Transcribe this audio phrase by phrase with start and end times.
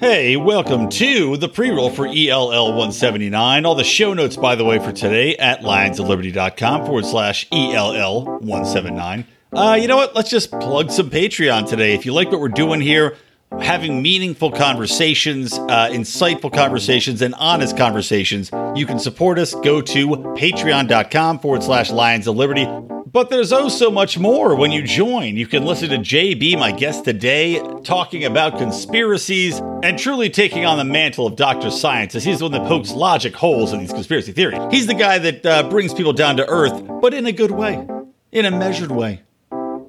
[0.00, 3.66] Hey, welcome to the pre roll for ELL 179.
[3.66, 9.26] All the show notes, by the way, for today at lionsofliberty.com forward slash ELL 179.
[9.52, 10.14] Uh, you know what?
[10.14, 11.92] Let's just plug some Patreon today.
[11.92, 13.18] If you like what we're doing here,
[13.58, 19.54] having meaningful conversations, uh, insightful conversations, and honest conversations, you can support us.
[19.54, 22.66] Go to patreon.com forward slash Lions of Liberty.
[23.12, 25.36] But there's oh so much more when you join.
[25.36, 30.78] You can listen to JB, my guest today, talking about conspiracies and truly taking on
[30.78, 31.72] the mantle of Dr.
[31.72, 34.60] Science, as he's the one that pokes logic holes in these conspiracy theories.
[34.70, 37.84] He's the guy that uh, brings people down to earth, but in a good way,
[38.30, 39.22] in a measured way,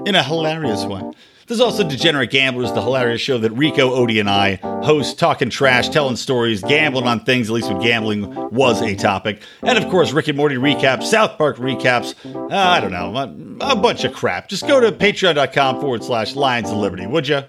[0.07, 1.03] in a hilarious way.
[1.51, 4.55] There's also Degenerate Gamblers, the hilarious show that Rico, Odie, and I
[4.85, 9.41] host, talking trash, telling stories, gambling on things, at least when gambling was a topic.
[9.61, 13.73] And of course, Rick and Morty recaps, South Park recaps, uh, I don't know, a,
[13.73, 14.47] a bunch of crap.
[14.47, 17.41] Just go to patreon.com forward slash Lions of Liberty, would you?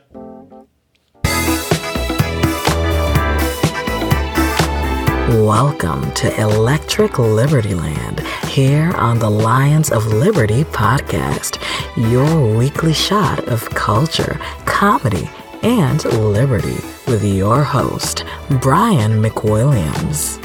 [5.33, 11.57] Welcome to Electric Liberty Land here on the Lions of Liberty podcast,
[11.97, 15.31] your weekly shot of culture, comedy,
[15.63, 18.27] and liberty with your host,
[18.61, 20.39] Brian McWilliams.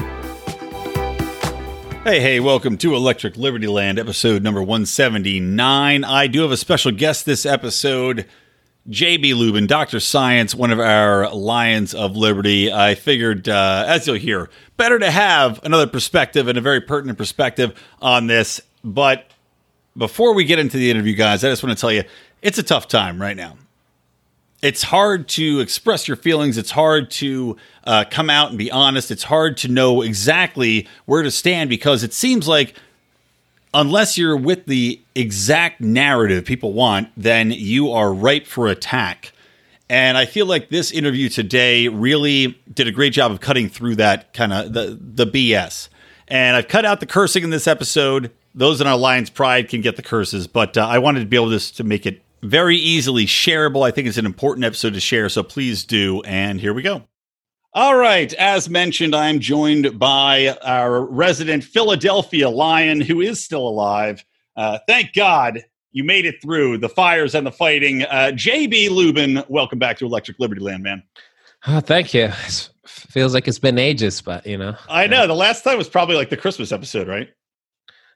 [2.04, 6.02] Hey, hey, welcome to Electric Liberty Land, episode number 179.
[6.02, 8.24] I do have a special guest this episode.
[8.88, 10.00] JB Lubin, Dr.
[10.00, 12.72] Science, one of our Lions of Liberty.
[12.72, 17.18] I figured, uh, as you'll hear, better to have another perspective and a very pertinent
[17.18, 18.62] perspective on this.
[18.82, 19.30] But
[19.94, 22.04] before we get into the interview, guys, I just want to tell you
[22.40, 23.58] it's a tough time right now.
[24.62, 26.56] It's hard to express your feelings.
[26.56, 29.10] It's hard to uh, come out and be honest.
[29.10, 32.74] It's hard to know exactly where to stand because it seems like
[33.74, 39.32] unless you're with the exact narrative people want, then you are ripe for attack.
[39.90, 43.96] And I feel like this interview today really did a great job of cutting through
[43.96, 45.88] that kind of the the BS.
[46.28, 48.30] And I've cut out the cursing in this episode.
[48.54, 51.36] Those in our Lions Pride can get the curses, but uh, I wanted to be
[51.36, 53.86] able to, to make it very easily shareable.
[53.86, 56.22] I think it's an important episode to share, so please do.
[56.22, 57.04] And here we go.
[57.74, 58.32] All right.
[58.34, 64.24] As mentioned, I'm joined by our resident Philadelphia Lion, who is still alive.
[64.56, 65.62] Uh, thank God
[65.92, 68.04] you made it through the fires and the fighting.
[68.04, 71.02] Uh, JB Lubin, welcome back to Electric Liberty Land, man.
[71.66, 72.24] Oh, thank you.
[72.24, 74.74] It feels like it's been ages, but you know.
[74.88, 75.26] I know.
[75.26, 77.28] The last time was probably like the Christmas episode, right?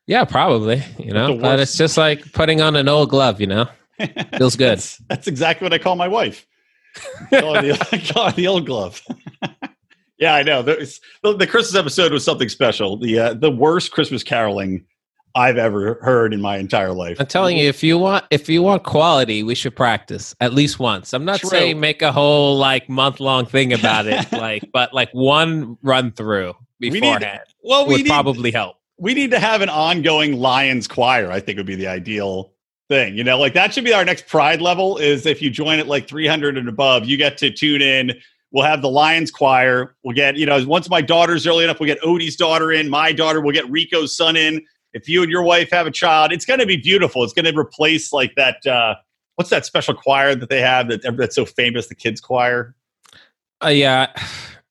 [0.07, 0.83] Yeah, probably.
[0.99, 3.69] You know, but it's just like putting on an old glove, you know?
[4.39, 4.79] Feels good.
[4.79, 6.47] that's, that's exactly what I call my wife.
[7.31, 9.03] call, the, call her the old glove.
[10.23, 10.63] Yeah, I know.
[10.63, 12.97] The, the, Christmas episode was something special.
[12.97, 14.85] The uh, the worst Christmas caroling
[15.35, 17.17] I've ever heard in my entire life.
[17.19, 20.79] I'm telling you, if you want if you want quality, we should practice at least
[20.79, 21.13] once.
[21.13, 21.51] I'm not True.
[21.51, 26.13] saying make a whole like month long thing about it, like, but like one run
[26.13, 27.21] through beforehand.
[27.21, 28.77] We need, well, we would need, probably help.
[28.99, 31.33] We need to have an ongoing Lions choir.
[31.33, 32.53] I think would be the ideal
[32.87, 33.17] thing.
[33.17, 34.99] You know, like that should be our next pride level.
[34.99, 38.13] Is if you join at like 300 and above, you get to tune in.
[38.53, 39.95] We'll have the Lions choir.
[40.05, 42.91] We'll get, you know, once my daughter's early enough, we'll get Odie's daughter in.
[42.91, 44.65] My daughter we'll get Rico's son in
[44.95, 47.25] if you and your wife have a child, it's going to be beautiful.
[47.25, 48.65] It's going to replace like that.
[48.67, 48.95] Uh,
[49.37, 51.89] what's that special choir that they have that that's so famous?
[51.89, 52.75] The kids choir.
[53.65, 54.13] Uh, yeah,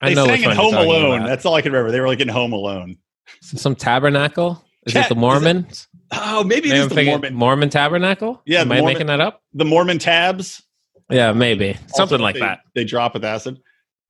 [0.01, 0.25] I they know.
[0.25, 1.25] Sang in Home Alone.
[1.25, 1.91] That's all I can remember.
[1.91, 2.97] They were like in Home Alone.
[3.41, 4.63] Some tabernacle.
[4.85, 5.87] Is it the Mormons?
[6.11, 8.41] oh, maybe it is the Mormon Mormon Tabernacle.
[8.45, 9.41] Yeah, am I Mormon, making that up?
[9.53, 10.63] The Mormon tabs.
[11.09, 12.61] Yeah, maybe something like they, that.
[12.73, 13.59] They drop with acid.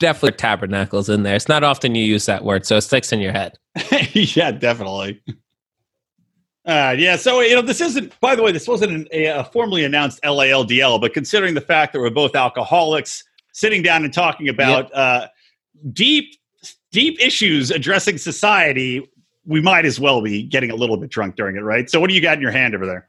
[0.01, 1.35] Definitely tabernacles in there.
[1.35, 3.59] It's not often you use that word, so it sticks in your head.
[4.13, 5.21] yeah, definitely.
[6.65, 8.19] Uh, yeah, so you know, this isn't.
[8.19, 11.93] By the way, this wasn't an, a, a, formally announced LALDL, but considering the fact
[11.93, 13.23] that we're both alcoholics,
[13.53, 14.91] sitting down and talking about yep.
[14.95, 15.27] uh,
[15.93, 16.35] deep,
[16.91, 19.07] deep issues addressing society,
[19.45, 21.91] we might as well be getting a little bit drunk during it, right?
[21.91, 23.07] So, what do you got in your hand over there?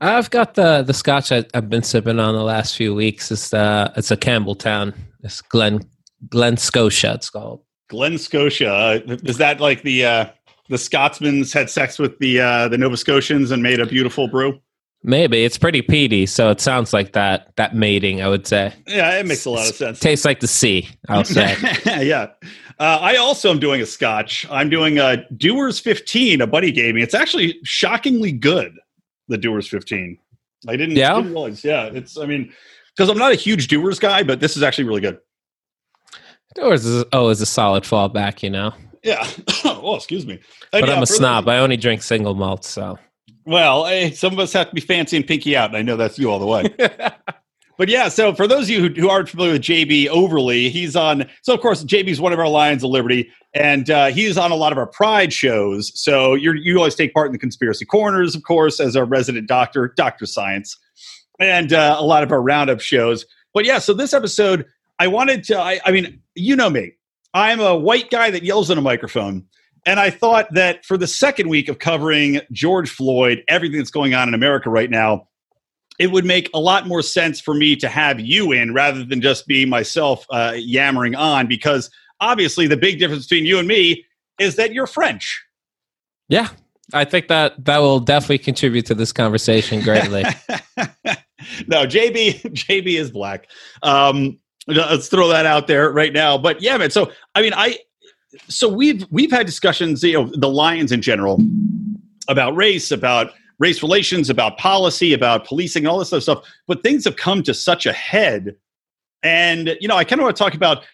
[0.00, 3.30] I've got the the scotch I, have been sipping on the last few weeks.
[3.30, 4.94] It's uh, it's a Campbeltown.
[5.22, 5.80] It's Glen
[6.28, 7.14] Glen Scotia.
[7.14, 8.72] It's called Glen Scotia.
[8.72, 10.26] Uh, is that like the uh,
[10.68, 14.58] the Scotsmans had sex with the uh, the Nova Scotians and made a beautiful brew?
[15.06, 18.22] Maybe it's pretty peaty, so it sounds like that that mating.
[18.22, 18.72] I would say.
[18.86, 20.00] Yeah, it makes a lot of sense.
[20.00, 20.88] Tastes like the sea.
[21.08, 21.56] I'll say.
[22.04, 22.28] yeah.
[22.78, 24.46] Uh, I also am doing a Scotch.
[24.50, 26.40] I'm doing a Dewar's 15.
[26.40, 27.02] A buddy gave me.
[27.02, 28.74] It's actually shockingly good.
[29.28, 30.18] The Dewar's 15.
[30.66, 30.96] I didn't.
[30.96, 31.14] Yeah.
[31.14, 31.62] Didn't realize.
[31.62, 31.90] Yeah.
[31.92, 32.16] It's.
[32.18, 32.52] I mean,
[32.96, 35.18] because I'm not a huge Dewar's guy, but this is actually really good.
[36.54, 38.42] Dewar's is oh is a solid fallback.
[38.42, 38.72] You know.
[39.02, 39.28] Yeah.
[39.64, 40.40] oh, excuse me.
[40.72, 41.48] But I'm a snob.
[41.48, 42.98] I only drink single malt, so.
[43.46, 45.96] Well, hey, some of us have to be fancy and pinky out, and I know
[45.96, 46.74] that's you all the way.
[47.76, 50.96] but yeah, so for those of you who, who, aren't familiar with JB overly, he's
[50.96, 51.28] on.
[51.42, 54.54] So of course, JB's one of our Lions of Liberty, and uh, he's on a
[54.54, 55.92] lot of our Pride shows.
[55.94, 59.46] So you you always take part in the conspiracy corners, of course, as our resident
[59.46, 60.78] doctor, Doctor Science,
[61.38, 63.26] and uh, a lot of our roundup shows.
[63.52, 64.64] But yeah, so this episode,
[65.04, 65.58] I wanted to.
[65.58, 66.92] I, I mean, you know me,
[67.34, 69.44] I'm a white guy that yells in a microphone.
[69.84, 74.14] And I thought that for the second week of covering George Floyd, everything that's going
[74.14, 75.28] on in America right now,
[75.98, 79.20] it would make a lot more sense for me to have you in rather than
[79.20, 84.06] just be myself uh, yammering on because obviously the big difference between you and me
[84.40, 85.44] is that you're French.
[86.30, 86.48] Yeah,
[86.94, 90.22] I think that that will definitely contribute to this conversation greatly.
[91.68, 93.48] no, JB JB is black.
[93.82, 96.38] Um, let's uh, throw that out there right now.
[96.38, 96.90] But yeah, man.
[96.90, 97.78] So I mean, I
[98.48, 101.40] so we've we've had discussions, you know, the Lions in general
[102.28, 106.44] about race, about race relations, about policy, about policing, all this other stuff.
[106.66, 108.56] But things have come to such a head.
[109.22, 110.84] And, you know, I kind of want to talk about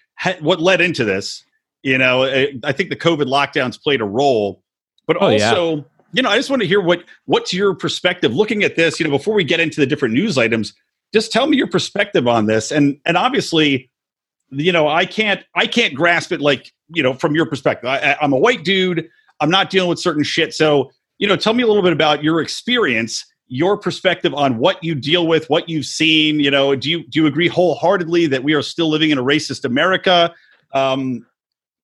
[0.40, 1.44] what led into this.
[1.82, 4.62] You know, uh, I think the COVID lockdowns played a role,
[5.06, 5.82] but oh, also, yeah.
[6.12, 9.00] you know, I just want to hear what what's your perspective looking at this.
[9.00, 10.74] You know, before we get into the different news items,
[11.12, 12.70] just tell me your perspective on this.
[12.70, 13.90] And and obviously,
[14.50, 17.88] you know, I can't I can't grasp it like you know from your perspective.
[17.88, 19.08] I, I'm a white dude.
[19.40, 20.54] I'm not dealing with certain shit.
[20.54, 24.82] So you know, tell me a little bit about your experience, your perspective on what
[24.82, 26.40] you deal with, what you've seen.
[26.40, 29.22] You know, do you do you agree wholeheartedly that we are still living in a
[29.22, 30.34] racist America?
[30.72, 31.26] Um,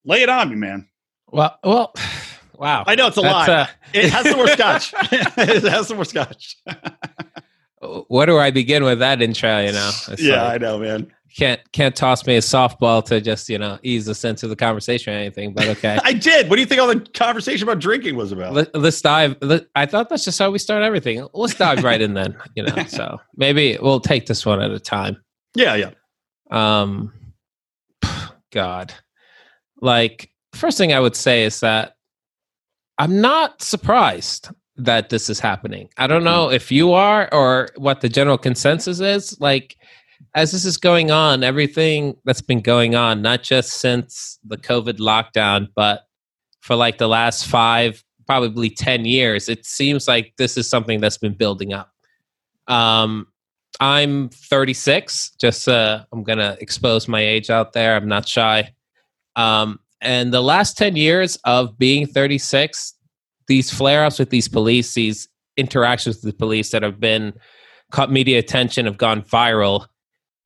[0.04, 0.88] lay it on me, man.
[1.30, 1.94] Well, well,
[2.56, 2.84] wow.
[2.86, 3.48] I know it's a lot.
[3.48, 4.94] Uh, it has the worst scotch.
[5.12, 6.56] it has the worst scotch.
[8.08, 9.60] Where do I begin with that intro?
[9.60, 9.90] You know.
[10.08, 13.58] It's yeah, like, I know, man can't can't toss me a softball to just you
[13.58, 15.52] know ease the sense of the conversation or anything.
[15.52, 16.48] But okay, I did.
[16.48, 18.54] What do you think all the conversation about drinking was about?
[18.54, 19.36] Let, us dive.
[19.42, 21.26] Let, I thought that's just how we start everything.
[21.34, 22.36] Let's dive right in then.
[22.54, 25.22] You know, so maybe we'll take this one at a time.
[25.54, 25.90] Yeah, yeah.
[26.50, 27.12] Um,
[28.50, 28.94] God,
[29.80, 31.96] like first thing I would say is that
[32.98, 35.88] I'm not surprised that this is happening.
[35.96, 39.40] I don't know if you are or what the general consensus is.
[39.40, 39.76] Like
[40.34, 44.98] as this is going on, everything that's been going on, not just since the COVID
[44.98, 46.02] lockdown, but
[46.60, 51.18] for like the last five, probably 10 years, it seems like this is something that's
[51.18, 51.90] been building up.
[52.66, 53.28] Um,
[53.80, 55.32] I'm 36.
[55.38, 57.96] Just uh, I'm gonna expose my age out there.
[57.96, 58.72] I'm not shy.
[59.36, 62.94] Um, and the last 10 years of being 36,
[63.48, 67.32] these flare-ups with these police, these interactions with the police that have been
[67.90, 69.86] caught media attention, have gone viral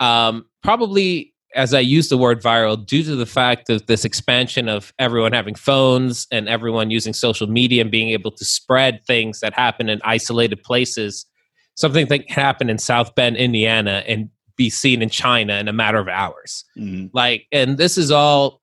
[0.00, 4.68] um, probably as I use the word viral, due to the fact of this expansion
[4.68, 9.40] of everyone having phones and everyone using social media and being able to spread things
[9.40, 11.26] that happen in isolated places,
[11.74, 15.72] something that can happen in South Bend, Indiana, and be seen in China in a
[15.72, 16.64] matter of hours.
[16.78, 17.06] Mm-hmm.
[17.12, 18.59] Like, and this is all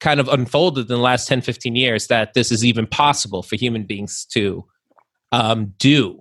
[0.00, 3.56] kind of unfolded in the last 10, 15 years that this is even possible for
[3.56, 4.64] human beings to
[5.32, 6.20] um, do.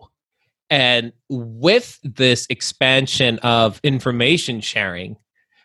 [0.69, 5.15] And with this expansion of information sharing,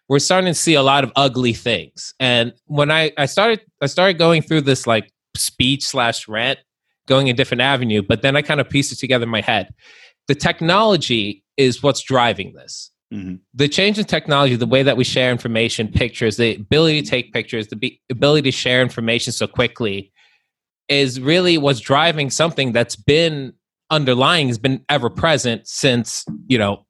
[0.09, 2.15] we're starting to see a lot of ugly things.
[2.21, 6.59] And when I, I started I started going through this like speech slash rant,
[7.07, 9.75] going a different avenue, but then I kind of pieced it together in my head.
[10.29, 12.91] The technology is what's driving this.
[13.15, 13.37] Mm-hmm.
[13.55, 17.33] The change in technology, the way that we share information, pictures, the ability to take
[17.33, 20.13] pictures, the be- ability to share information so quickly
[20.89, 23.53] is really what's driving something that's been
[23.91, 26.85] underlying has been ever present since you know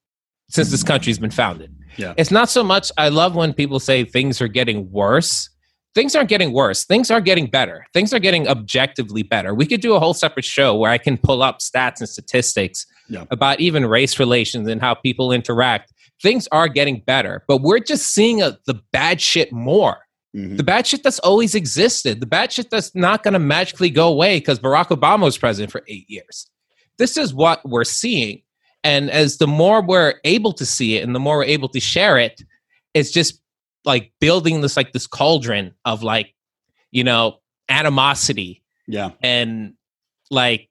[0.49, 1.75] since this country's been founded.
[1.97, 2.15] Yeah.
[2.17, 5.51] It's not so much I love when people say things are getting worse.
[5.95, 6.85] Things aren't getting worse.
[6.85, 7.87] Things are getting better.
[7.93, 9.55] Things are getting objectively better.
[9.55, 12.85] We could do a whole separate show where I can pull up stats and statistics
[13.09, 13.25] yeah.
[13.31, 15.93] about even race relations and how people interact.
[16.23, 19.99] Things are getting better, but we're just seeing a, the bad shit more.
[20.35, 20.57] Mm-hmm.
[20.57, 24.09] The bad shit that's always existed, the bad shit that's not going to magically go
[24.09, 26.51] away because Barack Obama was president for eight years
[26.99, 28.43] this is what we're seeing.
[28.83, 31.81] And as the more we're able to see it and the more we're able to
[31.81, 32.43] share it,
[32.93, 33.41] it's just
[33.85, 36.35] like building this like this cauldron of like,
[36.91, 38.63] you know, animosity.
[38.87, 39.11] Yeah.
[39.23, 39.75] And
[40.31, 40.69] like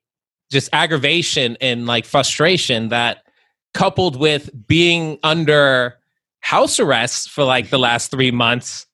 [0.50, 3.18] just aggravation and like frustration that
[3.74, 5.98] coupled with being under
[6.40, 8.86] house arrest for like the last three months.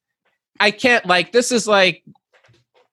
[0.59, 2.03] I can't like this is like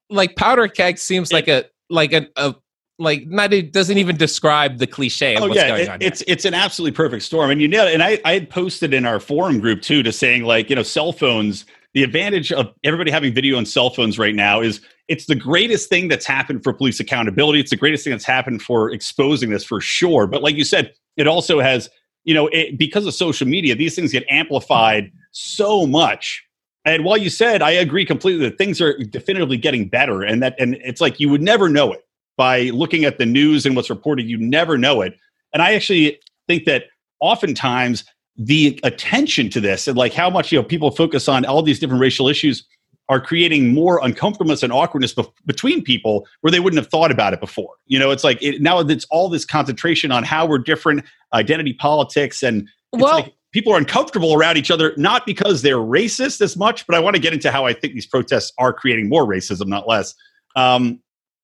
[0.09, 2.55] like powder keg seems like a like a, a
[2.97, 6.01] like not it doesn't even describe the cliche of oh, what's yeah, going it, on.
[6.01, 7.49] It's it's an absolutely perfect storm.
[7.49, 10.43] And you know, and I I had posted in our forum group too to saying
[10.43, 14.35] like, you know, cell phones, the advantage of everybody having video on cell phones right
[14.35, 17.59] now is it's the greatest thing that's happened for police accountability.
[17.59, 20.27] It's the greatest thing that's happened for exposing this for sure.
[20.27, 21.89] But like you said, it also has
[22.23, 26.45] you know, it, because of social media, these things get amplified so much.
[26.85, 30.55] And while you said, I agree completely that things are definitively getting better, and that,
[30.59, 32.01] and it's like you would never know it
[32.37, 34.27] by looking at the news and what's reported.
[34.27, 35.17] You never know it.
[35.53, 36.85] And I actually think that
[37.19, 38.05] oftentimes
[38.37, 41.79] the attention to this and like how much you know people focus on all these
[41.79, 42.63] different racial issues
[43.09, 47.33] are creating more uncomfortableness and awkwardness be- between people where they wouldn't have thought about
[47.33, 47.73] it before.
[47.87, 51.73] You know, it's like it, now it's all this concentration on how we're different, identity
[51.73, 56.55] politics, and well, like people are uncomfortable around each other, not because they're racist as
[56.55, 59.25] much, but I want to get into how I think these protests are creating more
[59.25, 60.13] racism, not less.
[60.55, 61.01] Um,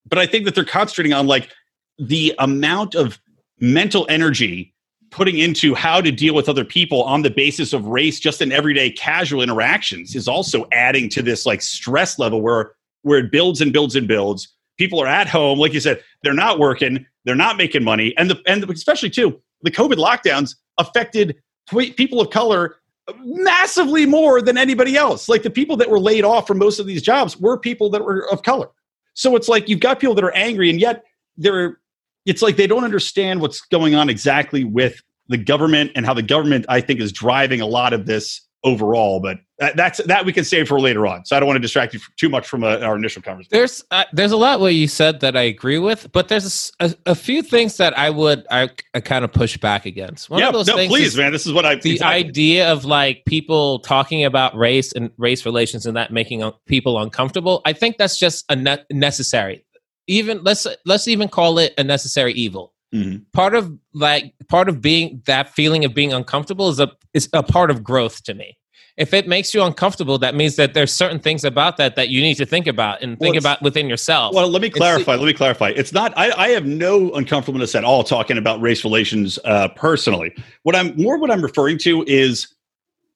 [0.08, 1.50] but I think that they're concentrating on like
[1.98, 3.20] the amount of
[3.60, 4.75] mental energy
[5.16, 8.52] putting into how to deal with other people on the basis of race just in
[8.52, 13.62] everyday casual interactions is also adding to this like stress level where where it builds
[13.62, 14.54] and builds and builds.
[14.78, 18.30] People are at home like you said they're not working they're not making money and
[18.30, 21.38] the and especially too the covid lockdowns affected
[21.96, 22.76] people of color
[23.20, 25.30] massively more than anybody else.
[25.30, 28.04] Like the people that were laid off from most of these jobs were people that
[28.04, 28.68] were of color.
[29.14, 31.06] So it's like you've got people that are angry and yet
[31.38, 31.80] they're
[32.26, 36.24] it's like they don't understand what's going on exactly with the government and how the
[36.24, 39.20] government I think is driving a lot of this overall.
[39.20, 41.24] But that's that we can save for later on.
[41.24, 43.58] So I don't want to distract you too much from uh, our initial conversation.
[43.58, 46.94] There's uh, there's a lot what you said that I agree with, but there's a,
[47.06, 50.30] a few things that I would I, I kind of push back against.
[50.30, 51.32] One yeah, no, please, man.
[51.32, 52.30] This is what I the exactly.
[52.30, 57.62] idea of like people talking about race and race relations and that making people uncomfortable.
[57.66, 59.65] I think that's just a ne- necessary
[60.08, 62.74] even let's let's even call it a necessary evil.
[62.94, 63.24] Mm-hmm.
[63.34, 67.44] Part of like part of being that feeling of being uncomfortable is a is a
[67.44, 68.58] part of growth to me.
[68.98, 72.22] If it makes you uncomfortable, that means that there's certain things about that that you
[72.22, 74.34] need to think about and think well, about within yourself.
[74.34, 75.14] Well, let me clarify.
[75.14, 75.70] It's, let me clarify.
[75.76, 76.14] It's not.
[76.16, 80.34] I, I, have no uncomfortableness at all talking about race relations uh, personally.
[80.64, 82.48] What I'm more what I'm referring to is,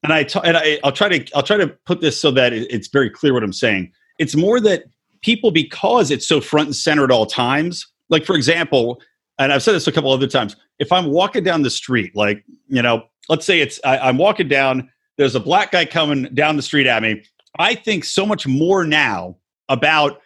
[0.03, 2.51] and I t- and I, I'll try to I'll try to put this so that
[2.51, 3.93] it's very clear what I'm saying.
[4.17, 4.83] It's more that
[5.21, 7.87] people because it's so front and center at all times.
[8.09, 9.01] Like for example,
[9.37, 10.55] and I've said this a couple other times.
[10.79, 14.47] If I'm walking down the street, like you know, let's say it's I, I'm walking
[14.47, 17.23] down, there's a black guy coming down the street at me.
[17.57, 19.37] I think so much more now
[19.69, 20.21] about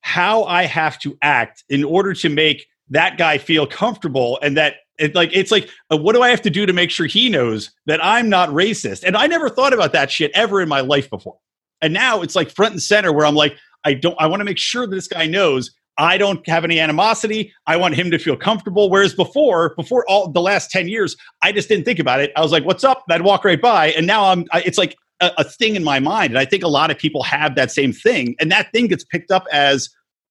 [0.00, 4.76] how I have to act in order to make that guy feel comfortable and that
[4.98, 7.28] it, like it's like uh, what do I have to do to make sure he
[7.28, 9.04] knows that I'm not racist?
[9.04, 11.38] And I never thought about that shit ever in my life before.
[11.80, 14.16] And now it's like front and center where I'm like, I don't.
[14.18, 17.52] I want to make sure that this guy knows I don't have any animosity.
[17.66, 18.88] I want him to feel comfortable.
[18.88, 22.30] Whereas before, before all the last 10 years, I just didn't think about it.
[22.36, 23.02] I was like, what's up?
[23.10, 23.90] I'd walk right by.
[23.90, 26.30] And now I'm, I, it's like a, a, thing in my mind.
[26.30, 28.36] And I think a lot of people have that same thing.
[28.38, 29.90] And that thing gets picked up as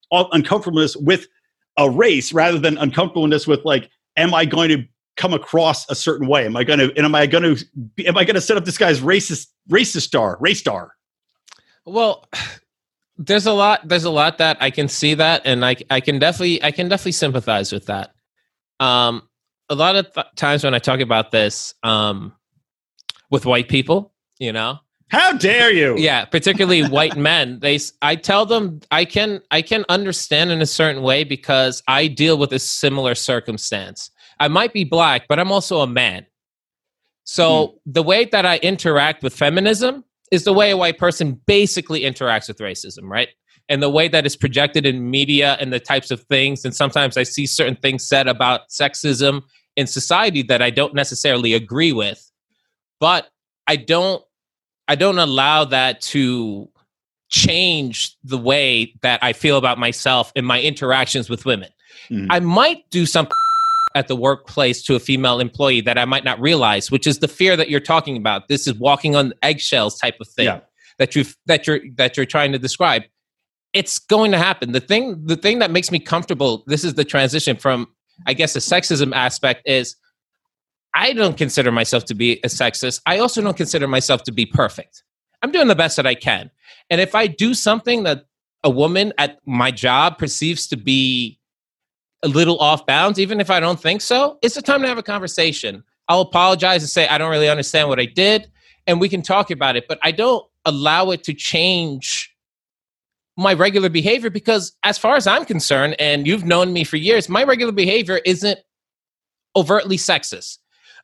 [0.09, 1.27] uncomfortableness with
[1.77, 4.85] a race rather than uncomfortableness with like, am I going to
[5.17, 6.45] come across a certain way?
[6.45, 8.63] Am I going to, and am I going to, am I going to set up
[8.63, 10.93] this guy's racist, racist star, race star?
[11.83, 12.25] Well,
[13.17, 16.19] there's a lot there's a lot that i can see that and i i can
[16.19, 18.13] definitely i can definitely sympathize with that.
[18.79, 19.23] Um
[19.69, 22.33] a lot of th- times when i talk about this um
[23.31, 24.77] with white people you know?
[25.09, 25.97] How dare you!
[25.97, 30.65] Yeah particularly white men they i tell them i can i can understand in a
[30.65, 34.11] certain way because i deal with a similar circumstance.
[34.39, 36.25] I might be black but i'm also a man.
[37.23, 37.91] So hmm.
[37.91, 42.47] the way that i interact with feminism is the way a white person basically interacts
[42.47, 43.29] with racism, right?
[43.69, 46.63] And the way that it's projected in media and the types of things.
[46.63, 49.43] And sometimes I see certain things said about sexism
[49.75, 52.31] in society that I don't necessarily agree with.
[52.99, 53.27] But
[53.67, 54.23] I don't
[54.87, 56.69] I don't allow that to
[57.29, 61.69] change the way that I feel about myself in my interactions with women.
[62.09, 62.27] Mm.
[62.29, 63.35] I might do something
[63.97, 67.27] at the workplace to a female employee that I might not realize, which is the
[67.27, 68.47] fear that you're talking about.
[68.47, 70.59] This is walking on eggshells type of thing yeah.
[70.99, 73.03] that you that you're that you're trying to describe.
[73.73, 74.71] It's going to happen.
[74.71, 77.87] The thing the thing that makes me comfortable, this is the transition from
[78.25, 79.95] I guess a sexism aspect is
[80.93, 83.01] I don't consider myself to be a sexist.
[83.05, 85.03] I also don't consider myself to be perfect.
[85.41, 86.51] I'm doing the best that I can.
[86.89, 88.25] And if I do something that
[88.63, 91.36] a woman at my job perceives to be
[92.23, 94.97] a little off bounds, even if I don't think so, it's the time to have
[94.97, 95.83] a conversation.
[96.07, 98.49] I'll apologize and say, I don't really understand what I did,
[98.85, 99.85] and we can talk about it.
[99.87, 102.33] But I don't allow it to change
[103.35, 107.29] my regular behavior because, as far as I'm concerned, and you've known me for years,
[107.29, 108.59] my regular behavior isn't
[109.55, 110.57] overtly sexist.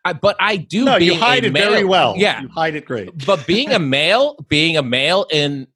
[0.06, 0.84] I, but I do.
[0.84, 2.16] No, you hide it male, very well.
[2.18, 3.26] Yeah, you hide it great.
[3.26, 5.68] But being a male, being a male in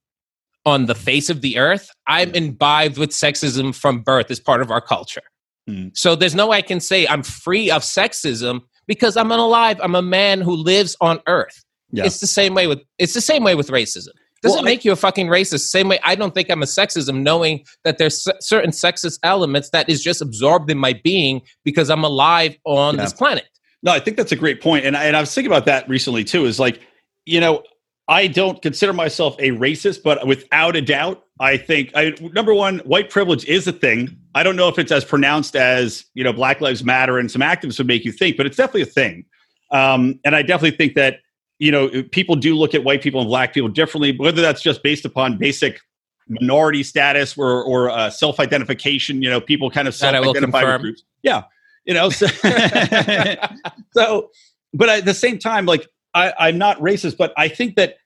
[0.68, 4.70] on the face of the earth, I'm imbibed with sexism from birth as part of
[4.70, 5.22] our culture.
[5.70, 5.98] Mm.
[5.98, 9.80] So there's no way I can say I'm free of sexism because I'm alive.
[9.82, 11.64] I'm a man who lives on Earth.
[11.92, 12.04] Yeah.
[12.04, 14.10] It's the same way with it's the same way with racism.
[14.44, 15.70] Doesn't well, make you a fucking racist.
[15.70, 19.90] Same way, I don't think I'm a sexism, knowing that there's certain sexist elements that
[19.90, 23.04] is just absorbed in my being because I'm alive on yeah.
[23.04, 23.46] this planet.
[23.84, 25.88] No, I think that's a great point, and I, and I was thinking about that
[25.88, 26.46] recently too.
[26.46, 26.82] Is like,
[27.26, 27.64] you know,
[28.10, 32.80] I don't consider myself a racist, but without a doubt, I think I, number one,
[32.80, 34.18] white privilege is a thing.
[34.34, 37.42] I don't know if it's as pronounced as you know Black Lives Matter and some
[37.42, 39.26] activists would make you think, but it's definitely a thing.
[39.72, 41.20] Um, and I definitely think that
[41.60, 44.84] you know people do look at white people and black people differently, whether that's just
[44.84, 45.82] based upon basic
[46.30, 49.22] minority status or or uh, self identification.
[49.22, 51.04] You know, people kind of self identify with groups.
[51.24, 51.44] Yeah,
[51.86, 52.10] you know.
[52.10, 52.28] So,
[53.92, 54.32] so,
[54.74, 55.88] but at the same time, like
[56.18, 57.98] I, I'm not racist, but I think that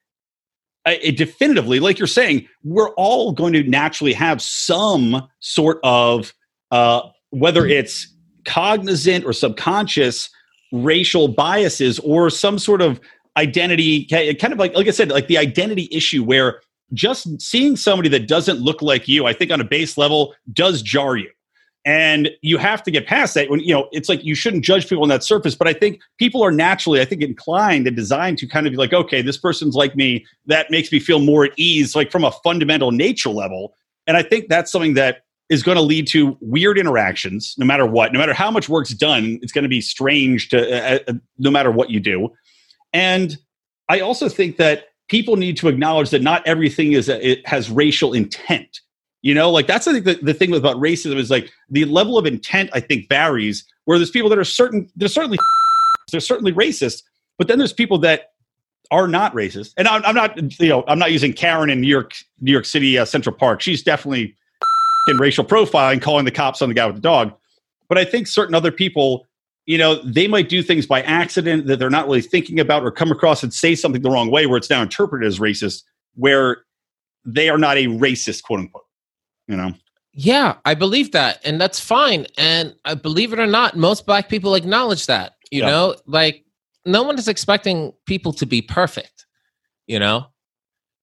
[0.86, 6.34] it definitively, like you're saying, we're all going to naturally have some sort of
[6.72, 8.08] uh, whether it's
[8.46, 10.30] cognizant or subconscious
[10.74, 13.00] racial biases or some sort of
[13.38, 16.62] identity kind of like like i said like the identity issue where
[16.94, 20.82] just seeing somebody that doesn't look like you i think on a base level does
[20.82, 21.30] jar you
[21.84, 24.88] and you have to get past that when you know it's like you shouldn't judge
[24.88, 28.38] people on that surface but i think people are naturally i think inclined and designed
[28.38, 30.26] to kind of be like okay this person's like me.
[30.46, 33.74] That makes me feel more at ease like from a fundamental nature level.
[34.08, 37.86] And i think that's something that is going to lead to weird interactions no matter
[37.86, 38.14] what.
[38.14, 41.52] No matter how much work's done it's going to be strange to uh, uh, no
[41.52, 42.30] matter what you do.
[42.94, 43.38] And
[43.90, 48.14] i also think that people need to acknowledge that not everything is it has racial
[48.14, 48.82] intent
[49.22, 52.18] you know, like that's I think the, the thing about racism is like the level
[52.18, 53.66] of intent I think varies.
[53.86, 55.38] Where there's people that are certain, they're certainly
[56.12, 57.04] they're certainly racist,
[57.38, 58.32] but then there's people that
[58.90, 59.74] are not racist.
[59.78, 62.66] And I'm, I'm not, you know, I'm not using Karen in New York, New York
[62.66, 63.62] City uh, Central Park.
[63.62, 64.36] She's definitely
[65.08, 67.34] in racial profiling, calling the cops on the guy with the dog.
[67.88, 69.28] But I think certain other people,
[69.66, 72.92] you know, they might do things by accident that they're not really thinking about, or
[72.92, 75.84] come across and say something the wrong way, where it's now interpreted as racist,
[76.16, 76.63] where
[77.24, 78.84] they are not a racist, quote unquote
[79.51, 79.74] you know?
[80.13, 84.30] Yeah i believe that and that's fine and I believe it or not most black
[84.30, 85.69] people acknowledge that you yeah.
[85.69, 85.95] know?
[86.08, 86.45] Like
[86.86, 89.28] no one is expecting people to be perfect
[89.88, 90.28] you know?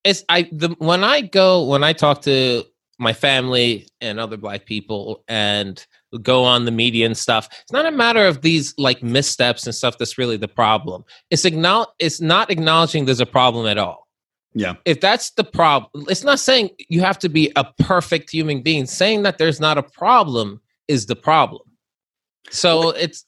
[0.04, 2.64] It's i the when i go when i talk to
[2.98, 5.86] my family and other black people and
[6.22, 9.74] go on the media and stuff it's not a matter of these like missteps and
[9.74, 11.04] stuff that's really the problem.
[11.30, 14.07] It's acknowledge it's not acknowledging there's a problem at all
[14.54, 14.74] yeah.
[14.84, 18.86] If that's the problem, it's not saying you have to be a perfect human being.
[18.86, 21.62] Saying that there's not a problem is the problem.
[22.50, 23.24] So it's.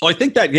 [0.00, 0.50] Well, I think that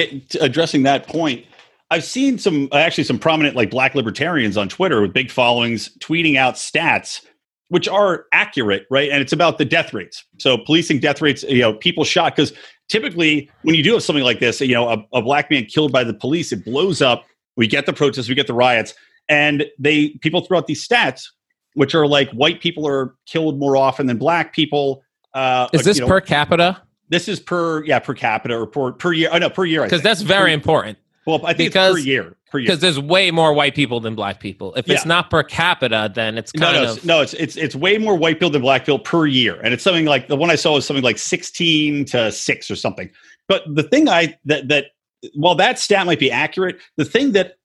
[0.42, 1.46] addressing that point,
[1.92, 6.36] I've seen some actually some prominent like black libertarians on Twitter with big followings tweeting
[6.36, 7.22] out stats
[7.70, 9.10] which are accurate, right?
[9.10, 10.24] And it's about the death rates.
[10.38, 12.54] So policing death rates, you know, people shot because
[12.90, 15.92] typically when you do have something like this, you know, a, a black man killed
[15.92, 17.26] by the police, it blows up.
[17.58, 18.94] We get the protests, we get the riots
[19.30, 21.28] and they people throw out these stats,
[21.74, 25.04] which are like white people are killed more often than black people.
[25.34, 26.82] Uh, Is this you know, per capita?
[27.10, 29.30] This is per yeah per capita or per per year.
[29.32, 29.84] Oh no, per year.
[29.84, 30.98] Because that's very per, important.
[31.26, 32.38] Well, I think because, per year.
[32.54, 34.74] Because there's way more white people than black people.
[34.76, 37.22] If it's not per capita, then it's kind no, no, of no.
[37.22, 40.06] It's it's it's way more white people than black people per year, and it's something
[40.06, 43.12] like the one I saw was something like sixteen to six or something.
[43.50, 44.86] But the thing I that that
[45.34, 47.58] while that stat might be accurate, the thing that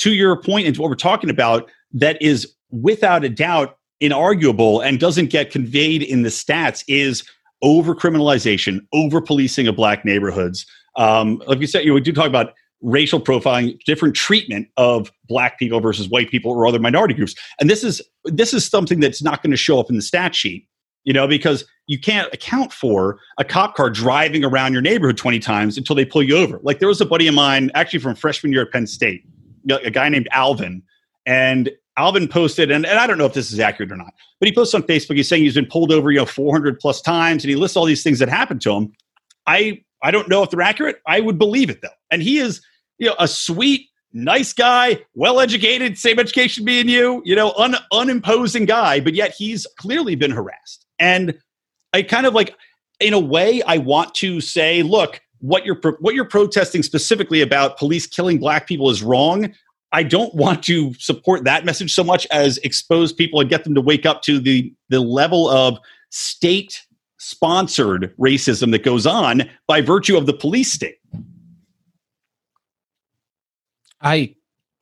[0.00, 4.84] to your point and to what we're talking about, that is without a doubt inarguable
[4.84, 7.22] and doesn't get conveyed in the stats is
[7.62, 10.64] over criminalization, over policing of black neighborhoods.
[10.96, 15.12] Um, like you said, you know, we do talk about racial profiling, different treatment of
[15.28, 17.34] black people versus white people or other minority groups.
[17.60, 20.34] And this is this is something that's not going to show up in the stat
[20.34, 20.66] sheet,
[21.04, 25.40] you know, because you can't account for a cop car driving around your neighborhood 20
[25.40, 26.58] times until they pull you over.
[26.62, 29.24] Like there was a buddy of mine, actually from freshman year at Penn State
[29.68, 30.82] a guy named Alvin,
[31.26, 34.48] and Alvin posted, and, and I don't know if this is accurate or not, but
[34.48, 35.16] he posted on Facebook.
[35.16, 37.84] He's saying he's been pulled over, you know, 400 plus times, and he lists all
[37.84, 38.92] these things that happened to him.
[39.46, 41.00] I I don't know if they're accurate.
[41.06, 42.62] I would believe it though, and he is,
[42.98, 47.76] you know, a sweet, nice guy, well educated, same education being you, you know, un,
[47.92, 50.86] unimposing guy, but yet he's clearly been harassed.
[50.98, 51.38] And
[51.92, 52.54] I kind of like,
[53.00, 57.78] in a way, I want to say, look, what you're what you're protesting specifically about
[57.78, 59.52] police killing black people is wrong.
[59.92, 63.74] I don't want to support that message so much as expose people and get them
[63.74, 65.78] to wake up to the the level of
[66.10, 66.84] state
[67.18, 70.98] sponsored racism that goes on by virtue of the police state.
[74.00, 74.34] I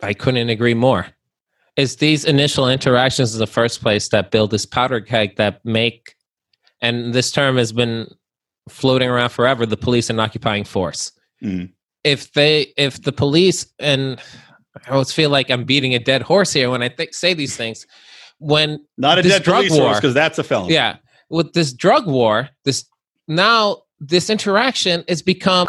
[0.03, 1.07] I couldn't agree more.
[1.77, 6.17] It's these initial interactions in the first place that build this powder keg that make
[6.81, 8.09] and this term has been
[8.69, 11.13] floating around forever the police and occupying force.
[11.43, 11.71] Mm.
[12.03, 14.21] if they if the police and
[14.87, 17.57] I always feel like I'm beating a dead horse here when I th- say these
[17.57, 17.87] things.
[18.39, 20.75] When not a dead drug war because that's a felony.
[20.75, 20.97] Yeah,
[21.29, 22.85] with this drug war, this
[23.27, 25.67] now this interaction has become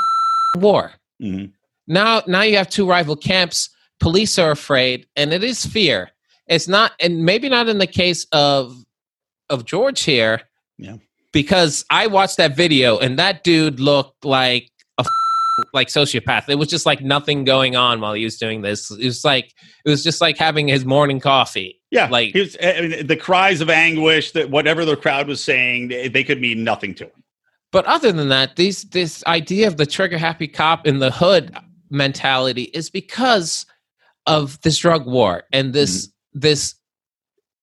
[0.57, 0.91] war.
[1.21, 1.45] Mm-hmm.
[1.87, 3.69] Now, now you have two rival camps.
[3.99, 6.11] Police are afraid, and it is fear.
[6.47, 8.75] It's not, and maybe not in the case of
[9.49, 10.41] of George here.
[10.77, 10.97] Yeah,
[11.31, 15.05] because I watched that video, and that dude looked like a
[15.73, 16.49] like sociopath.
[16.49, 18.91] It was just like nothing going on while he was doing this.
[18.91, 19.53] It was like
[19.85, 21.79] it was just like having his morning coffee.
[21.91, 25.43] Yeah, like he was, I mean, the cries of anguish that whatever the crowd was
[25.43, 27.23] saying, they, they could mean nothing to him.
[27.71, 31.55] But other than that, these this idea of the trigger happy cop in the hood
[31.89, 33.65] mentality is because
[34.25, 36.39] of this drug war and this mm-hmm.
[36.39, 36.75] this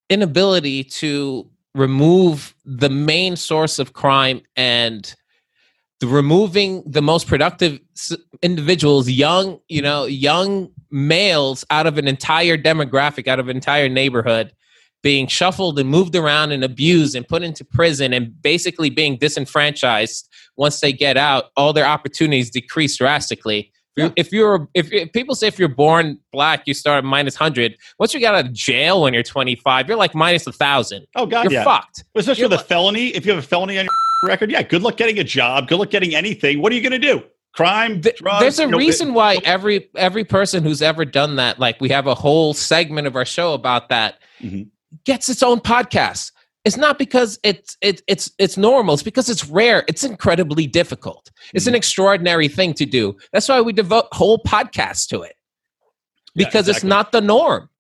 [0.09, 5.15] inability to remove the main source of crime and
[6.01, 7.79] the removing the most productive
[8.43, 13.89] individuals young you know young males out of an entire demographic out of an entire
[13.89, 14.53] neighborhood
[15.03, 20.29] being shuffled and moved around and abused and put into prison and basically being disenfranchised
[20.57, 24.11] once they get out all their opportunities decrease drastically yeah.
[24.17, 27.77] if you're if, if, people say if you're born black you start at minus 100
[27.99, 31.27] once you get out of jail when you're 25 you're like minus a thousand oh
[31.27, 31.65] god you're yeah.
[31.65, 34.63] fucked especially you're with a felony if you have a felony on your record, yeah,
[34.63, 35.69] good luck getting a job.
[35.69, 36.61] Good luck getting anything.
[36.61, 37.23] What are you going to do?
[37.55, 41.89] Crime, drugs, There's a reason why every every person who's ever done that, like we
[41.89, 44.65] have a whole segment of our show about that, mm-hmm.
[45.05, 46.33] gets its own podcast.
[46.67, 48.93] It's not because it's it's it's it's normal.
[48.93, 49.85] It's because it's rare.
[49.89, 51.31] It's incredibly difficult.
[51.55, 51.71] It's mm-hmm.
[51.71, 53.17] an extraordinary thing to do.
[53.33, 55.37] That's why we devote whole podcasts to it.
[56.35, 56.73] Because yeah, exactly.
[56.73, 57.71] it's not the norm.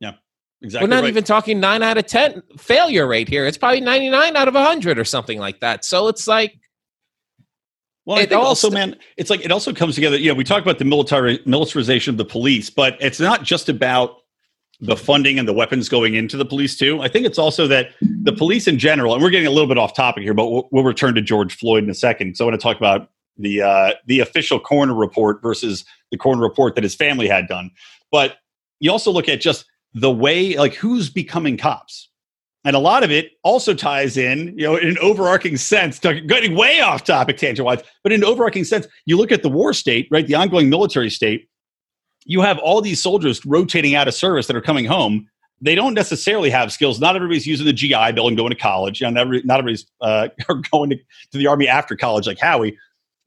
[0.00, 0.12] Yeah
[0.62, 0.86] exactly.
[0.86, 1.08] We're not right.
[1.08, 3.46] even talking nine out of 10 failure rate here.
[3.46, 5.84] It's probably 99 out of 100 or something like that.
[5.84, 6.58] So it's like,
[8.04, 10.16] well, I think also, st- man, it's like it also comes together.
[10.16, 13.68] You know, we talk about the military militarization of the police, but it's not just
[13.68, 14.21] about
[14.82, 17.00] the funding and the weapons going into the police too.
[17.00, 19.78] I think it's also that the police in general, and we're getting a little bit
[19.78, 22.36] off topic here, but we'll, we'll return to George Floyd in a second.
[22.36, 26.42] So I want to talk about the uh, the official coroner report versus the coroner
[26.42, 27.70] report that his family had done.
[28.10, 28.38] But
[28.80, 29.64] you also look at just
[29.94, 32.08] the way, like who's becoming cops.
[32.64, 36.54] And a lot of it also ties in, you know, in an overarching sense, getting
[36.54, 39.72] way off topic tangent wise, but in an overarching sense, you look at the war
[39.72, 40.26] state, right?
[40.26, 41.48] The ongoing military state,
[42.24, 45.28] you have all these soldiers rotating out of service that are coming home.
[45.60, 47.00] They don't necessarily have skills.
[47.00, 49.00] Not everybody's using the GI Bill and going to college.
[49.00, 50.28] You know, not, every, not everybody's uh,
[50.70, 52.76] going to, to the army after college like Howie,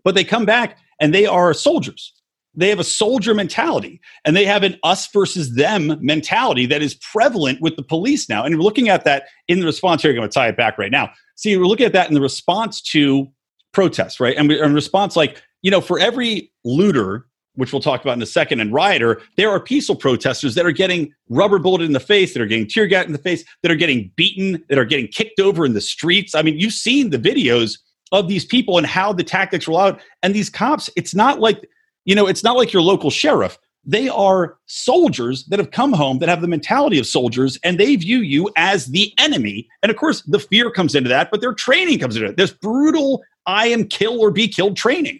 [0.04, 2.14] but they come back and they are soldiers
[2.56, 6.96] they have a soldier mentality and they have an us versus them mentality that is
[6.96, 8.44] prevalent with the police now.
[8.44, 10.12] And we're looking at that in the response here.
[10.12, 11.10] I'm going to tie it back right now.
[11.36, 13.28] See, we're looking at that in the response to
[13.74, 14.36] protests, right?
[14.38, 18.28] And in response, like, you know, for every looter, which we'll talk about in a
[18.28, 22.34] second, and rioter, there are peaceful protesters that are getting rubber bulleted in the face,
[22.34, 25.08] that are getting tear gas in the face, that are getting beaten, that are getting
[25.08, 26.36] kicked over in the streets.
[26.36, 27.80] I mean, you've seen the videos
[28.12, 30.00] of these people and how the tactics roll out.
[30.24, 31.68] And these cops, it's not like
[32.06, 33.58] you know, it's not like your local sheriff.
[33.84, 37.96] They are soldiers that have come home that have the mentality of soldiers and they
[37.96, 39.68] view you as the enemy.
[39.84, 42.38] And of course, the fear comes into that, but their training comes into it.
[42.38, 45.20] This brutal, I am kill or be killed training.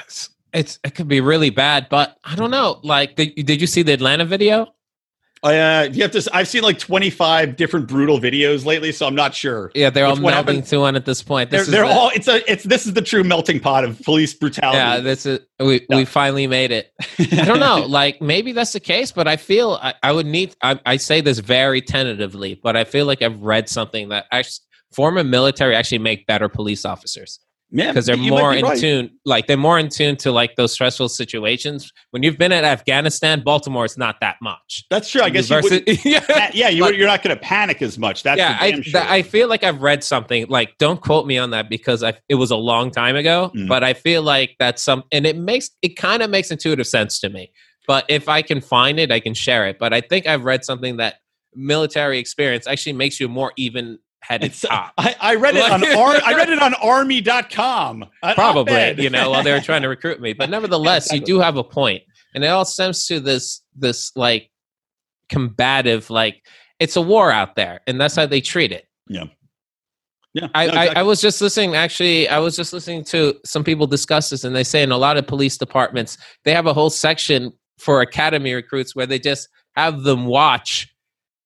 [0.00, 2.80] It's, it's it could be really bad, but I don't know.
[2.82, 4.74] Like, did, did you see the Atlanta video?
[5.44, 6.30] Uh, you have to.
[6.32, 9.70] I've seen like 25 different brutal videos lately, so I'm not sure.
[9.74, 11.50] Yeah, they're all melting to one at this point.
[11.50, 12.10] This they're, they're the, all.
[12.14, 12.50] It's a.
[12.50, 14.78] It's this is the true melting pot of police brutality.
[14.78, 15.40] Yeah, this is.
[15.60, 15.96] We yeah.
[15.96, 16.94] we finally made it.
[17.18, 17.84] I don't know.
[17.86, 20.56] like maybe that's the case, but I feel I, I would need.
[20.62, 24.64] I, I say this very tentatively, but I feel like I've read something that actually
[24.94, 27.38] former military actually make better police officers.
[27.74, 28.78] Yeah, because they're more in right.
[28.78, 29.10] tune.
[29.24, 31.92] Like they're more in tune to like those stressful situations.
[32.12, 34.84] When you've been at Afghanistan, Baltimore is not that much.
[34.90, 35.22] That's true.
[35.22, 38.22] I guess versus, you yeah, yeah, you, are not going to panic as much.
[38.22, 38.56] That's yeah.
[38.60, 39.00] I, sure.
[39.02, 40.46] I feel like I've read something.
[40.48, 43.50] Like, don't quote me on that because I, it was a long time ago.
[43.56, 43.66] Mm.
[43.66, 47.18] But I feel like that's some, and it makes it kind of makes intuitive sense
[47.20, 47.50] to me.
[47.88, 49.80] But if I can find it, I can share it.
[49.80, 51.16] But I think I've read something that
[51.56, 54.94] military experience actually makes you more even headed it's, uh, top.
[54.96, 58.06] I, I read it on Ar- I read it on army.com.
[58.34, 60.32] Probably, you know, while they were trying to recruit me.
[60.32, 61.20] But nevertheless, exactly.
[61.20, 62.02] you do have a point.
[62.34, 64.50] And it all stems to this this like
[65.28, 66.44] combative, like
[66.80, 68.86] it's a war out there, and that's how they treat it.
[69.08, 69.24] Yeah.
[70.32, 70.96] Yeah, I, exactly.
[70.96, 71.76] I, I, was just listening.
[71.76, 74.98] Actually, I was just listening to some people discuss this, and they say in a
[74.98, 79.48] lot of police departments they have a whole section for academy recruits where they just
[79.76, 80.92] have them watch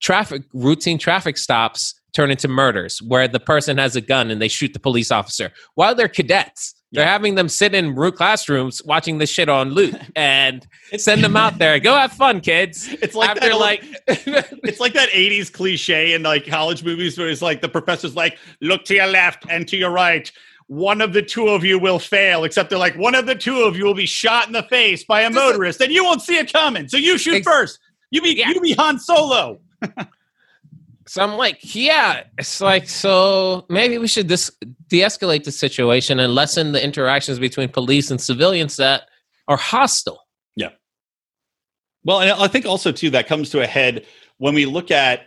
[0.01, 4.49] traffic routine traffic stops turn into murders where the person has a gun and they
[4.49, 6.75] shoot the police officer while they're cadets.
[6.93, 7.13] They're yeah.
[7.13, 10.67] having them sit in root classrooms watching this shit on loop and
[10.97, 11.79] send them out there.
[11.79, 12.89] Go have fun, kids.
[13.03, 17.29] It's like After that, like it's like that '80s cliche in like college movies where
[17.29, 20.31] it's like the professor's like, "Look to your left and to your right."
[20.67, 23.63] One of the two of you will fail, except they're like, one of the two
[23.63, 26.37] of you will be shot in the face by a motorist, and you won't see
[26.37, 26.89] it coming.
[26.89, 27.79] So you shoot first.
[28.11, 28.51] You be yeah.
[28.51, 29.61] you be Han Solo.
[31.09, 34.53] So I'm like, yeah, it's like, so maybe we should dis-
[34.89, 39.09] de escalate the situation and lessen the interactions between police and civilians that
[39.49, 40.27] are hostile.
[40.55, 40.71] Yeah.
[42.05, 44.05] Well, and I think also, too, that comes to a head
[44.37, 45.23] when we look at.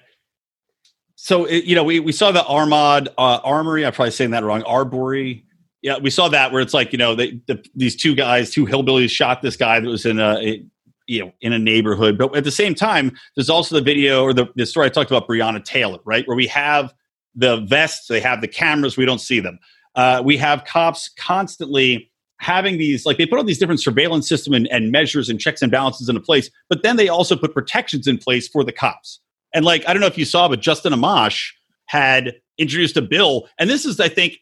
[1.16, 3.84] So, you know, we, we saw the Armad uh, Armory.
[3.84, 4.62] I'm probably saying that wrong.
[4.64, 5.46] Arbery.
[5.82, 8.68] Yeah, we saw that where it's like, you know, they, the, these two guys, two
[8.68, 10.64] hillbillies shot this guy that was in a,
[11.12, 12.18] you know in a neighborhood.
[12.18, 15.12] But at the same time there's also the video or the, the story i talked
[15.12, 16.28] about breonna taylor right?
[16.28, 16.94] Where we have
[17.36, 19.60] the vests they have the cameras we don't see them.
[19.94, 24.54] Uh, we have cops constantly having these like they put all these different surveillance system
[24.54, 28.08] and, and measures and checks and balances into place but then they also put protections
[28.08, 29.20] in place for the cops.
[29.54, 31.52] And like i don't know if you saw but justin amash
[31.86, 33.50] had introduced a bill.
[33.60, 34.38] And this is i think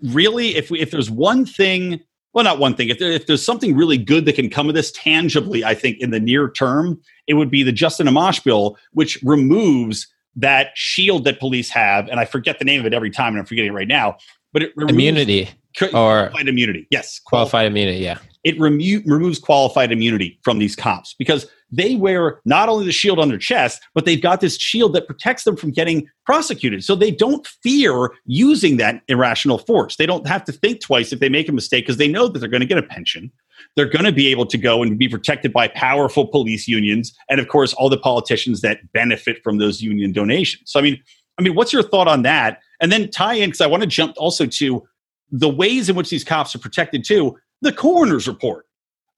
[0.00, 2.00] really if we if there's one thing
[2.38, 2.88] well, not one thing.
[2.88, 5.98] If, there, if there's something really good that can come of this tangibly, I think
[5.98, 11.24] in the near term, it would be the Justin Amash bill, which removes that shield
[11.24, 13.72] that police have, and I forget the name of it every time, and I'm forgetting
[13.72, 14.18] it right now.
[14.52, 15.48] But it removes immunity
[15.92, 16.86] or qualified immunity.
[16.92, 18.04] Yes, qualified, qualified immunity.
[18.04, 22.92] Yeah, it remo- removes qualified immunity from these cops because they wear not only the
[22.92, 26.82] shield on their chest, but they've got this shield that protects them from getting prosecuted.
[26.84, 29.96] So they don't fear using that irrational force.
[29.96, 32.38] They don't have to think twice if they make a mistake because they know that
[32.38, 33.30] they're going to get a pension.
[33.76, 37.40] They're going to be able to go and be protected by powerful police unions, and
[37.40, 40.70] of course, all the politicians that benefit from those union donations.
[40.70, 41.02] So, I mean,
[41.38, 42.60] I mean, what's your thought on that?
[42.80, 44.86] And then tie in because I want to jump also to
[45.30, 47.36] the ways in which these cops are protected too.
[47.60, 48.66] The coroner's report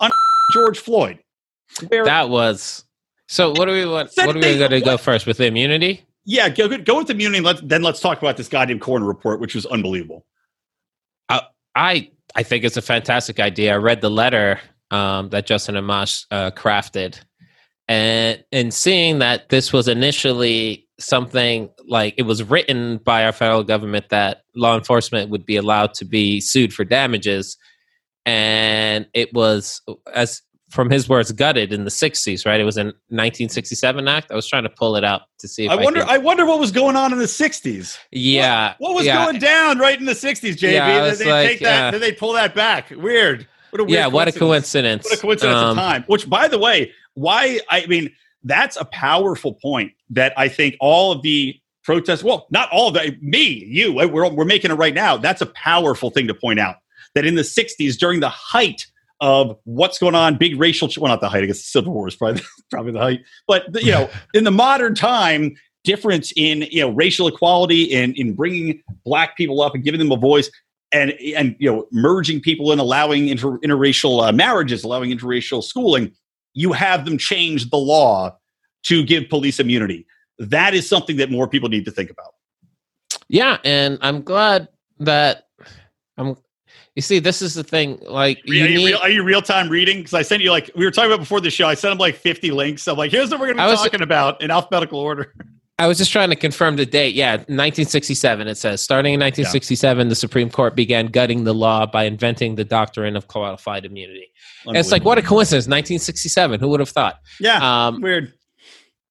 [0.01, 0.11] on
[0.53, 1.19] George Floyd
[1.89, 2.85] where, that was
[3.29, 3.51] so.
[3.51, 4.11] What do we want?
[4.15, 6.05] What are we going to go first with immunity?
[6.25, 7.43] Yeah, go go with immunity.
[7.43, 10.27] Let's then let's talk about this goddamn coroner report, which was unbelievable.
[11.29, 11.43] I
[11.75, 13.75] I, I think it's a fantastic idea.
[13.75, 17.21] I read the letter um, that Justin Amash uh, crafted,
[17.89, 23.65] and and seeing that this was initially something like it was written by our federal
[23.65, 27.57] government that law enforcement would be allowed to be sued for damages
[28.27, 29.81] and it was
[30.13, 32.47] as from his words, gutted in the '60s.
[32.47, 32.61] Right?
[32.61, 34.31] It was a 1967 act.
[34.31, 35.69] I was trying to pull it up to see.
[35.69, 36.05] I, I wonder.
[36.05, 37.99] I, wonder what was going on in the '60s.
[38.11, 38.75] Yeah.
[38.79, 39.25] What, what was yeah.
[39.25, 40.73] going down right in the '60s, JB?
[40.73, 41.89] Yeah, did they like, take that?
[41.89, 42.91] Uh, did they pull that back?
[42.91, 43.47] Weird.
[43.71, 44.07] What a weird yeah.
[44.07, 45.05] What a coincidence.
[45.05, 46.05] What a coincidence um, of time.
[46.07, 47.61] Which, by the way, why?
[47.69, 48.11] I mean,
[48.45, 52.23] that's a powerful point that I think all of the protests.
[52.23, 53.93] Well, not all of the me, you.
[53.93, 55.17] We're we're making it right now.
[55.17, 56.77] That's a powerful thing to point out.
[57.15, 58.87] That in the '60s, during the height
[59.21, 62.09] of what's going on, big racial, well, not the height, I guess the Civil War
[62.09, 65.55] is probably, probably the height, but you know, in the modern time,
[65.85, 70.13] difference in, you know, racial equality and in bringing black people up and giving them
[70.13, 70.51] a voice
[70.93, 76.13] and, and, you know, merging people and allowing inter, interracial uh, marriages, allowing interracial schooling,
[76.53, 78.37] you have them change the law
[78.83, 80.07] to give police immunity.
[80.39, 82.35] That is something that more people need to think about.
[83.29, 83.59] Yeah.
[83.65, 85.49] And I'm glad that
[86.17, 86.37] I'm
[86.97, 87.99] you see, this is the thing.
[88.07, 89.99] Like, are you, need, real, are you real time reading?
[89.99, 91.67] Because I sent you like we were talking about before the show.
[91.67, 92.87] I sent him like fifty links.
[92.89, 95.33] I'm like, here's what we're going to be was, talking about in alphabetical order.
[95.79, 97.15] I was just trying to confirm the date.
[97.15, 98.49] Yeah, 1967.
[98.49, 100.09] It says starting in 1967, yeah.
[100.11, 104.31] the Supreme Court began gutting the law by inventing the doctrine of qualified immunity.
[104.67, 105.65] it's like what a coincidence.
[105.65, 106.61] 1967.
[106.61, 107.21] Who would have thought?
[107.39, 108.35] Yeah, um, weird.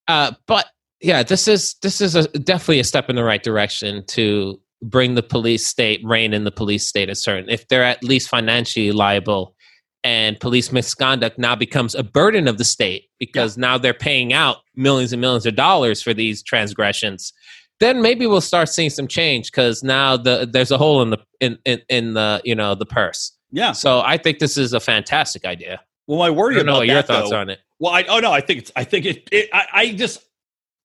[0.08, 0.68] Uh, but
[1.02, 5.16] yeah, this is this is a, definitely a step in the right direction to bring
[5.16, 7.50] the police state, rein in the police state as certain.
[7.50, 9.56] If they're at least financially liable
[10.04, 13.62] and police misconduct now becomes a burden of the state because yeah.
[13.62, 17.34] now they're paying out millions and millions of dollars for these transgressions
[17.80, 21.18] then maybe we'll start seeing some change because now the there's a hole in the
[21.40, 24.80] in, in, in the you know the purse yeah so i think this is a
[24.80, 28.20] fantastic idea well i worry I about your thoughts though, on it well i oh
[28.20, 30.24] no i think it's i think it, it I, I just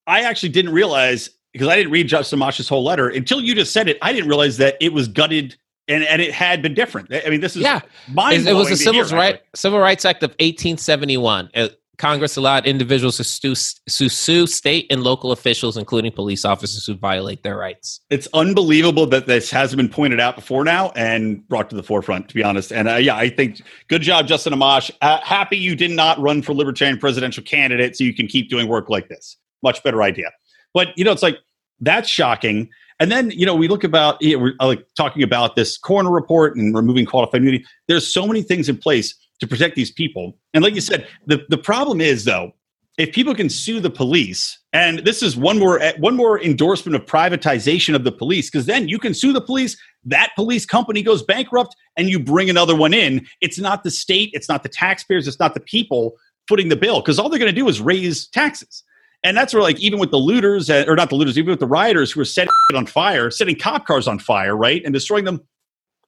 [0.06, 3.72] i actually didn't realize because I didn't read Justin Amash's whole letter until you just
[3.72, 3.96] said it.
[4.02, 7.14] I didn't realize that it was gutted and, and it had been different.
[7.14, 7.80] I mean, this is yeah.
[8.08, 11.50] It, it was a Civil Right Civil Rights Act of 1871.
[11.54, 16.84] Uh, Congress allowed individuals to sue, to sue state and local officials, including police officers,
[16.84, 18.00] who violate their rights.
[18.10, 22.28] It's unbelievable that this hasn't been pointed out before now and brought to the forefront.
[22.30, 24.90] To be honest, and uh, yeah, I think good job, Justin Amash.
[25.02, 28.66] Uh, happy you did not run for Libertarian presidential candidate, so you can keep doing
[28.66, 29.36] work like this.
[29.62, 30.32] Much better idea.
[30.74, 31.38] But you know, it's like
[31.80, 32.68] that's shocking.
[33.00, 35.76] And then, you know, we look about, you know, we're uh, like talking about this
[35.76, 37.64] coroner report and removing qualified immunity.
[37.88, 40.36] There's so many things in place to protect these people.
[40.54, 42.52] And like you said, the, the problem is though,
[42.96, 47.04] if people can sue the police, and this is one more one more endorsement of
[47.04, 51.20] privatization of the police, because then you can sue the police, that police company goes
[51.20, 53.26] bankrupt, and you bring another one in.
[53.40, 56.14] It's not the state, it's not the taxpayers, it's not the people
[56.46, 58.84] footing the bill, because all they're going to do is raise taxes.
[59.24, 61.66] And that's where, like, even with the looters, or not the looters, even with the
[61.66, 65.24] rioters who are setting it on fire, setting cop cars on fire, right, and destroying
[65.24, 65.40] them,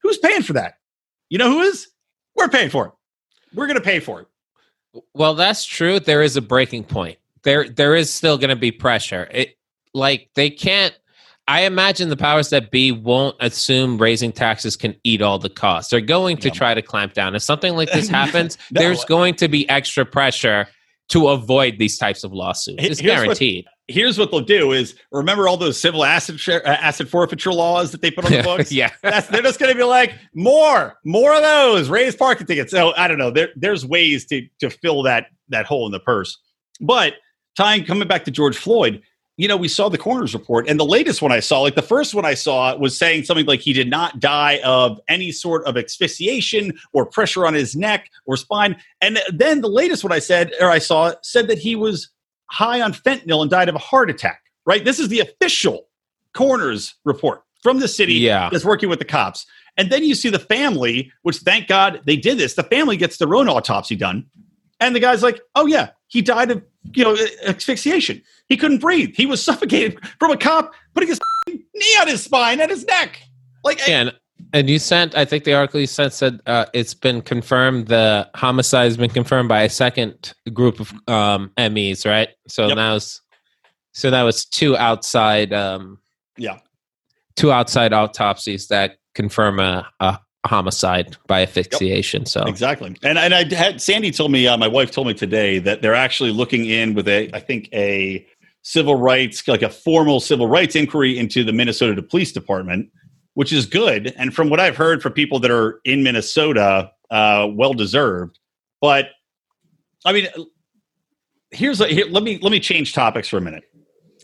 [0.03, 0.75] who's paying for that?
[1.31, 1.89] You know who is?
[2.37, 2.93] We're paying for it.
[3.55, 4.29] We're going to pay for it.
[5.15, 5.99] Well, that's true.
[5.99, 7.19] There is a breaking point.
[7.43, 9.29] There, there is still going to be pressure.
[9.31, 9.57] It
[9.95, 10.95] like they can't.
[11.49, 15.91] I imagine the powers that be won't assume raising taxes can eat all the costs.
[15.91, 16.55] They're going to yeah.
[16.55, 17.37] try to clamp down.
[17.37, 18.81] If something like this happens, no.
[18.81, 20.67] there's going to be extra pressure
[21.09, 22.83] to avoid these types of lawsuits.
[22.83, 23.65] It's here's guaranteed.
[23.65, 27.53] What, here's what they'll do: is remember all those civil asset share, uh, asset forfeiture
[27.53, 28.73] laws that they put on the books.
[28.73, 31.89] yeah, That's, they're just going to be like more, more of those.
[31.89, 32.71] Raise parking tickets.
[32.73, 33.31] So I don't know.
[33.31, 36.37] There, there's ways to to fill that that hole in the purse.
[36.81, 37.15] But
[37.57, 39.03] tying coming back to George Floyd,
[39.37, 41.83] you know, we saw the coroner's report, and the latest one I saw, like the
[41.83, 45.65] first one I saw, was saying something like he did not die of any sort
[45.67, 48.77] of asphyxiation or pressure on his neck or spine.
[49.01, 52.09] And then the latest one I said, or I saw, said that he was
[52.51, 54.43] high on fentanyl and died of a heart attack.
[54.65, 54.85] Right?
[54.85, 55.87] This is the official
[56.33, 58.49] coroner's report from the city yeah.
[58.51, 59.47] that's working with the cops.
[59.77, 62.55] And then you see the family, which thank God they did this.
[62.55, 64.27] The family gets their own autopsy done.
[64.81, 66.63] And the guy's like, oh, yeah, he died of,
[66.95, 68.23] you know, asphyxiation.
[68.49, 69.15] He couldn't breathe.
[69.17, 73.21] He was suffocated from a cop putting his knee on his spine and his neck.
[73.65, 74.15] Like, and,
[74.53, 77.89] and you sent, I think the article you sent said uh, it's been confirmed.
[77.89, 82.29] The homicide has been confirmed by a second group of um, MEs, right?
[82.47, 82.77] So yep.
[82.77, 82.99] now
[83.97, 85.99] so now it's two outside, um,
[86.37, 86.59] yeah,
[87.35, 92.21] two outside autopsies that confirm a, a homicide by asphyxiation.
[92.21, 92.29] Yep.
[92.29, 95.61] So exactly, and and I had Sandy told me, uh, my wife told me today
[95.61, 98.27] that they're actually looking in with a, I think a
[98.67, 102.91] civil rights, like a formal civil rights inquiry into the Minnesota Police Department,
[103.35, 104.13] which is good.
[104.19, 108.41] And from what I've heard from people that are in Minnesota, uh, well deserved.
[108.81, 109.11] But
[110.05, 110.27] I mean,
[111.53, 113.63] here's a, here, let me let me change topics for a minute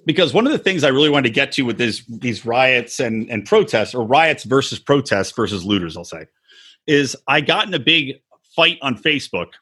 [0.07, 2.99] because one of the things I really wanted to get to with this, these riots
[2.99, 6.27] and, and protests, or riots versus protests versus looters, I'll say,
[6.89, 8.17] is I got in a big
[8.57, 9.53] fight on Facebook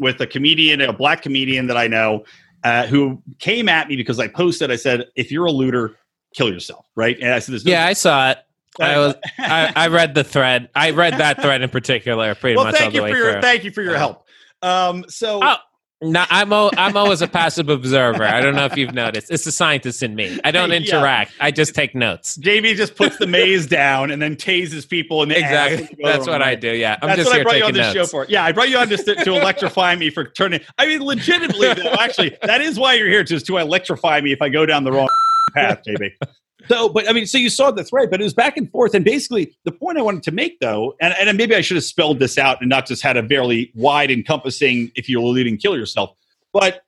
[0.00, 2.24] with a comedian, a black comedian that I know,
[2.64, 4.70] uh, who came at me because I posted.
[4.70, 5.96] I said, "If you're a looter,
[6.34, 7.16] kill yourself." Right?
[7.20, 8.38] And I said, no "Yeah, I saw it."
[8.80, 10.68] I was I, I, read the thread.
[10.74, 13.32] I read that thread in particular pretty well, much thank all the you for your,
[13.32, 13.40] through.
[13.42, 14.26] Thank you for your help.
[14.62, 15.56] Um, so oh,
[16.04, 18.24] no, I'm o- I'm always a passive observer.
[18.24, 19.30] I don't know if you've noticed.
[19.30, 20.38] It's the scientist in me.
[20.44, 21.32] I don't interact.
[21.38, 21.46] Yeah.
[21.46, 22.36] I just take notes.
[22.38, 25.88] JB just puts the maze down and then tases people in the exactly.
[26.02, 26.68] That's what I do.
[26.74, 28.26] Yeah, I'm That's just what I brought you on this show for.
[28.28, 30.60] Yeah, I brought you on just to, to electrify me for turning.
[30.78, 34.42] I mean, legitimately, though, actually, that is why you're here, just to electrify me if
[34.42, 35.08] I go down the wrong
[35.54, 36.10] path, JB.
[36.66, 38.94] So, but I mean, so you saw the thread, but it was back and forth.
[38.94, 41.84] And basically, the point I wanted to make, though, and, and maybe I should have
[41.84, 45.76] spelled this out and not just had a very wide encompassing, if you're leading, kill
[45.76, 46.16] yourself
[46.54, 46.84] but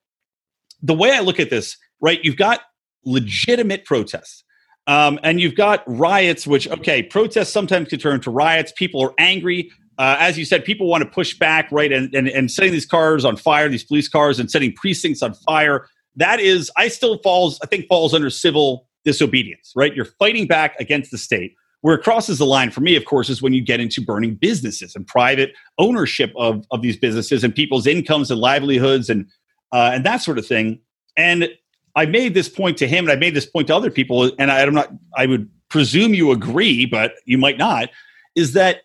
[0.81, 2.61] the way I look at this, right, you've got
[3.05, 4.45] legitimate protests.
[4.87, 8.73] Um, and you've got riots, which, okay, protests sometimes can turn to riots.
[8.77, 9.73] People are angry.
[9.99, 11.91] Uh, as you said, people want to push back, right?
[11.91, 15.35] And, and, and setting these cars on fire, these police cars, and setting precincts on
[15.35, 15.89] fire.
[16.17, 19.95] That is, I still falls, I think, falls under civil disobedience, right?
[19.95, 21.55] You're fighting back against the state.
[21.83, 24.35] Where it crosses the line for me, of course, is when you get into burning
[24.35, 29.27] businesses and private ownership of, of these businesses and people's incomes and livelihoods and
[29.73, 30.81] uh, and that sort of thing.
[31.17, 31.49] And
[31.95, 34.51] I made this point to him, and I made this point to other people, and
[34.51, 34.91] I, I'm not.
[35.17, 37.91] I would presume you agree, but you might not.
[38.35, 38.81] Is that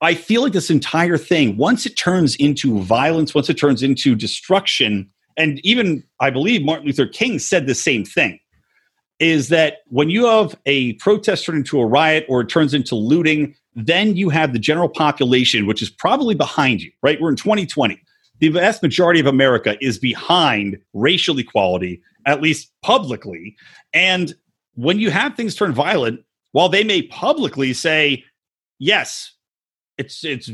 [0.00, 4.14] I feel like this entire thing, once it turns into violence, once it turns into
[4.14, 5.10] destruction,
[5.40, 8.38] and even I believe Martin Luther King said the same thing,
[9.18, 12.94] is that when you have a protest turn into a riot or it turns into
[12.94, 17.20] looting, then you have the general population, which is probably behind you, right?
[17.20, 18.00] We're in 2020
[18.40, 23.54] the vast majority of America is behind racial equality, at least publicly.
[23.92, 24.34] And
[24.74, 28.24] when you have things turn violent, while they may publicly say,
[28.78, 29.34] yes,
[29.98, 30.50] it's it's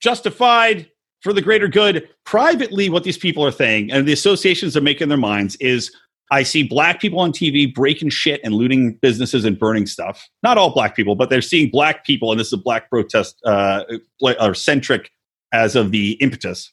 [0.00, 0.90] justified
[1.22, 5.08] for the greater good, privately what these people are saying and the associations are making
[5.08, 5.92] their minds is
[6.30, 10.28] I see black people on TV breaking shit and looting businesses and burning stuff.
[10.42, 13.40] Not all black people, but they're seeing black people, and this is a black protest
[13.46, 13.84] uh,
[14.20, 15.10] or centric
[15.52, 16.70] as of the impetus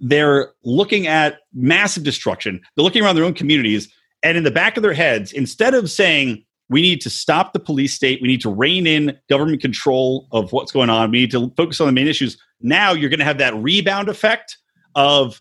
[0.00, 2.60] they're looking at massive destruction.
[2.76, 5.90] They're looking around their own communities, and in the back of their heads, instead of
[5.90, 8.20] saying, We need to stop the police state.
[8.20, 11.10] We need to rein in government control of what's going on.
[11.10, 12.36] We need to focus on the main issues.
[12.60, 14.58] Now you're going to have that rebound effect
[14.94, 15.40] of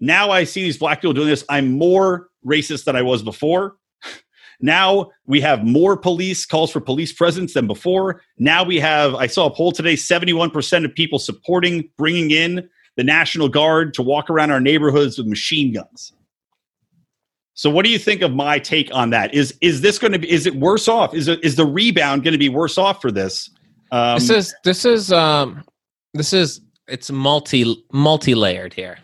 [0.00, 1.44] now I see these black people doing this.
[1.48, 3.76] I'm more racist than I was before.
[4.60, 8.22] Now we have more police calls for police presence than before.
[8.38, 13.04] Now we have, I saw a poll today 71% of people supporting bringing in the
[13.04, 16.12] National Guard to walk around our neighborhoods with machine guns.
[17.54, 19.32] So what do you think of my take on that?
[19.32, 21.14] Is is this going to be is it worse off?
[21.14, 23.50] Is it is the rebound going to be worse off for this?
[23.90, 25.64] Um, this is this is um
[26.14, 28.98] this is it's multi multi layered here.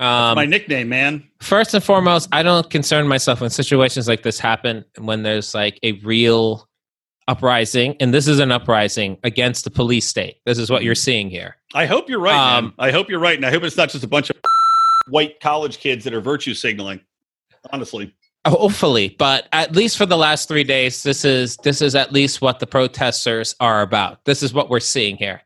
[0.00, 1.28] Um, my nickname, man.
[1.40, 5.78] First and foremost, I don't concern myself when situations like this happen when there's like
[5.82, 6.68] a real
[7.28, 10.38] uprising, and this is an uprising against the police state.
[10.44, 11.56] This is what you're seeing here.
[11.74, 12.56] I hope you're right.
[12.56, 14.36] Um, I hope you're right, and I hope it's not just a bunch of
[15.08, 17.00] white college kids that are virtue signaling.
[17.72, 18.12] Honestly,
[18.46, 22.42] hopefully, but at least for the last three days, this is this is at least
[22.42, 24.24] what the protesters are about.
[24.24, 25.40] This is what we're seeing here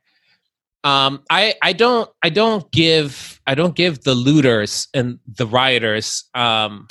[0.85, 6.24] um, I I don't I don't give I don't give the looters and the rioters
[6.35, 6.87] um,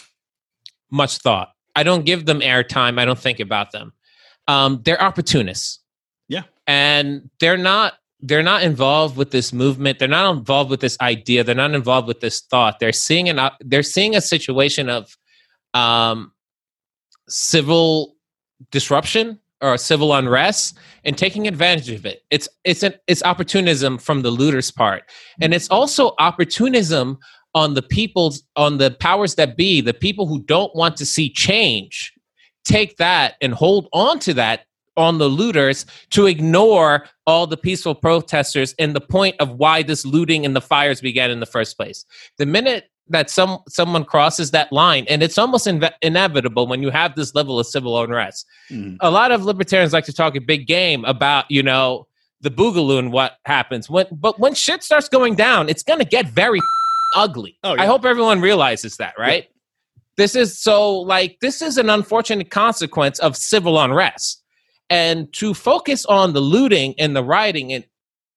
[0.92, 1.50] much thought.
[1.76, 3.00] I don't give them airtime.
[3.00, 3.94] I don't think about them.
[4.48, 5.80] Um, they're opportunists.
[6.28, 10.00] Yeah, and they're not they're not involved with this movement.
[10.00, 11.44] They're not involved with this idea.
[11.44, 12.80] They're not involved with this thought.
[12.80, 15.18] They're seeing an they're seeing a situation of
[15.74, 16.34] um,
[17.30, 18.16] civil
[18.72, 22.22] disruption or civil unrest and taking advantage of it.
[22.30, 25.04] It's it's an it's opportunism from the looters part.
[25.42, 27.18] And it's also opportunism
[27.56, 31.30] on the people's on the powers that be, the people who don't want to see
[31.30, 32.14] change.
[32.66, 34.66] Take that and hold on to that
[34.98, 40.06] on the looters to ignore all the peaceful protesters and the point of why this
[40.06, 42.04] looting and the fires began in the first place.
[42.38, 46.90] The minute that some someone crosses that line and it's almost inve- inevitable when you
[46.90, 48.98] have this level of civil unrest mm.
[49.02, 52.08] a lot of libertarians like to talk a big game about you know
[52.42, 56.06] the boogaloo and what happens when but when shit starts going down it's going to
[56.06, 56.60] get very
[57.16, 57.84] ugly oh, yeah.
[57.84, 60.02] i hope everyone realizes that right yeah.
[60.18, 64.44] this is so like this is an unfortunate consequence of civil unrest
[64.90, 67.86] and to focus on the looting and the rioting and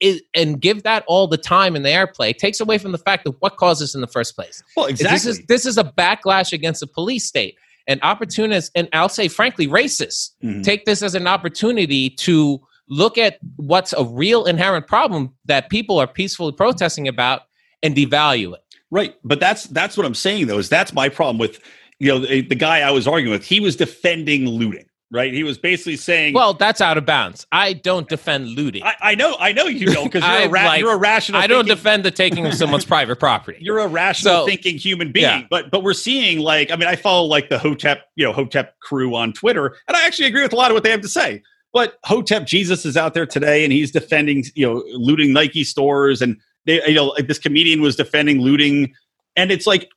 [0.00, 3.26] is, and give that all the time in the airplay takes away from the fact
[3.26, 4.62] of what caused this in the first place.
[4.76, 5.14] Well, exactly.
[5.14, 7.56] This is this is a backlash against the police state.
[7.86, 10.62] And opportunists, and I'll say frankly, racists, mm-hmm.
[10.62, 15.98] take this as an opportunity to look at what's a real inherent problem that people
[15.98, 17.42] are peacefully protesting about
[17.82, 18.64] and devalue it.
[18.90, 19.14] Right.
[19.24, 21.60] But that's that's what I'm saying though, is that's my problem with
[21.98, 23.44] you know the, the guy I was arguing with.
[23.44, 25.32] He was defending looting right?
[25.32, 27.46] He was basically saying, "Well, that's out of bounds.
[27.50, 28.82] I don't defend looting.
[28.82, 31.40] I, I know, I know you don't, because you're, a ra- like, you're a rational.
[31.40, 33.58] I don't thinking, defend the taking of someone's private property.
[33.60, 35.46] You're a rational so, thinking human being, yeah.
[35.50, 38.78] but but we're seeing like, I mean, I follow like the Hotep, you know, Hotep
[38.80, 41.08] crew on Twitter, and I actually agree with a lot of what they have to
[41.08, 41.42] say.
[41.72, 46.20] But Hotep Jesus is out there today, and he's defending, you know, looting Nike stores,
[46.20, 46.36] and
[46.66, 48.92] they, you know, like this comedian was defending looting,
[49.36, 49.88] and it's like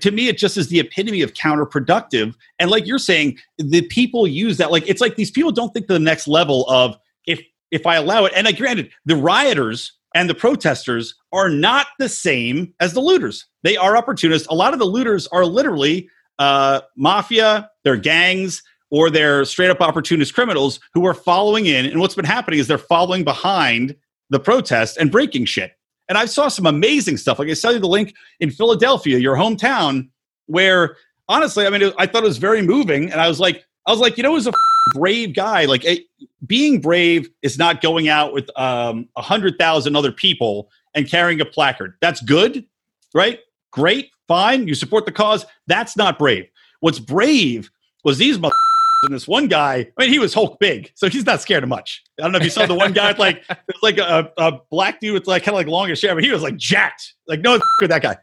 [0.00, 2.34] to me it just is the epitome of counterproductive.
[2.58, 5.86] And like you're saying the people use that like it's like these people don't think
[5.86, 7.40] to the next level of if
[7.70, 12.08] if i allow it and like granted the rioters and the protesters are not the
[12.08, 13.46] same as the looters.
[13.62, 14.46] They are opportunists.
[14.48, 19.80] A lot of the looters are literally uh mafia they're gangs or they're straight up
[19.80, 21.86] opportunist criminals who are following in.
[21.86, 23.96] And what's been happening is they're following behind
[24.30, 25.72] the protest and breaking shit
[26.08, 27.38] and I saw some amazing stuff.
[27.38, 30.08] Like I saw you the link in Philadelphia, your hometown,
[30.46, 30.96] where
[31.28, 33.10] honestly, I mean, I thought it was very moving.
[33.10, 34.52] And I was like, I was like, you know, as a
[34.94, 36.04] brave guy, like it,
[36.46, 41.40] being brave is not going out with um, a hundred thousand other people and carrying
[41.40, 41.94] a placard.
[42.00, 42.64] That's good,
[43.14, 43.40] right?
[43.70, 44.68] Great, fine.
[44.68, 45.46] You support the cause.
[45.66, 46.46] That's not brave.
[46.80, 47.70] What's brave
[48.04, 48.38] was these
[49.02, 51.68] and this one guy, I mean, he was Hulk big, so he's not scared of
[51.68, 52.04] much.
[52.18, 54.30] I don't know if you saw the one guy with like, it was like a,
[54.36, 57.14] a black dude with like kind of like longest hair, but he was like jacked.
[57.26, 58.16] Like, no, with that guy.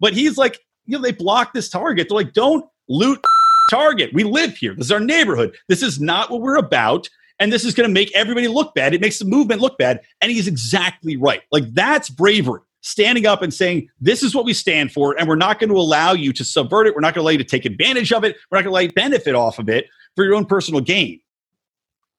[0.00, 2.08] But he's like, you know, they blocked this target.
[2.08, 3.22] They're like, don't loot
[3.70, 4.12] target.
[4.14, 4.74] We live here.
[4.74, 5.56] This is our neighborhood.
[5.68, 7.08] This is not what we're about.
[7.38, 8.94] And this is going to make everybody look bad.
[8.94, 10.00] It makes the movement look bad.
[10.20, 11.42] And he's exactly right.
[11.50, 15.36] Like, that's bravery standing up and saying, This is what we stand for, and we're
[15.36, 16.94] not going to allow you to subvert it.
[16.94, 18.36] We're not going to allow you to take advantage of it.
[18.50, 21.20] We're not going to allow you benefit off of it for your own personal gain.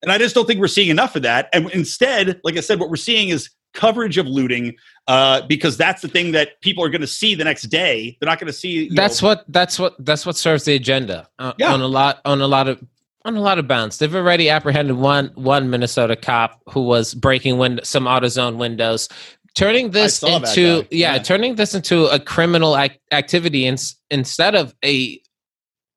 [0.01, 1.47] And I just don't think we're seeing enough of that.
[1.53, 4.75] And instead, like I said, what we're seeing is coverage of looting
[5.07, 8.17] uh, because that's the thing that people are going to see the next day.
[8.19, 8.89] They're not going to see.
[8.89, 11.73] That's know, what that's what that's what serves the agenda uh, yeah.
[11.73, 12.83] on a lot on a lot of
[13.25, 13.97] on a lot of bounds.
[13.97, 19.09] They've already apprehended one one Minnesota cop who was breaking wind, some AutoZone windows.
[19.55, 23.77] Turning this into yeah, yeah, turning this into a criminal ac- activity in,
[24.09, 25.21] instead of a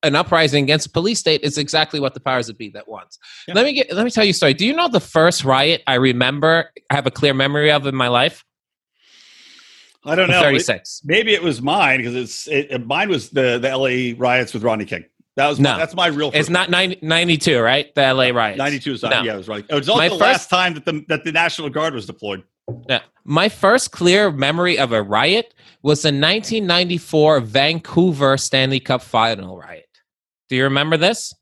[0.03, 3.19] an uprising against a police state is exactly what the powers that be that wants.
[3.49, 3.55] Yeah.
[3.55, 4.53] Let me get let me tell you a story.
[4.55, 7.95] Do you know the first riot I remember I have a clear memory of in
[7.95, 8.45] my life?
[10.05, 10.41] I don't know.
[10.41, 11.01] 36.
[11.03, 14.63] It, maybe it was mine because it's it, mine was the the LA riots with
[14.63, 15.05] Rodney King.
[15.37, 15.73] That was no.
[15.73, 16.31] My, that's my real.
[16.33, 17.95] it's not 90, 92, right?
[17.95, 18.59] The LA riots.
[18.59, 19.11] Ninety two is not.
[19.11, 19.23] No.
[19.23, 19.65] Yeah, it was right.
[19.69, 22.07] It was also my the first, last time that the that the National Guard was
[22.07, 22.43] deployed.
[22.89, 29.57] Yeah, my first clear memory of a riot was the 1994 Vancouver Stanley Cup Final
[29.57, 29.89] riot.
[30.49, 31.35] Do you remember this?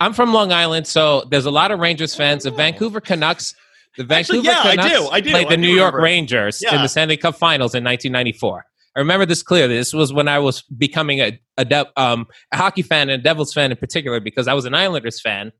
[0.00, 2.42] I'm from Long Island, so there's a lot of Rangers fans.
[2.42, 3.54] The Vancouver Canucks,
[3.96, 6.74] the Vancouver Actually, yeah, Canucks I do, I do, played the New York Rangers yeah.
[6.74, 8.64] in the Stanley Cup Finals in 1994.
[8.94, 9.76] I remember this clearly.
[9.76, 13.22] This was when I was becoming a a, de- um, a hockey fan and a
[13.22, 15.52] Devils fan in particular because I was an Islanders fan,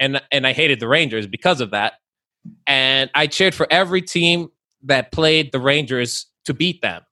[0.00, 1.94] and and I hated the Rangers because of that.
[2.66, 4.48] And I cheered for every team
[4.84, 7.02] that played the Rangers to beat them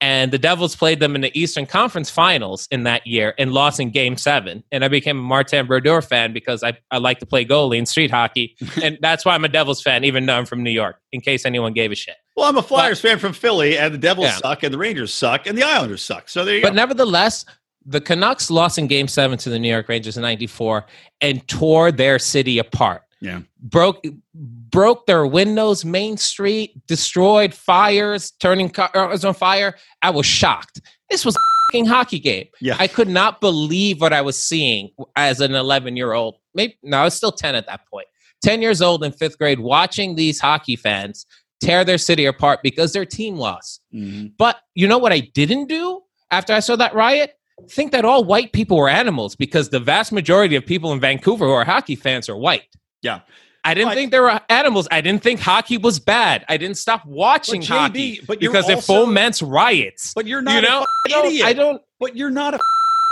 [0.00, 3.80] and the Devils played them in the Eastern Conference Finals in that year and lost
[3.80, 4.62] in Game Seven.
[4.70, 7.86] And I became a Martin Brodeur fan because I, I like to play goalie in
[7.86, 11.00] street hockey, and that's why I'm a Devils fan, even though I'm from New York.
[11.12, 12.16] In case anyone gave a shit.
[12.36, 14.36] Well, I'm a Flyers but, fan from Philly, and the Devils yeah.
[14.36, 16.28] suck, and the Rangers suck, and the Islanders suck.
[16.28, 16.72] So there you but go.
[16.72, 17.46] But nevertheless,
[17.86, 20.84] the Canucks lost in Game Seven to the New York Rangers in '94
[21.22, 23.02] and tore their city apart.
[23.20, 23.40] Yeah.
[23.60, 24.04] Broke
[24.34, 29.76] broke their windows, Main Street, destroyed fires, turning cars on fire.
[30.02, 30.80] I was shocked.
[31.10, 32.46] This was a hockey game.
[32.60, 32.76] Yeah.
[32.78, 36.36] I could not believe what I was seeing as an 11 year old.
[36.54, 38.06] Maybe no, I was still 10 at that point.
[38.42, 41.26] 10 years old in fifth grade, watching these hockey fans
[41.60, 43.80] tear their city apart because their team lost.
[43.94, 44.28] Mm-hmm.
[44.38, 47.32] But you know what I didn't do after I saw that riot?
[47.70, 51.46] Think that all white people were animals because the vast majority of people in Vancouver
[51.46, 52.68] who are hockey fans are white.
[53.02, 53.20] Yeah.
[53.64, 54.86] I didn't but, think there were animals.
[54.92, 56.44] I didn't think hockey was bad.
[56.48, 60.14] I didn't stop watching but hockey but because also, it foments riots.
[60.14, 60.86] But you're not you know?
[61.08, 61.44] idiot.
[61.44, 61.82] I don't.
[61.98, 62.60] But you're not a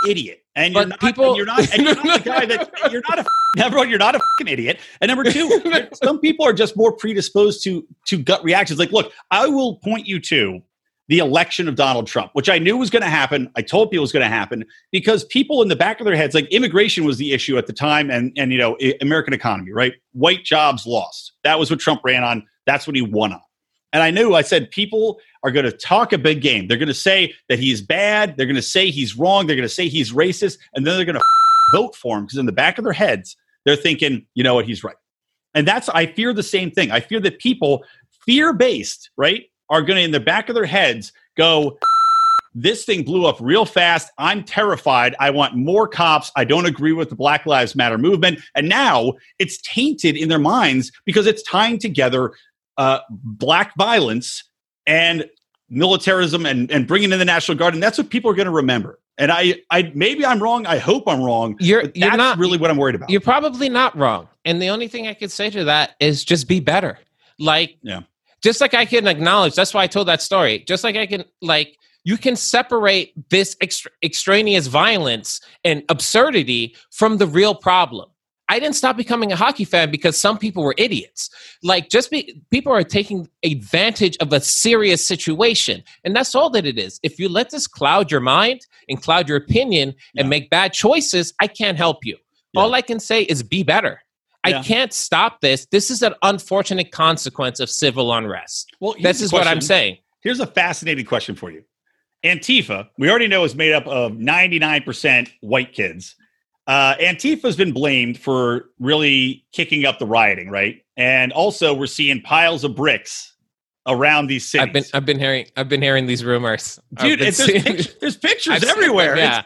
[0.09, 0.41] idiot.
[0.55, 3.19] And you're not, people, and you're not, and you're not the guy that you're not
[3.19, 3.25] a
[3.57, 4.79] number one, you're not a fucking idiot.
[5.01, 5.61] And number two,
[6.03, 8.79] some people are just more predisposed to to gut reactions.
[8.79, 10.61] Like, look, I will point you to
[11.07, 13.51] the election of Donald Trump, which I knew was going to happen.
[13.55, 16.15] I told people it was going to happen because people in the back of their
[16.15, 19.71] heads, like immigration was the issue at the time, and and you know American economy,
[19.71, 19.93] right?
[20.13, 21.33] White jobs lost.
[21.43, 22.45] That was what Trump ran on.
[22.65, 23.41] That's what he won on.
[23.93, 26.67] And I knew I said people are going to talk a big game.
[26.67, 28.35] They're going to say that he's bad.
[28.35, 29.47] They're going to say he's wrong.
[29.47, 31.23] They're going to say he's racist, and then they're going to
[31.73, 34.65] vote for him because in the back of their heads they're thinking, you know what,
[34.65, 34.95] he's right.
[35.53, 36.91] And that's I fear the same thing.
[36.91, 37.83] I fear that people
[38.25, 39.45] fear based, right?
[39.69, 41.77] Are going to, in the back of their heads, go,
[42.55, 44.11] this thing blew up real fast.
[44.17, 45.15] I'm terrified.
[45.19, 46.31] I want more cops.
[46.37, 48.39] I don't agree with the Black Lives Matter movement.
[48.55, 52.31] And now it's tainted in their minds because it's tying together
[52.77, 54.43] uh, black violence
[54.87, 55.25] and
[55.69, 57.73] militarism and, and bringing in the National Guard.
[57.73, 58.99] And that's what people are going to remember.
[59.17, 60.65] And I, I maybe I'm wrong.
[60.65, 61.57] I hope I'm wrong.
[61.59, 63.09] You're, you're not really what I'm worried about.
[63.09, 64.27] You're probably not wrong.
[64.45, 66.99] And the only thing I could say to that is just be better.
[67.37, 68.01] Like, yeah
[68.45, 70.59] just like I can acknowledge, that's why I told that story.
[70.59, 77.17] Just like I can, like, you can separate this extra, extraneous violence and absurdity from
[77.17, 78.07] the real problem.
[78.47, 81.31] I didn't stop becoming a hockey fan because some people were idiots.
[81.63, 85.83] Like, just be, people are taking advantage of a serious situation.
[86.03, 86.99] And that's all that it is.
[87.01, 90.21] If you let this cloud your mind and cloud your opinion yeah.
[90.21, 92.17] and make bad choices, I can't help you.
[92.53, 92.61] Yeah.
[92.61, 94.01] All I can say is be better.
[94.45, 95.65] I can't stop this.
[95.67, 98.71] This is an unfortunate consequence of civil unrest.
[98.79, 99.97] Well, this is what I'm saying.
[100.21, 101.63] Here's a fascinating question for you.
[102.23, 106.15] Antifa, we already know, is made up of 99% white kids.
[106.67, 110.81] Uh, Antifa has been blamed for really kicking up the rioting, right?
[110.97, 113.35] And also, we're seeing piles of bricks
[113.87, 114.67] around these cities.
[114.67, 117.19] I've been, I've been hearing, I've been hearing these rumors, dude.
[117.19, 119.15] There's, pictures, there's, pictures everywhere.
[119.15, 119.43] yeah,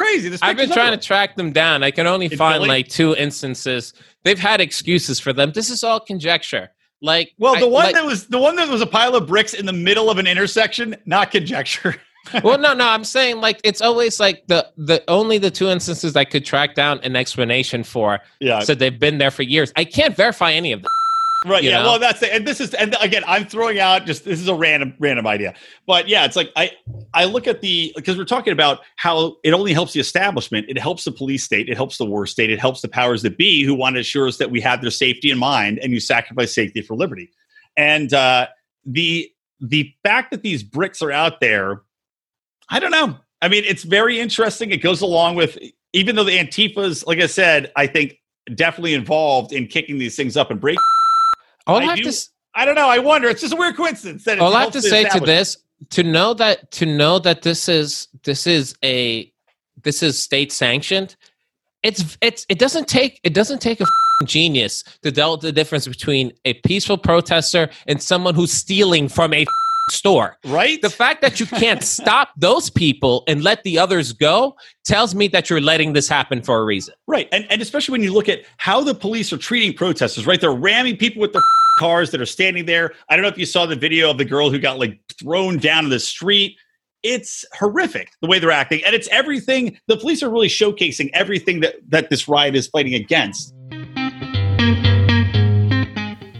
[0.00, 0.38] crazy.
[0.42, 1.82] I've been trying to track them down.
[1.82, 2.68] I can only In find Philly?
[2.68, 3.92] like two instances.
[4.24, 5.52] They've had excuses for them.
[5.52, 6.70] This is all conjecture.
[7.02, 9.26] Like, well, the I, one like, that was the one that was a pile of
[9.26, 11.96] bricks in the middle of an intersection, not conjecture.
[12.44, 16.14] well, no, no, I'm saying like it's always like the the only the two instances
[16.16, 18.20] I could track down an explanation for.
[18.40, 19.72] Yeah, So they've been there for years.
[19.76, 20.90] I can't verify any of them.
[21.44, 21.62] Right.
[21.62, 21.78] Yeah.
[21.78, 21.90] Know?
[21.90, 22.30] Well, that's it.
[22.32, 25.54] And this is, and again, I'm throwing out just this is a random, random idea.
[25.86, 26.72] But yeah, it's like I,
[27.14, 30.66] I look at the because we're talking about how it only helps the establishment.
[30.68, 31.68] It helps the police state.
[31.68, 32.50] It helps the war state.
[32.50, 34.90] It helps the powers that be who want to assure us that we have their
[34.90, 37.30] safety in mind, and you sacrifice safety for liberty.
[37.76, 38.48] And uh,
[38.84, 39.30] the
[39.60, 41.82] the fact that these bricks are out there,
[42.68, 43.16] I don't know.
[43.40, 44.70] I mean, it's very interesting.
[44.72, 45.58] It goes along with
[45.94, 48.18] even though the Antifa's, like I said, I think
[48.54, 50.82] definitely involved in kicking these things up and breaking
[51.66, 52.28] all I, I have do, to.
[52.54, 52.88] I don't know.
[52.88, 53.28] I wonder.
[53.28, 54.24] It's just a weird coincidence.
[54.24, 55.56] That all I have to say to this
[55.90, 59.32] to know that to know that this is this is a
[59.82, 61.16] this is state sanctioned,
[61.82, 63.86] it's it's it doesn't take it doesn't take a
[64.26, 69.46] genius to tell the difference between a peaceful protester and someone who's stealing from a
[69.88, 70.36] store.
[70.44, 70.80] Right?
[70.80, 75.28] The fact that you can't stop those people and let the others go tells me
[75.28, 76.94] that you're letting this happen for a reason.
[77.06, 77.28] Right.
[77.32, 80.40] And and especially when you look at how the police are treating protesters, right?
[80.40, 81.42] They're ramming people with their
[81.78, 82.92] cars that are standing there.
[83.08, 85.58] I don't know if you saw the video of the girl who got like thrown
[85.58, 86.56] down in the street
[87.02, 91.60] it's horrific the way they're acting and it's everything the police are really showcasing everything
[91.60, 93.54] that that this riot is fighting against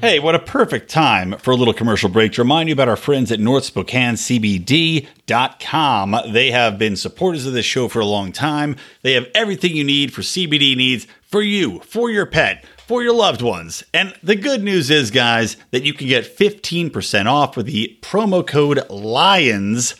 [0.01, 2.96] Hey, what a perfect time for a little commercial break to remind you about our
[2.96, 6.16] friends at NorthSpokaneCBD.com.
[6.32, 8.76] They have been supporters of this show for a long time.
[9.03, 13.14] They have everything you need for CBD needs for you, for your pet, for your
[13.14, 13.84] loved ones.
[13.92, 18.46] And the good news is, guys, that you can get 15% off with the promo
[18.46, 19.96] code LIONS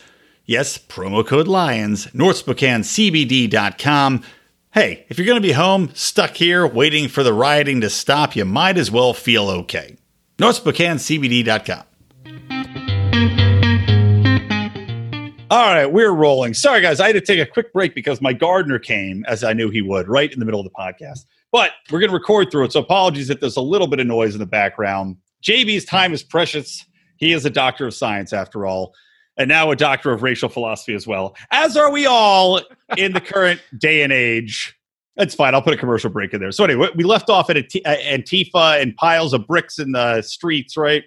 [0.51, 4.23] Yes, promo code LIONS, NorthSpokaneCBD.com.
[4.73, 8.37] Hey, if you're going to be home, stuck here, waiting for the rioting to stop,
[8.37, 9.97] you might as well feel okay.
[10.37, 11.83] NorthSpokaneCBD.com.
[15.49, 16.53] All right, we're rolling.
[16.53, 19.51] Sorry, guys, I had to take a quick break because my gardener came, as I
[19.51, 21.25] knew he would, right in the middle of the podcast.
[21.51, 24.07] But we're going to record through it, so apologies if there's a little bit of
[24.07, 25.17] noise in the background.
[25.43, 26.85] JB's time is precious.
[27.17, 28.93] He is a doctor of science, after all
[29.37, 32.61] and now a doctor of racial philosophy as well, as are we all
[32.97, 34.77] in the current day and age.
[35.17, 35.53] That's fine.
[35.53, 36.51] I'll put a commercial break in there.
[36.51, 40.77] So anyway, we left off at uh, Antifa and piles of bricks in the streets,
[40.77, 41.03] right?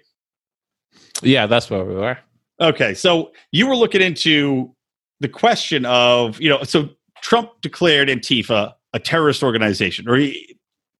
[1.21, 2.17] Yeah, that's where we were.
[2.61, 4.73] Okay, so you were looking into
[5.19, 6.89] the question of you know, so
[7.21, 10.57] Trump declared Antifa a terrorist organization, or he,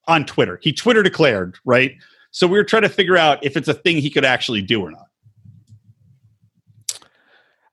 [0.08, 1.96] on Twitter, he Twitter declared, right?
[2.32, 4.82] So we were trying to figure out if it's a thing he could actually do
[4.82, 5.08] or not.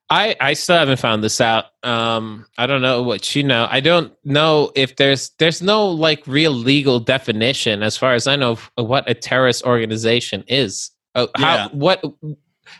[0.09, 1.65] I, I still haven't found this out.
[1.81, 3.67] Um, I don't know what you know.
[3.69, 8.35] I don't know if there's there's no like real legal definition, as far as I
[8.35, 10.91] know, of what a terrorist organization is.
[11.15, 11.67] Uh, how yeah.
[11.69, 12.03] what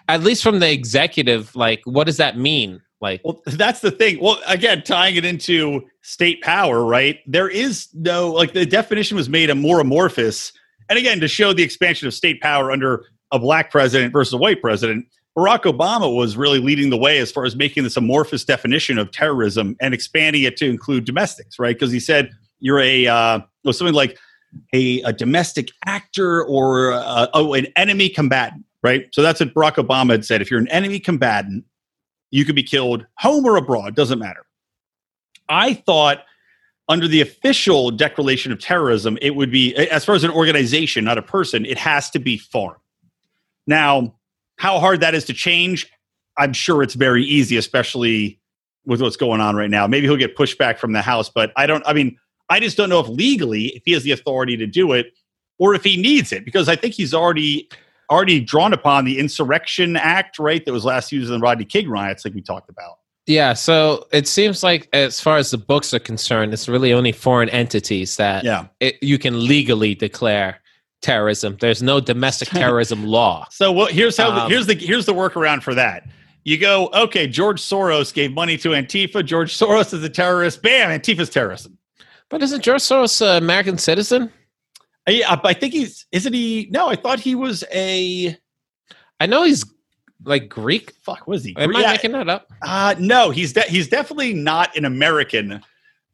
[0.08, 2.82] at least from the executive, like what does that mean?
[3.02, 4.20] Like, well, that's the thing.
[4.22, 7.20] Well, again, tying it into state power, right?
[7.26, 10.54] There is no like the definition was made a more amorphous,
[10.90, 14.38] and again to show the expansion of state power under a black president versus a
[14.38, 15.08] white president
[15.38, 19.12] Barack Obama was really leading the way as far as making this amorphous definition of
[19.12, 21.76] terrorism and expanding it to include domestics, right?
[21.76, 24.18] Because he said you're a uh, well, something like
[24.74, 29.08] a, a domestic actor or uh, oh, an enemy combatant, right?
[29.12, 30.42] So that's what Barack Obama had said.
[30.42, 31.66] If you're an enemy combatant,
[32.32, 34.46] you could be killed home or abroad, doesn't matter.
[35.50, 36.24] I thought
[36.90, 41.18] under the official declaration of terrorism, it would be, as far as an organization, not
[41.18, 42.80] a person, it has to be foreign.
[43.68, 44.16] Now,
[44.64, 45.92] how hard that is to change,
[46.38, 48.40] I'm sure it's very easy, especially
[48.86, 49.88] with what's going on right now.
[49.88, 52.18] Maybe he'll get pushback from the House, but I don't, I mean,
[52.50, 55.08] I just don't know if legally, if he has the authority to do it
[55.60, 57.70] or if he needs it, because I think he's already
[58.10, 60.64] already drawn upon the Insurrection Act, right?
[60.64, 63.00] That was last used in the Rodney King riots, like we talked about.
[63.26, 67.12] Yeah, so it seems like as far as the books are concerned, it's really only
[67.12, 68.68] foreign entities that yeah.
[68.80, 70.62] It, you can legally declare
[71.04, 71.58] terrorism.
[71.60, 73.48] There's no domestic terrorism law.
[73.52, 76.08] So well, here's how um, here's the here's the workaround for that.
[76.46, 79.24] You go, okay, George Soros gave money to Antifa.
[79.24, 80.62] George Soros is a terrorist.
[80.62, 81.78] Bam, Antifa's terrorism.
[82.30, 84.32] But isn't George Soros an American citizen?
[85.08, 86.06] Yeah, I think he's.
[86.12, 86.68] Isn't he?
[86.72, 88.38] No, I thought he was a.
[89.20, 89.66] I know he's
[90.26, 90.94] like Greek.
[91.04, 91.56] Fuck, was he?
[91.58, 92.50] Am I making that up?
[92.62, 95.62] Uh no, he's de- he's definitely not an American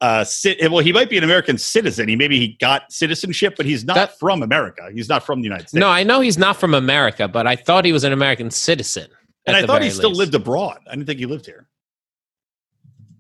[0.02, 2.08] uh, sit, well, he might be an American citizen.
[2.08, 4.90] He maybe he got citizenship, but he's not that, from America.
[4.94, 5.80] He's not from the United States.
[5.80, 9.08] No, I know he's not from America, but I thought he was an American citizen.
[9.46, 10.20] And I thought he still least.
[10.20, 10.80] lived abroad.
[10.88, 11.68] I didn't think he lived here.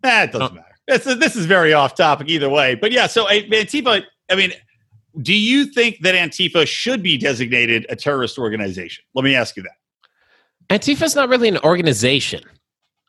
[0.03, 0.55] Eh, it doesn't oh.
[0.55, 0.65] matter.
[0.88, 2.75] This, this is very off topic either way.
[2.75, 4.53] But yeah, so Antifa, I mean,
[5.21, 9.03] do you think that Antifa should be designated a terrorist organization?
[9.13, 10.75] Let me ask you that.
[10.75, 12.43] Antifa is not really an organization.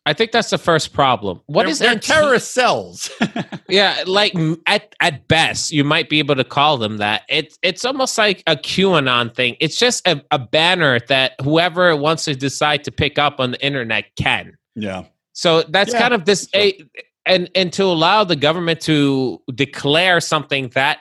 [0.06, 1.40] I think that's the first problem.
[1.46, 3.10] What they're, is they're terrorist cells?
[3.68, 4.34] yeah, like
[4.66, 7.22] at at best, you might be able to call them that.
[7.28, 9.56] It's it's almost like a QAnon thing.
[9.60, 13.64] It's just a, a banner that whoever wants to decide to pick up on the
[13.64, 14.56] internet can.
[14.74, 15.04] Yeah.
[15.32, 16.82] So that's yeah, kind of this a,
[17.26, 21.00] and and to allow the government to declare something that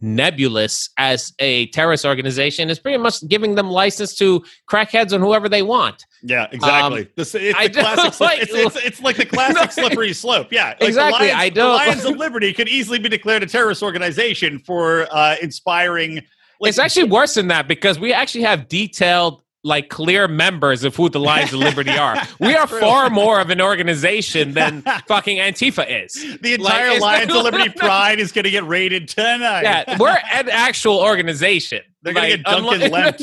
[0.00, 5.48] nebulous as a terrorist organization is pretty much giving them license to crackheads on whoever
[5.48, 6.04] they want.
[6.22, 7.02] Yeah, exactly.
[7.02, 10.48] Um, this, it's, the classic, like, it's, it's, it's, like the classic slippery slope.
[10.50, 11.28] Yeah, like exactly.
[11.28, 11.70] Lions, I don't.
[11.70, 16.16] The Lions of Liberty could easily be declared a terrorist organization for uh, inspiring.
[16.60, 20.96] Like, it's actually worse than that because we actually have detailed like clear members of
[20.96, 22.16] who the Lions of Liberty are.
[22.40, 26.14] We are far more of an organization than fucking Antifa is.
[26.40, 29.62] The entire like, Lions of Liberty Pride is going to get raided tonight.
[29.62, 31.82] Yeah, we're an actual organization.
[32.02, 33.20] They're going to get Duncan Lemp.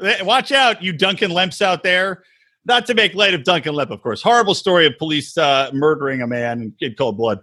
[0.22, 2.24] Watch out, you Duncan Lemps out there.
[2.66, 4.20] Not to make light of Duncan Lemp, of course.
[4.20, 7.40] Horrible story of police uh, murdering a man in cold blood.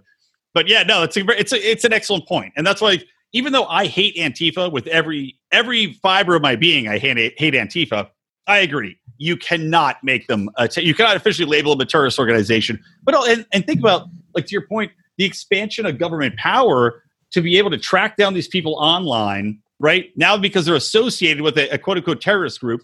[0.54, 3.00] But yeah, no, it's a, it's a, it's an excellent point, and that's why
[3.32, 7.54] even though I hate Antifa with every every fiber of my being, I hate hate
[7.54, 8.08] Antifa
[8.46, 8.98] I agree.
[9.18, 10.50] You cannot make them.
[10.76, 12.82] you cannot officially label them a terrorist organization.
[13.02, 17.02] But uh, and, and think about like to your point, the expansion of government power
[17.32, 19.60] to be able to track down these people online.
[19.78, 22.80] Right now, because they're associated with a, a quote unquote terrorist group,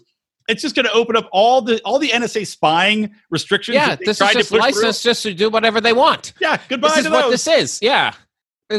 [0.47, 3.75] it's just going to open up all the all the NSA spying restrictions.
[3.75, 5.09] Yeah, this is just license through.
[5.09, 6.33] just to do whatever they want.
[6.39, 6.89] Yeah, goodbye.
[6.89, 7.79] This is what this is.
[7.81, 8.13] Yeah,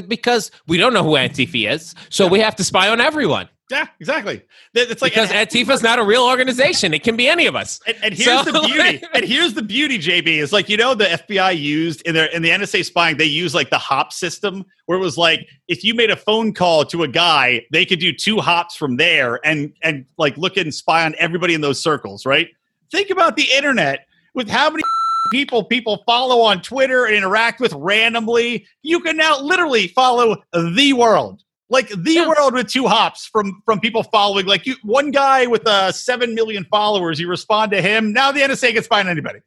[0.07, 2.30] because we don't know who Antifa is, so yeah.
[2.30, 3.49] we have to spy on everyone.
[3.71, 4.43] Yeah, exactly.
[4.75, 7.81] It's like because Antifa's not a real organization; it can be any of us.
[7.87, 9.03] And, and here's so, the beauty.
[9.15, 12.43] and here's the beauty, JB is like you know the FBI used in their in
[12.43, 15.95] the NSA spying they use like the hop system where it was like if you
[15.95, 19.73] made a phone call to a guy, they could do two hops from there and
[19.83, 22.27] and like look and spy on everybody in those circles.
[22.27, 22.49] Right?
[22.93, 24.83] Think about the internet with how many
[25.33, 28.67] people people follow on Twitter and interact with randomly.
[28.83, 31.41] You can now literally follow the world
[31.75, 32.29] like the yeah.
[32.29, 34.47] world with two hops from from people following.
[34.47, 38.41] Like you one guy with uh 7 million followers you respond to him now the
[38.41, 39.41] nsa gets behind anybody.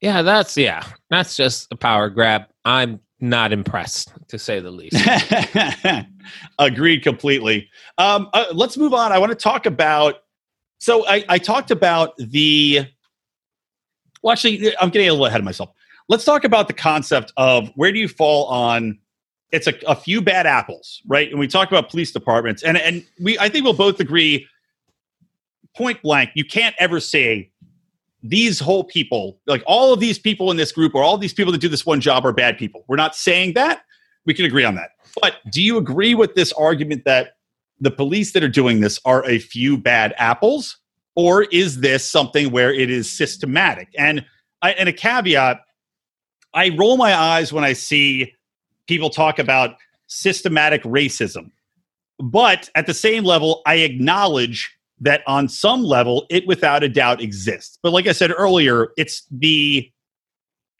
[0.00, 0.84] Yeah that's yeah.
[1.10, 2.44] That's just a power grab.
[2.64, 4.96] I'm not impressed to say the least.
[6.58, 7.68] Agreed completely.
[7.98, 9.12] Um uh, let's move on.
[9.12, 10.22] I want to talk about
[10.78, 12.86] so i i talked about the
[14.22, 15.70] well actually i'm getting a little ahead of myself.
[16.08, 18.98] Let's talk about the concept of where do you fall on
[19.52, 21.30] it's a, a few bad apples, right?
[21.30, 24.46] And we talk about police departments, and and we I think we'll both agree,
[25.76, 27.50] point blank, you can't ever say
[28.22, 31.52] these whole people, like all of these people in this group, or all these people
[31.52, 32.84] that do this one job are bad people.
[32.86, 33.82] We're not saying that.
[34.26, 34.90] We can agree on that.
[35.20, 37.36] But do you agree with this argument that
[37.80, 40.76] the police that are doing this are a few bad apples,
[41.14, 43.88] or is this something where it is systematic?
[43.96, 44.24] And
[44.62, 45.60] I, and a caveat,
[46.52, 48.34] I roll my eyes when I see
[48.90, 49.76] people talk about
[50.08, 51.52] systematic racism.
[52.18, 57.22] But at the same level, I acknowledge that on some level, it without a doubt
[57.22, 57.78] exists.
[57.84, 59.88] But like I said earlier, it's the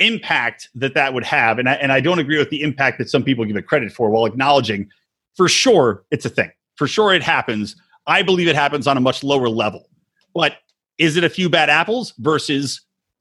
[0.01, 1.61] impact that that would have.
[1.61, 3.93] And I, and I don't agree with the impact that some people give it credit
[3.93, 4.91] for while acknowledging
[5.37, 6.51] for sure it's a thing.
[6.75, 7.77] For sure it happens.
[8.09, 9.89] I believe it happens on a much lower level.
[10.35, 10.57] But
[10.99, 12.81] is it a few bad apples versus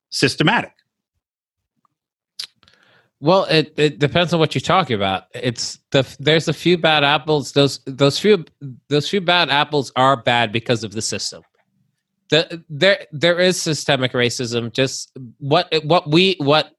[0.10, 0.74] systematic?
[3.22, 5.24] Well, it, it depends on what you're talking about.
[5.34, 7.52] It's the there's a few bad apples.
[7.52, 8.46] Those those few
[8.88, 11.44] those few bad apples are bad because of the system.
[12.30, 14.72] The, there there is systemic racism.
[14.72, 16.72] Just what what we what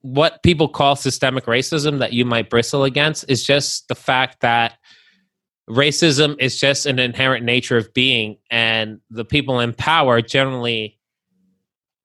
[0.00, 4.78] what people call systemic racism that you might bristle against is just the fact that
[5.68, 10.98] racism is just an inherent nature of being, and the people in power generally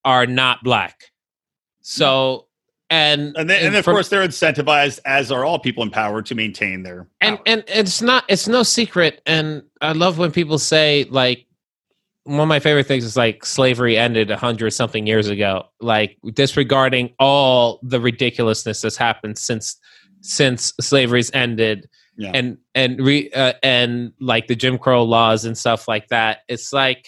[0.05, 1.05] are not black.
[1.81, 2.47] So
[2.93, 6.21] and and, then, and, of from, course they're incentivized as are all people in power
[6.21, 10.57] to maintain their and and it's not it's no secret and i love when people
[10.57, 11.45] say like
[12.25, 16.17] one of my favorite things is like slavery ended a hundred something years ago like
[16.33, 19.77] disregarding all the ridiculousness that's happened since
[20.23, 21.89] since slavery's ended.
[22.15, 22.31] Yeah.
[22.33, 26.39] and and re uh, and like the jim crow laws and stuff like that.
[26.47, 27.07] It's like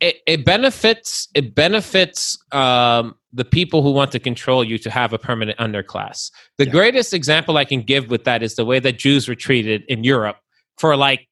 [0.00, 5.12] it, it benefits it benefits um, the people who want to control you to have
[5.12, 6.30] a permanent underclass.
[6.56, 6.72] The yeah.
[6.72, 10.04] greatest example I can give with that is the way that Jews were treated in
[10.04, 10.38] Europe
[10.78, 11.28] for like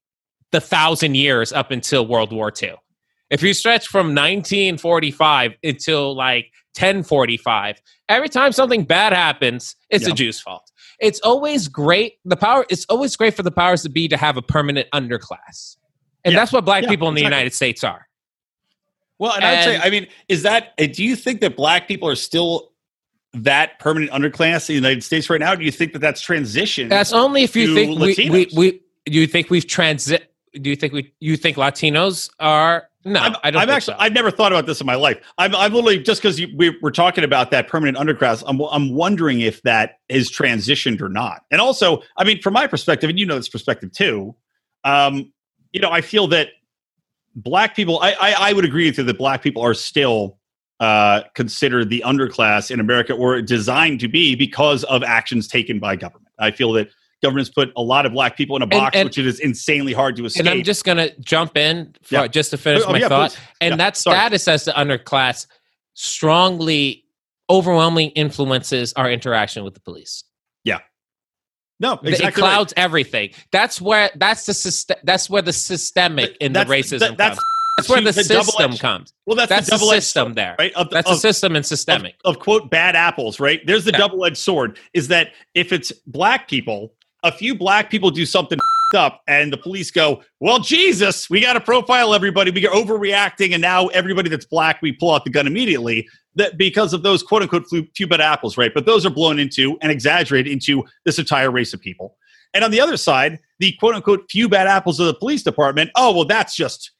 [0.53, 2.75] the thousand years up until World War II.
[3.31, 10.13] If you stretch from 1945 until like 1045, every time something bad happens, it's yeah.
[10.13, 10.71] a Jew's fault.
[11.01, 12.15] It's always great.
[12.25, 12.65] The power.
[12.71, 15.77] It's always great for the powers to be to have a permanent underclass,
[16.25, 18.07] and that's what black people in the United States are.
[19.19, 21.89] Well, and, and I'd say, I mean, is that, uh, do you think that black
[21.89, 22.73] people are still
[23.33, 25.55] that permanent underclass in the United States right now?
[25.55, 26.89] Do you think that that's transition?
[26.89, 30.77] That's only if you think we, we, we, do you think we've transit, do you
[30.77, 34.01] think we, you think Latinos are, no, I'm, I do not I've actually, so.
[34.01, 35.19] I've never thought about this in my life.
[35.39, 38.43] I'm, I'm literally just because we were talking about that permanent underclass.
[38.47, 41.45] I'm, I'm wondering if that is transitioned or not.
[41.51, 44.35] And also, I mean, from my perspective, and you know this perspective too.
[44.83, 45.33] Um,
[45.73, 46.49] you know, I feel that
[47.37, 50.39] black people, I, I, I would agree with you that black people are still
[50.81, 55.97] uh, considered the underclass in America or designed to be because of actions taken by
[55.97, 56.35] government.
[56.39, 56.89] I feel that
[57.23, 59.41] government's put a lot of black people in a box, and, and, which it is
[59.41, 60.41] insanely hard to escape.
[60.41, 62.27] And I'm just going to jump in for, yeah.
[62.27, 63.31] just to finish oh, my yeah, thought.
[63.31, 63.41] Please.
[63.61, 63.77] And yeah.
[63.77, 64.55] that status Sorry.
[64.55, 65.47] as the underclass
[65.95, 67.05] strongly,
[67.49, 70.25] overwhelmingly influences our interaction with the police.
[71.79, 72.85] No, exactly it clouds right.
[72.85, 73.31] everything.
[73.53, 74.97] That's where that's the system.
[75.05, 77.45] that's where the systemic in the racism that, that's, comes.
[77.77, 79.13] That's where the, the system comes.
[79.27, 80.73] Well, that's, that's the, the system sword, there, right?
[80.75, 83.61] Of, that's of, the system and systemic of, of, quote bad apples, right?
[83.67, 83.99] There's the yeah.
[83.99, 84.79] double-edged sword.
[84.95, 88.59] Is that if it's black people, a few black people do something
[88.95, 92.51] up, and the police go, "Well, Jesus, we got to profile everybody.
[92.51, 96.59] We are overreacting, and now everybody that's black, we pull out the gun immediately." That
[96.59, 98.73] because of those quote unquote few bad apples, right?
[98.73, 102.17] But those are blown into and exaggerated into this entire race of people.
[102.55, 105.91] And on the other side, the quote unquote few bad apples of the police department,
[105.95, 106.93] oh well, that's just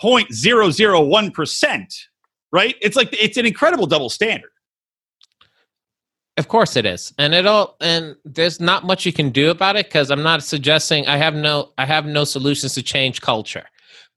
[0.00, 1.94] 0.001%,
[2.52, 2.76] right?
[2.80, 4.50] It's like it's an incredible double standard.
[6.36, 7.14] Of course it is.
[7.18, 11.06] And it'll and there's not much you can do about it cuz I'm not suggesting
[11.06, 13.64] I have no I have no solutions to change culture.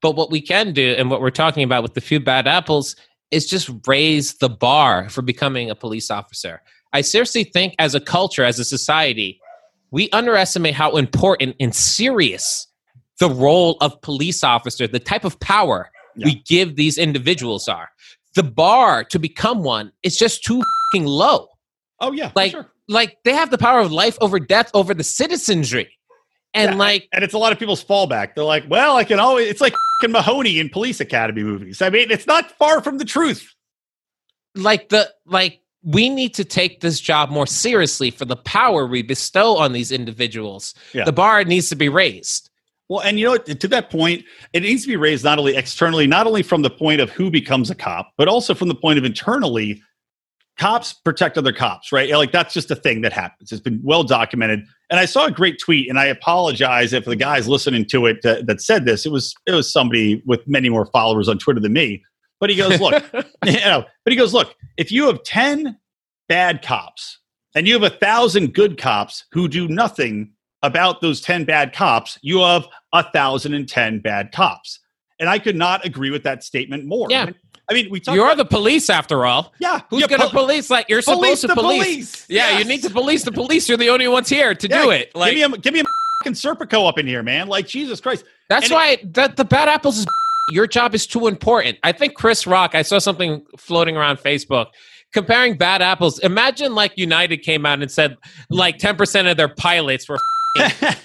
[0.02, 2.96] But what we can do and what we're talking about with the few bad apples
[3.30, 6.62] is just raise the bar for becoming a police officer.
[6.92, 9.40] I seriously think as a culture as a society
[9.90, 12.66] we underestimate how important and serious
[13.18, 16.26] the role of police officer, the type of power yeah.
[16.26, 17.88] we give these individuals are.
[18.34, 20.62] The bar to become one is just too
[20.92, 21.48] fucking low.
[22.00, 22.70] Oh yeah, like sure.
[22.88, 25.90] like they have the power of life over death over the citizenry,
[26.54, 28.34] and yeah, like and it's a lot of people's fallback.
[28.34, 29.48] They're like, well, I can always.
[29.48, 29.74] It's like
[30.08, 31.82] Mahoney in Police Academy movies.
[31.82, 33.54] I mean, it's not far from the truth.
[34.54, 39.02] Like the like we need to take this job more seriously for the power we
[39.02, 40.74] bestow on these individuals.
[40.92, 41.04] Yeah.
[41.04, 42.50] The bar needs to be raised.
[42.88, 46.06] Well, and you know, to that point, it needs to be raised not only externally,
[46.06, 48.98] not only from the point of who becomes a cop, but also from the point
[48.98, 49.80] of internally.
[50.60, 52.10] Cops protect other cops, right?
[52.10, 53.50] Like that's just a thing that happens.
[53.50, 54.60] It's been well documented.
[54.90, 58.24] And I saw a great tweet, and I apologize if the guys listening to it
[58.26, 59.06] uh, that said this.
[59.06, 62.02] It was it was somebody with many more followers on Twitter than me.
[62.40, 63.02] But he goes, look,
[63.46, 65.78] you know, but he goes, look, if you have ten
[66.28, 67.18] bad cops
[67.54, 70.32] and you have a thousand good cops who do nothing
[70.62, 74.78] about those 10 bad cops, you have a 1,010 bad cops.
[75.18, 77.08] And I could not agree with that statement more.
[77.10, 77.22] Yeah.
[77.22, 77.34] I mean,
[77.70, 79.52] we talk You're about, the police after all.
[79.58, 79.80] Yeah.
[79.90, 80.70] Who's going to po- police?
[80.70, 81.84] Like you're supposed to police.
[81.84, 82.26] police.
[82.28, 82.58] Yeah, yes.
[82.58, 83.68] you need to police the police.
[83.68, 85.14] You're the only ones here to yeah, do it.
[85.14, 85.84] Like give me a give me a
[86.22, 87.48] fucking Serpico up in here, man.
[87.48, 88.24] Like Jesus Christ.
[88.48, 90.06] That's and why it, the, the bad apples is
[90.50, 91.78] your job is too important.
[91.82, 94.66] I think Chris Rock, I saw something floating around Facebook
[95.12, 96.18] comparing bad apples.
[96.20, 98.16] Imagine like United came out and said
[98.48, 100.18] like 10% of their pilots were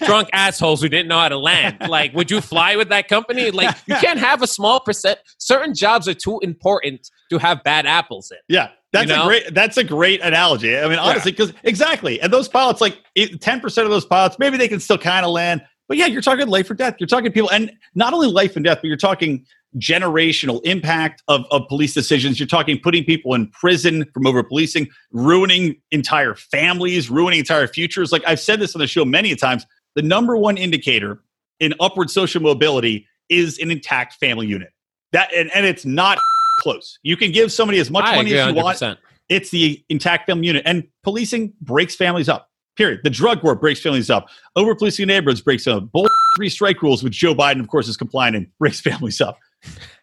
[0.05, 1.77] drunk assholes who didn't know how to land.
[1.87, 3.51] Like, would you fly with that company?
[3.51, 5.19] Like, you can't have a small percent.
[5.37, 8.37] Certain jobs are too important to have bad apples in.
[8.47, 8.69] Yeah.
[8.95, 9.23] That's you know?
[9.23, 9.53] a great.
[9.53, 10.77] That's a great analogy.
[10.77, 11.59] I mean, honestly, because yeah.
[11.65, 12.97] exactly, and those pilots, like
[13.41, 16.21] ten percent of those pilots, maybe they can still kind of land, but yeah, you're
[16.21, 16.95] talking life or death.
[16.99, 19.45] You're talking people, and not only life and death, but you're talking
[19.77, 22.39] generational impact of, of police decisions.
[22.39, 28.11] You're talking putting people in prison from over policing, ruining entire families, ruining entire futures.
[28.11, 29.65] Like I've said this on the show many times,
[29.95, 31.21] the number one indicator
[31.59, 34.69] in upward social mobility is an intact family unit.
[35.11, 36.19] That and, and it's not
[36.61, 36.99] close.
[37.03, 38.63] You can give somebody as much I money as you 100%.
[38.63, 38.99] want.
[39.29, 40.63] It's the intact family unit.
[40.65, 42.49] And policing breaks families up.
[42.75, 43.01] Period.
[43.03, 44.27] The drug war breaks families up.
[44.55, 45.91] Over policing neighborhoods breaks up.
[45.91, 49.39] Both three strike rules, which Joe Biden, of course, is complying and breaks families up.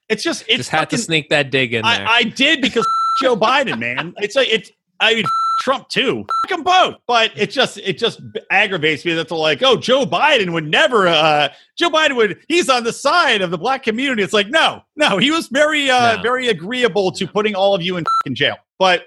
[0.08, 2.06] It's just it's just had fucking, to sneak that dig in there.
[2.06, 2.86] I, I did because
[3.22, 4.14] Joe Biden, man.
[4.18, 4.70] It's like it's
[5.00, 5.24] I mean
[5.60, 6.24] Trump too.
[6.42, 6.96] Fuck them both.
[7.06, 8.20] But it just it just
[8.50, 11.06] aggravates me that they're like, oh, Joe Biden would never.
[11.06, 12.40] uh Joe Biden would.
[12.48, 14.22] He's on the side of the black community.
[14.22, 15.18] It's like no, no.
[15.18, 16.22] He was very uh no.
[16.22, 18.04] very agreeable to putting all of you in
[18.34, 18.56] jail.
[18.78, 19.04] But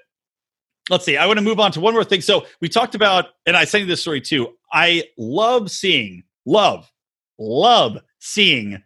[0.89, 1.17] let's see.
[1.17, 2.21] I want to move on to one more thing.
[2.21, 4.53] So we talked about, and I sent you this story too.
[4.71, 6.91] I love seeing, love,
[7.39, 8.81] love seeing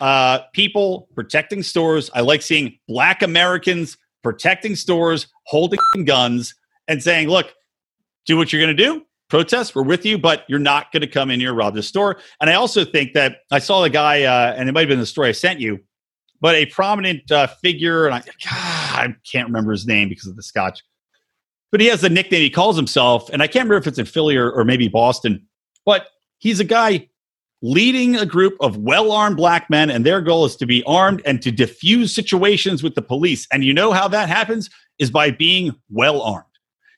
[0.00, 2.10] uh, people protecting stores.
[2.14, 6.54] I like seeing black Americans protecting stores, holding guns,
[6.88, 7.54] and saying, look,
[8.26, 9.02] do what you're going to do.
[9.28, 12.18] Protest, we're with you, but you're not going to come in here rob the store.
[12.40, 14.98] And I also think that I saw the guy, uh, and it might have been
[14.98, 15.80] the story I sent you,
[16.40, 20.36] but a prominent uh, figure, and I, God, I can't remember his name because of
[20.36, 20.82] the scotch,
[21.74, 24.06] but he has a nickname he calls himself, and I can't remember if it's in
[24.06, 25.44] Philly or, or maybe Boston,
[25.84, 26.06] but
[26.38, 27.08] he's a guy
[27.62, 31.20] leading a group of well armed black men, and their goal is to be armed
[31.26, 33.48] and to diffuse situations with the police.
[33.50, 34.70] And you know how that happens
[35.00, 36.46] is by being well armed.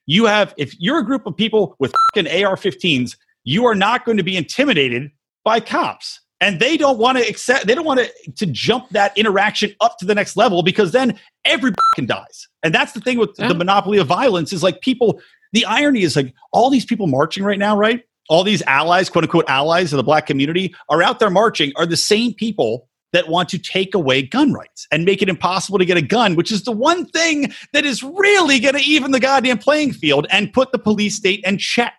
[0.04, 4.04] You have, if you're a group of people with an AR 15s, you are not
[4.04, 5.10] going to be intimidated
[5.42, 6.20] by cops.
[6.40, 9.96] And they don't want to accept, they don't want to, to jump that interaction up
[9.98, 12.48] to the next level because then everybody can dies.
[12.62, 13.48] And that's the thing with yeah.
[13.48, 15.20] the monopoly of violence is like people,
[15.52, 18.02] the irony is like all these people marching right now, right?
[18.28, 21.86] all these allies, quote unquote allies of the black community, are out there marching are
[21.86, 25.84] the same people that want to take away gun rights and make it impossible to
[25.84, 29.20] get a gun, which is the one thing that is really going to even the
[29.20, 31.94] goddamn playing field and put the police state in check.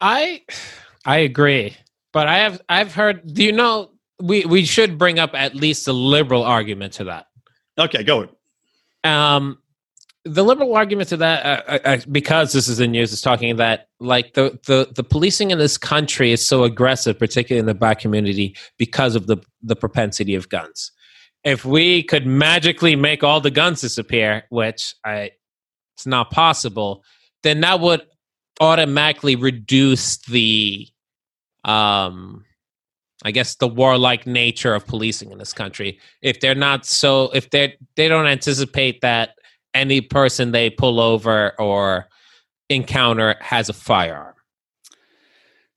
[0.00, 0.42] I
[1.04, 1.76] I agree,
[2.18, 3.32] but I have I've heard.
[3.32, 7.26] Do you know we we should bring up at least a liberal argument to that?
[7.78, 8.28] Okay, go.
[9.04, 9.58] Um,
[10.24, 13.54] the liberal argument to that, uh, uh, uh, because this is the news, is talking
[13.58, 17.74] that like the, the the policing in this country is so aggressive, particularly in the
[17.74, 20.90] black community, because of the the propensity of guns.
[21.44, 25.30] If we could magically make all the guns disappear, which I
[25.94, 27.04] it's not possible,
[27.44, 28.02] then that would
[28.60, 30.88] automatically reduce the
[31.64, 32.44] um
[33.24, 35.98] I guess the warlike nature of policing in this country.
[36.22, 39.30] If they're not so if they they don't anticipate that
[39.74, 42.08] any person they pull over or
[42.68, 44.34] encounter has a firearm.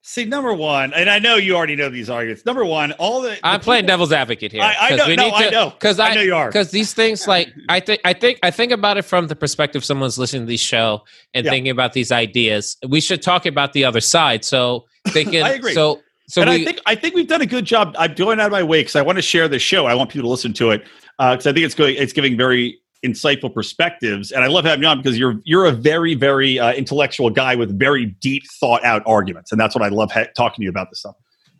[0.04, 2.44] See, number one, and I know you already know these arguments.
[2.46, 4.62] Number one, all the, the I'm people, playing devil's advocate here.
[4.62, 6.48] I, I know, no, to, I know, because I, I, know you are.
[6.48, 9.86] Because these things, like I think, I think, I think about it from the perspective
[9.86, 11.04] someone's listening to this show
[11.36, 11.52] and yeah.
[11.52, 12.78] thinking about these ideas.
[12.90, 15.44] We should talk about the other side, so they can.
[15.46, 15.74] I agree.
[15.74, 17.96] So, so and we, I think I think we've done a good job.
[17.98, 19.86] I'm going out of my way because I want to share the show.
[19.86, 20.84] I want people to listen to it
[21.18, 21.96] because uh, I think it's going.
[21.98, 24.32] It's giving very insightful perspectives.
[24.32, 27.56] And I love having you on because you're you're a very very uh, intellectual guy
[27.56, 30.70] with very deep thought out arguments, and that's what I love ha- talking to you
[30.70, 31.16] about this stuff.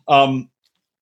[0.08, 0.50] Um,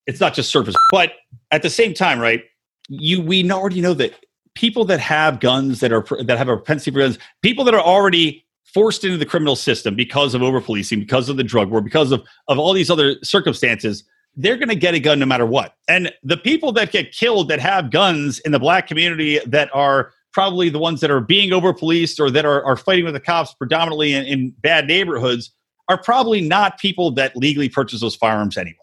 [0.07, 1.13] it's not just surface, but
[1.51, 2.45] at the same time, right?
[2.89, 4.15] You we already know that
[4.55, 7.83] people that have guns that are that have a propensity for guns, people that are
[7.83, 11.81] already forced into the criminal system because of over policing, because of the drug war,
[11.81, 14.05] because of of all these other circumstances
[14.37, 15.75] they're going to get a gun no matter what.
[15.89, 20.13] And the people that get killed that have guns in the black community that are
[20.33, 23.21] probably the ones that are being over policed or that are, are fighting with the
[23.21, 25.53] cops predominantly in, in bad neighborhoods
[25.89, 28.77] are probably not people that legally purchase those firearms anyway.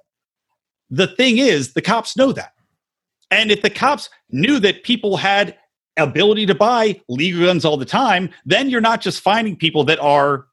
[0.90, 2.54] The thing is, the cops know that.
[3.32, 5.58] And if the cops knew that people had
[5.98, 10.00] ability to buy legal guns all the time, then you're not just finding people that
[10.00, 10.48] are,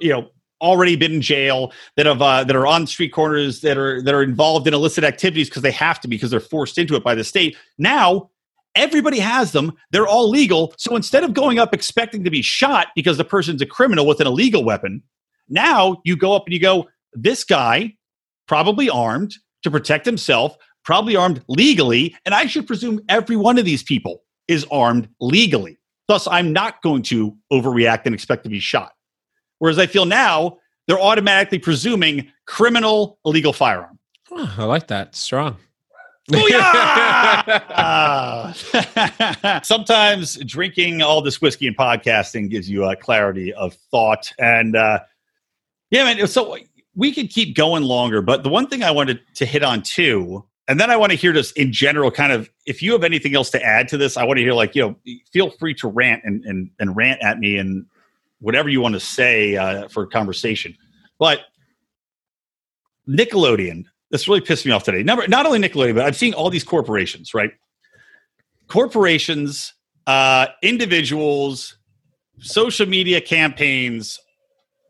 [0.00, 0.30] you know,
[0.60, 4.14] already been in jail, that have uh, that are on street corners, that are that
[4.14, 7.14] are involved in illicit activities because they have to because they're forced into it by
[7.14, 7.56] the state.
[7.78, 8.30] Now
[8.74, 9.72] Everybody has them.
[9.90, 10.74] They're all legal.
[10.78, 14.20] So instead of going up expecting to be shot because the person's a criminal with
[14.20, 15.02] an illegal weapon,
[15.48, 17.94] now you go up and you go, this guy,
[18.48, 22.16] probably armed to protect himself, probably armed legally.
[22.24, 25.78] And I should presume every one of these people is armed legally.
[26.08, 28.92] Thus, I'm not going to overreact and expect to be shot.
[29.58, 33.98] Whereas I feel now they're automatically presuming criminal illegal firearm.
[34.30, 35.14] Oh, I like that.
[35.14, 35.56] Strong.
[37.70, 38.52] uh,
[39.62, 44.32] sometimes drinking all this whiskey and podcasting gives you a clarity of thought.
[44.38, 45.00] And uh,
[45.90, 46.56] yeah, man, so
[46.94, 50.44] we could keep going longer, but the one thing I wanted to hit on too,
[50.68, 53.34] and then I want to hear just in general, kind of if you have anything
[53.34, 54.96] else to add to this, I want to hear like, you know,
[55.32, 57.86] feel free to rant and, and, and rant at me and
[58.40, 60.76] whatever you want to say uh, for conversation.
[61.18, 61.40] But
[63.08, 65.02] Nickelodeon this really pissed me off today.
[65.02, 67.50] Number, not only Nickelodeon, but I've seen all these corporations, right?
[68.68, 69.72] Corporations,
[70.06, 71.78] uh, individuals,
[72.38, 74.20] social media campaigns,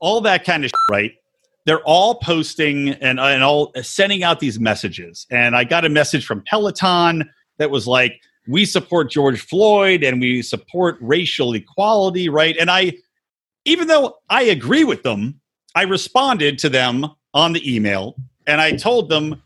[0.01, 1.13] all that kind of shit, right?
[1.65, 5.27] They're all posting and, uh, and all sending out these messages.
[5.31, 10.21] And I got a message from Peloton that was like, we support George Floyd and
[10.21, 12.57] we support racial equality, right?
[12.59, 12.95] And I,
[13.65, 15.41] even though I agree with them,
[15.75, 19.41] I responded to them on the email and I told them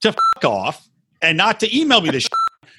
[0.00, 0.88] to fuck off
[1.22, 2.28] and not to email me this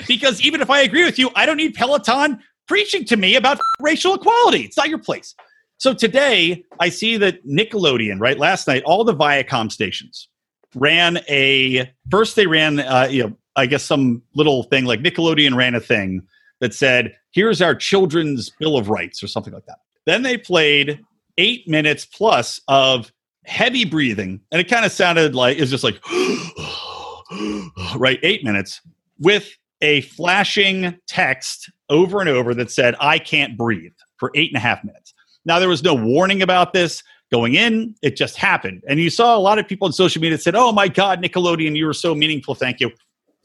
[0.07, 3.59] because even if I agree with you, I don't need Peloton preaching to me about
[3.79, 4.61] racial equality.
[4.61, 5.35] It's not your place.
[5.81, 8.37] So today, I see that Nickelodeon, right?
[8.37, 10.27] Last night, all the Viacom stations
[10.75, 11.91] ran a.
[12.11, 15.79] First, they ran, uh, you know, I guess some little thing like Nickelodeon ran a
[15.79, 16.21] thing
[16.59, 19.79] that said, "Here's our children's Bill of Rights" or something like that.
[20.05, 20.99] Then they played
[21.39, 23.11] eight minutes plus of
[23.45, 25.99] heavy breathing, and it kind of sounded like it's just like
[27.97, 28.81] right eight minutes
[29.17, 34.57] with a flashing text over and over that said, "I can't breathe" for eight and
[34.57, 35.10] a half minutes.
[35.45, 39.35] Now there was no warning about this going in; it just happened, and you saw
[39.35, 42.13] a lot of people on social media said, "Oh my God, Nickelodeon, you were so
[42.15, 42.55] meaningful.
[42.55, 42.91] Thank you."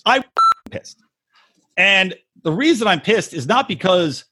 [0.04, 0.22] I'm
[0.70, 1.02] pissed,
[1.76, 4.24] and the reason I'm pissed is not because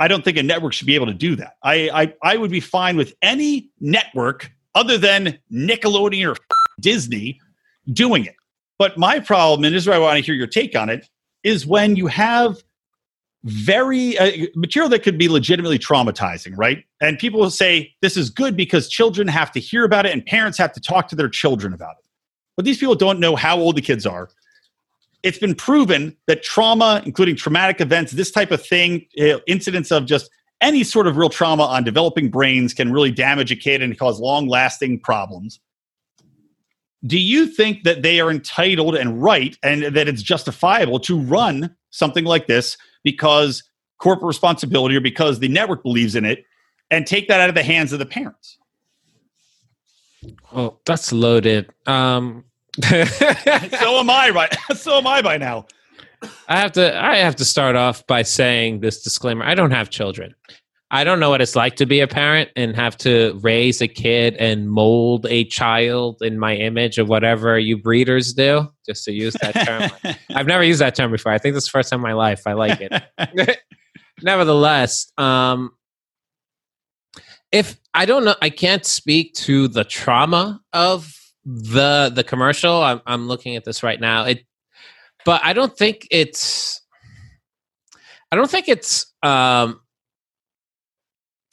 [0.00, 1.54] I don't think a network should be able to do that.
[1.62, 6.36] I, I, I would be fine with any network other than Nickelodeon or
[6.80, 7.40] Disney
[7.92, 8.34] doing it.
[8.78, 11.08] But my problem, and this is where I want to hear your take on it,
[11.44, 12.62] is when you have
[13.44, 16.84] very uh, material that could be legitimately traumatizing, right?
[17.00, 20.24] And people will say this is good because children have to hear about it and
[20.24, 22.06] parents have to talk to their children about it.
[22.56, 24.30] But these people don't know how old the kids are.
[25.22, 30.06] It's been proven that trauma, including traumatic events, this type of thing, uh, incidents of
[30.06, 30.30] just
[30.60, 34.20] any sort of real trauma on developing brains can really damage a kid and cause
[34.20, 35.60] long lasting problems.
[37.06, 41.74] Do you think that they are entitled and right and that it's justifiable to run
[41.90, 43.62] something like this because
[43.98, 46.44] corporate responsibility or because the network believes in it
[46.90, 48.58] and take that out of the hands of the parents?
[50.52, 51.70] Well, that's loaded.
[51.86, 52.44] Um,
[52.82, 54.56] so am I, right?
[54.76, 55.66] so am I by now.
[56.48, 59.44] I have to I have to start off by saying this disclaimer.
[59.44, 60.34] I don't have children.
[60.94, 63.88] I don't know what it's like to be a parent and have to raise a
[63.88, 69.12] kid and mold a child in my image of whatever you breeders do, just to
[69.12, 70.14] use that term.
[70.36, 71.32] I've never used that term before.
[71.32, 72.42] I think this is the first time in my life.
[72.46, 73.58] I like it.
[74.22, 75.72] Nevertheless, um,
[77.50, 81.12] if I don't know, I can't speak to the trauma of
[81.44, 82.84] the the commercial.
[82.84, 84.26] I'm, I'm looking at this right now.
[84.26, 84.44] It
[85.24, 86.82] but I don't think it's
[88.30, 89.80] I don't think it's um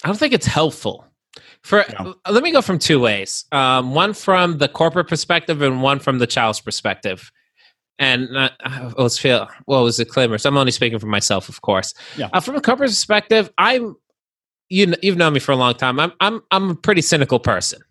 [0.03, 1.05] I don't think it's helpful.
[1.63, 2.13] For yeah.
[2.29, 3.45] let me go from two ways.
[3.51, 7.31] Um, one from the corporate perspective and one from the child's perspective.
[7.99, 8.49] And uh,
[8.97, 10.35] let's feel well was it clear?
[10.37, 11.93] So I'm only speaking for myself, of course.
[12.17, 12.29] Yeah.
[12.33, 13.95] Uh, from a corporate perspective, I'm
[14.69, 15.99] you know, you've known me for a long time.
[15.99, 17.81] I'm I'm I'm a pretty cynical person.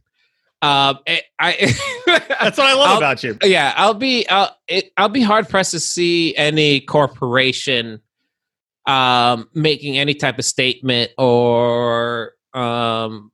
[0.63, 1.75] Um, I, I
[2.07, 3.39] that's what I love I'll, about you.
[3.45, 8.01] Yeah, I'll be I'll it, I'll be hard pressed to see any corporation
[8.91, 13.31] um making any type of statement or um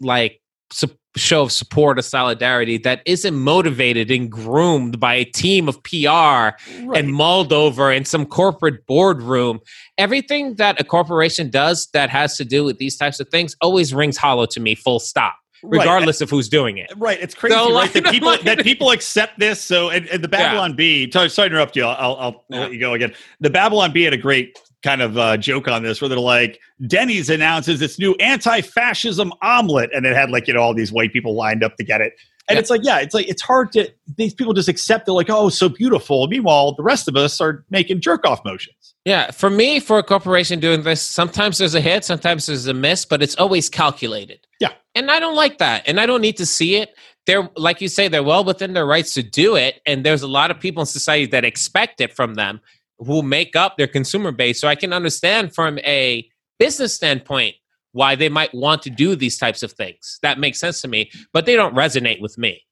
[0.00, 0.40] like
[0.72, 5.82] su- show of support or solidarity that isn't motivated and groomed by a team of
[5.82, 6.54] PR right.
[6.94, 9.58] and mulled over in some corporate boardroom.
[9.96, 13.92] Everything that a corporation does that has to do with these types of things always
[13.92, 14.74] rings hollow to me.
[14.74, 16.24] Full stop regardless right.
[16.24, 16.92] of who's doing it.
[16.96, 17.18] Right.
[17.20, 17.92] It's crazy, so, right?
[17.92, 19.60] That people that people accept this.
[19.60, 20.76] So, and, and the Babylon yeah.
[20.76, 21.10] Bee.
[21.10, 21.84] Sorry, sorry to interrupt you.
[21.84, 22.60] I'll, I'll, I'll yeah.
[22.60, 23.12] let you go again.
[23.40, 26.60] The Babylon Bee had a great kind of uh, joke on this where they're like,
[26.86, 31.12] Denny's announces its new anti-fascism omelet, and it had like you know all these white
[31.12, 32.14] people lined up to get it.
[32.48, 32.60] And yeah.
[32.60, 35.50] it's like, yeah, it's like it's hard to these people just accept it like, oh,
[35.50, 36.26] so beautiful.
[36.28, 38.94] Meanwhile, the rest of us are making jerk off motions.
[39.04, 42.74] Yeah, for me, for a corporation doing this, sometimes there's a hit, sometimes there's a
[42.74, 44.46] miss, but it's always calculated.
[44.60, 46.94] Yeah, and I don't like that, and I don't need to see it.
[47.26, 50.28] They're like you say, they're well within their rights to do it, and there's a
[50.28, 52.60] lot of people in society that expect it from them,
[52.98, 54.60] who make up their consumer base.
[54.60, 56.28] So I can understand from a
[56.58, 57.54] business standpoint
[57.92, 60.18] why they might want to do these types of things.
[60.22, 62.62] That makes sense to me, but they don't resonate with me.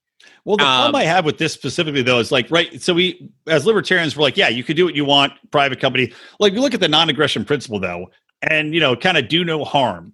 [0.45, 2.81] Well, the problem um, I have with this specifically, though, is like, right.
[2.81, 6.13] So we, as libertarians, we're like, yeah, you can do what you want, private company.
[6.39, 8.09] Like, you look at the non-aggression principle, though,
[8.43, 10.13] and you know, kind of do no harm.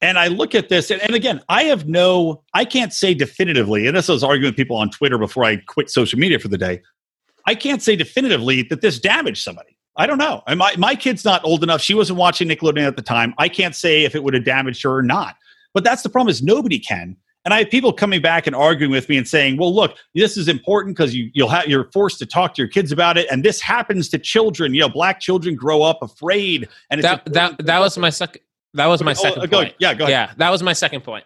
[0.00, 3.86] And I look at this, and, and, again, I have no, I can't say definitively.
[3.86, 6.48] And this I was arguing with people on Twitter before I quit social media for
[6.48, 6.82] the day.
[7.48, 9.78] I can't say definitively that this damaged somebody.
[9.96, 10.42] I don't know.
[10.54, 11.80] My, my kid's not old enough.
[11.80, 13.32] She wasn't watching Nickelodeon at the time.
[13.38, 15.34] I can't say if it would have damaged her or not.
[15.72, 17.16] But that's the problem is nobody can.
[17.46, 20.36] And I have people coming back and arguing with me and saying, "Well, look, this
[20.36, 23.26] is important because you you'll have you're forced to talk to your kids about it,
[23.30, 24.74] and this happens to children.
[24.74, 28.42] You know, black children grow up afraid." And that that that was my second.
[28.74, 29.74] That was my oh, second oh, point.
[29.78, 30.10] Yeah, go ahead.
[30.10, 31.24] Yeah, that was my second point.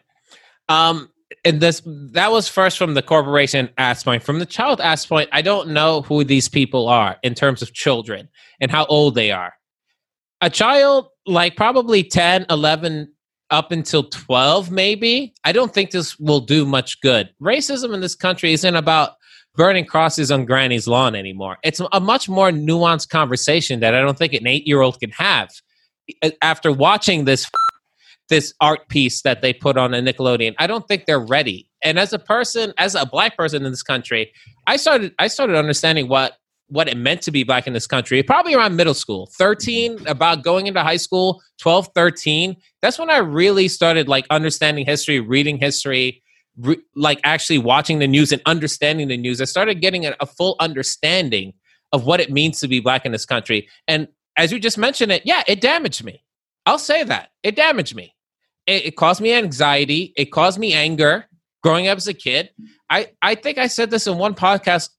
[0.68, 1.10] Um,
[1.44, 4.24] and this that was first from the corporation aspect.
[4.24, 8.28] From the child aspect, I don't know who these people are in terms of children
[8.60, 9.54] and how old they are.
[10.40, 13.12] A child like probably 10, 11
[13.50, 15.34] up until 12 maybe.
[15.44, 17.30] I don't think this will do much good.
[17.40, 19.12] Racism in this country isn't about
[19.54, 21.58] burning crosses on granny's lawn anymore.
[21.62, 25.50] It's a much more nuanced conversation that I don't think an 8-year-old can have.
[26.22, 27.46] Eh, after watching this
[28.28, 30.54] this art piece that they put on a Nickelodeon.
[30.58, 31.68] I don't think they're ready.
[31.82, 34.32] And as a person, as a black person in this country,
[34.66, 36.34] I started I started understanding what
[36.72, 40.42] what it meant to be black in this country probably around middle school 13 about
[40.42, 45.58] going into high school 12 13 that's when i really started like understanding history reading
[45.58, 46.22] history
[46.56, 50.24] re- like actually watching the news and understanding the news i started getting a, a,
[50.24, 51.52] full understanding
[51.92, 54.08] of what it means to be black in this country and
[54.38, 56.22] as you just mentioned it yeah it damaged me
[56.66, 58.14] i'll say that it damaged me
[58.66, 60.12] it, it caused me anxiety.
[60.16, 61.26] It caused me anger
[61.62, 62.50] growing up as a kid.
[62.90, 64.90] I, I think I said this in one podcast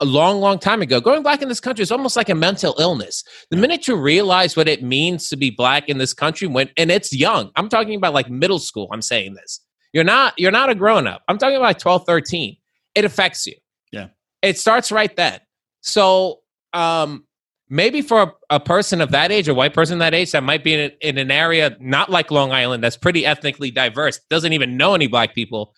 [0.00, 1.00] a long, long time ago.
[1.00, 3.22] Going black in this country is almost like a mental illness.
[3.50, 6.90] The minute you realize what it means to be black in this country, when and
[6.90, 8.88] it's young, I'm talking about like middle school.
[8.92, 9.60] I'm saying this.
[9.92, 11.22] You're not you're not a grown up.
[11.28, 12.56] I'm talking about like 12, 13.
[12.94, 13.54] It affects you.
[13.92, 14.08] Yeah.
[14.40, 15.38] It starts right then.
[15.82, 16.40] So
[16.72, 17.26] um
[17.72, 20.62] maybe for a, a, person of that age, a white person that age, that might
[20.62, 24.52] be in, a, in an area not like Long Island that's pretty ethnically diverse, doesn't
[24.52, 25.74] even know any black people.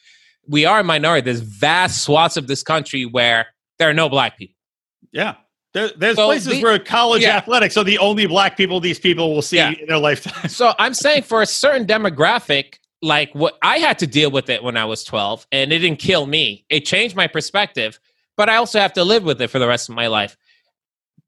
[0.47, 1.25] We are a minority.
[1.25, 3.47] There's vast swaths of this country where
[3.79, 4.57] there are no black people.
[5.13, 5.37] Yeah.
[5.73, 7.37] There, there's so places the, where college yeah.
[7.37, 9.73] athletics are the only black people these people will see yeah.
[9.81, 10.49] in their lifetime.
[10.49, 14.65] so I'm saying for a certain demographic, like what I had to deal with it
[14.65, 16.65] when I was 12, and it didn't kill me.
[16.69, 18.01] It changed my perspective,
[18.37, 20.37] but I also have to live with it for the rest of my life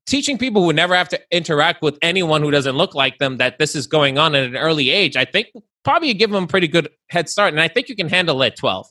[0.06, 3.58] teaching people who never have to interact with anyone who doesn't look like them that
[3.58, 5.48] this is going on at an early age, I think
[5.84, 7.52] probably you give them a pretty good head start.
[7.52, 8.86] And I think you can handle it at 12.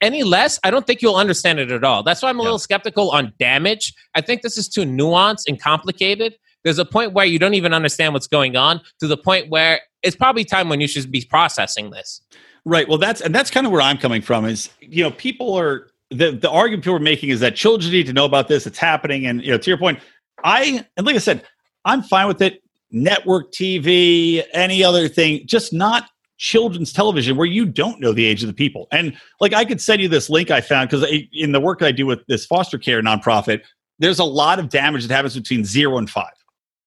[0.00, 2.02] Any less, I don't think you'll understand it at all.
[2.02, 2.44] That's why I'm a yeah.
[2.44, 3.92] little skeptical on damage.
[4.14, 6.34] I think this is too nuanced and complicated.
[6.62, 9.80] There's a point where you don't even understand what's going on to the point where
[10.02, 12.20] it's probably time when you should be processing this.
[12.64, 12.88] Right.
[12.88, 14.44] Well, that's and that's kind of where I'm coming from.
[14.44, 18.06] Is you know people are the the argument people are making is that children need
[18.06, 18.66] to know about this.
[18.66, 19.98] It's happening, and you know to your point,
[20.44, 21.44] I and like I said,
[21.84, 22.62] I'm fine with it.
[22.90, 28.42] Network TV, any other thing, just not children's television where you don't know the age
[28.42, 28.88] of the people.
[28.90, 31.92] And like I could send you this link I found because in the work I
[31.92, 33.62] do with this foster care nonprofit,
[33.98, 36.32] there's a lot of damage that happens between zero and five.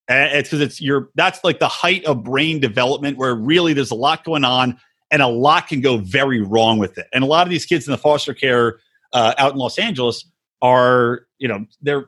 [0.08, 3.92] And it's because it's your that's like the height of brain development where really there's
[3.92, 4.78] a lot going on
[5.10, 7.08] and a lot can go very wrong with it.
[7.14, 8.80] And a lot of these kids in the foster care
[9.14, 10.26] uh, out in Los Angeles
[10.62, 12.08] are, you know, they're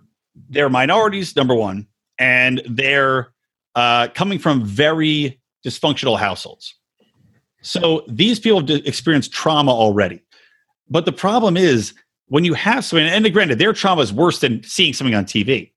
[0.49, 1.87] they're minorities, number one,
[2.19, 3.33] and they're
[3.75, 6.75] uh, coming from very dysfunctional households.
[7.61, 10.21] So these people have experienced trauma already.
[10.89, 11.93] But the problem is
[12.27, 15.71] when you have something, and granted, their trauma is worse than seeing something on TV.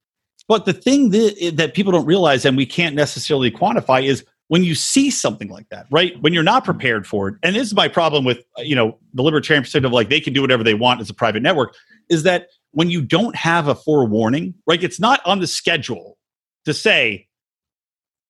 [0.49, 4.65] But the thing that, that people don't realize and we can't necessarily quantify is when
[4.65, 6.21] you see something like that, right?
[6.23, 9.23] When you're not prepared for it, and this is my problem with you know the
[9.23, 11.77] libertarian perspective, like they can do whatever they want as a private network,
[12.09, 14.83] is that when you don't have a forewarning, right?
[14.83, 16.19] It's not on the schedule
[16.65, 17.27] to say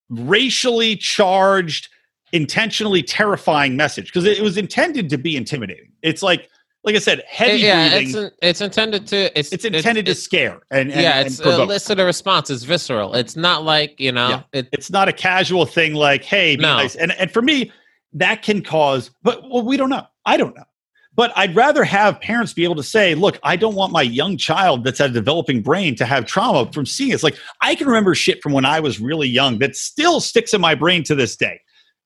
[0.09, 1.89] racially charged,
[2.31, 5.91] intentionally terrifying message because it, was intended to be intimidating.
[6.01, 6.49] It's like,
[6.83, 8.25] like I said, heavy yeah, breathing.
[8.25, 9.37] It's, it's intended to.
[9.37, 12.49] It's, it's intended it's, to scare and, and yeah, it's and a response.
[12.49, 13.13] It's visceral.
[13.13, 14.29] It's not like you know.
[14.29, 14.41] Yeah.
[14.53, 16.77] It, it's not a casual thing like, "Hey, no.
[16.77, 16.95] Nice.
[16.95, 17.71] And and for me,
[18.13, 19.11] that can cause.
[19.21, 20.07] But well, we don't know.
[20.25, 20.63] I don't know.
[21.13, 24.37] But I'd rather have parents be able to say, look, I don't want my young
[24.37, 27.15] child that's at a developing brain to have trauma from seeing it.
[27.15, 30.53] It's like I can remember shit from when I was really young that still sticks
[30.53, 31.59] in my brain to this day.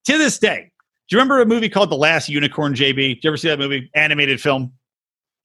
[0.06, 0.72] To this day.
[1.08, 2.96] Do you remember a movie called The Last Unicorn, JB?
[2.96, 3.92] Do you ever see that movie?
[3.94, 4.74] Animated film?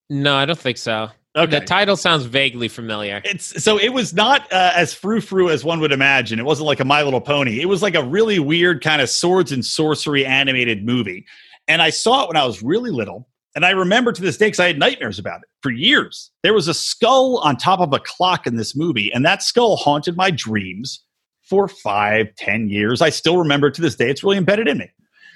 [0.08, 1.10] No, I don't think so.
[1.36, 1.60] Okay.
[1.60, 3.20] The title sounds vaguely familiar.
[3.24, 6.40] It's so it was not uh, as frou frou as one would imagine.
[6.40, 7.60] It wasn't like a My Little Pony.
[7.60, 11.26] It was like a really weird kind of swords and sorcery animated movie.
[11.68, 13.28] And I saw it when I was really little.
[13.55, 16.31] And I remember to this day because I had nightmares about it for years.
[16.43, 19.77] There was a skull on top of a clock in this movie, and that skull
[19.77, 21.05] haunted my dreams
[21.43, 23.02] for five, ten years.
[23.02, 24.09] I still remember to this day.
[24.09, 24.89] It's really embedded in me.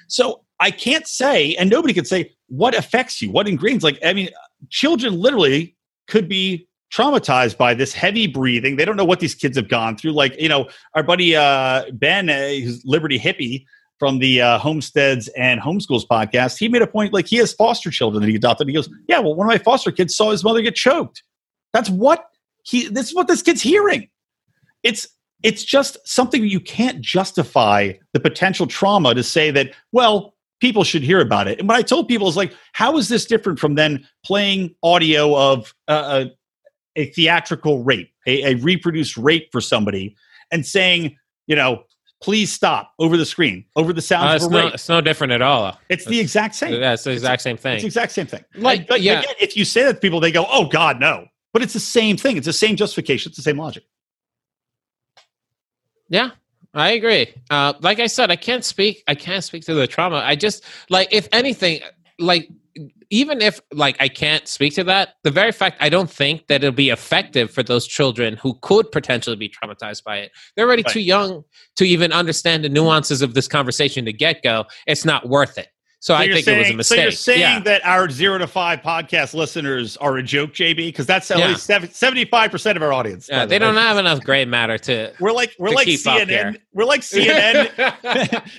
[0.06, 3.82] So I can't say, and nobody could say what affects you, what ingrains.
[3.82, 4.28] Like, I mean,
[4.70, 5.76] children literally
[6.06, 8.76] could be traumatized by this heavy breathing.
[8.76, 10.12] They don't know what these kids have gone through.
[10.12, 13.64] Like, you know, our buddy uh, Ben, uh, who's Liberty Hippie,
[13.98, 17.90] from the uh, Homesteads and Homeschools podcast, he made a point like he has foster
[17.90, 18.68] children that he adopted.
[18.68, 21.22] He goes, Yeah, well, one of my foster kids saw his mother get choked.
[21.72, 22.26] That's what
[22.62, 24.08] he this is what this kid's hearing.
[24.82, 25.06] It's
[25.42, 31.02] it's just something you can't justify the potential trauma to say that, well, people should
[31.02, 31.58] hear about it.
[31.58, 35.36] And what I told people is like, how is this different from then playing audio
[35.36, 36.24] of uh,
[36.96, 40.16] a, a theatrical rape, a, a reproduced rape for somebody,
[40.50, 41.16] and saying,
[41.46, 41.84] you know,
[42.24, 44.30] please stop over the screen, over the sound.
[44.30, 45.78] Uh, it's, no, it's no different at all.
[45.90, 46.80] It's, it's the exact same.
[46.80, 47.74] Yeah, it's the exact same thing.
[47.74, 48.42] It's the exact same thing.
[48.54, 49.20] Like, but yeah.
[49.20, 51.80] Again, if you say that to people, they go, "Oh God, no!" But it's the
[51.80, 52.38] same thing.
[52.38, 53.28] It's the same justification.
[53.28, 53.84] It's the same logic.
[56.08, 56.30] Yeah,
[56.72, 57.34] I agree.
[57.50, 59.04] Uh, like I said, I can't speak.
[59.06, 60.22] I can't speak to the trauma.
[60.24, 61.80] I just like, if anything,
[62.18, 62.48] like
[63.10, 66.62] even if like I can't speak to that, the very fact I don't think that
[66.62, 70.32] it'll be effective for those children who could potentially be traumatized by it.
[70.56, 70.92] They're already right.
[70.92, 71.44] too young
[71.76, 74.64] to even understand the nuances of this conversation to get go.
[74.86, 75.68] It's not worth it.
[76.04, 76.96] So, so I think saying, it was a mistake.
[76.98, 77.60] So you're saying yeah.
[77.60, 80.76] that our zero to five podcast listeners are a joke, JB?
[80.76, 81.48] Because that's at yeah.
[81.48, 83.26] least seventy five percent of our audience.
[83.26, 85.14] Yeah, they don't have enough gray matter to.
[85.18, 86.58] We're like we're like CNN.
[86.74, 87.72] We're like CNN.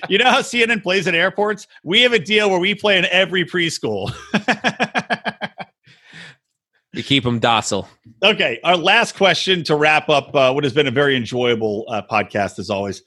[0.08, 1.68] you know how CNN plays at airports?
[1.84, 4.12] We have a deal where we play in every preschool.
[6.94, 7.88] we keep them docile.
[8.24, 12.02] Okay, our last question to wrap up uh, what has been a very enjoyable uh,
[12.10, 13.04] podcast as always.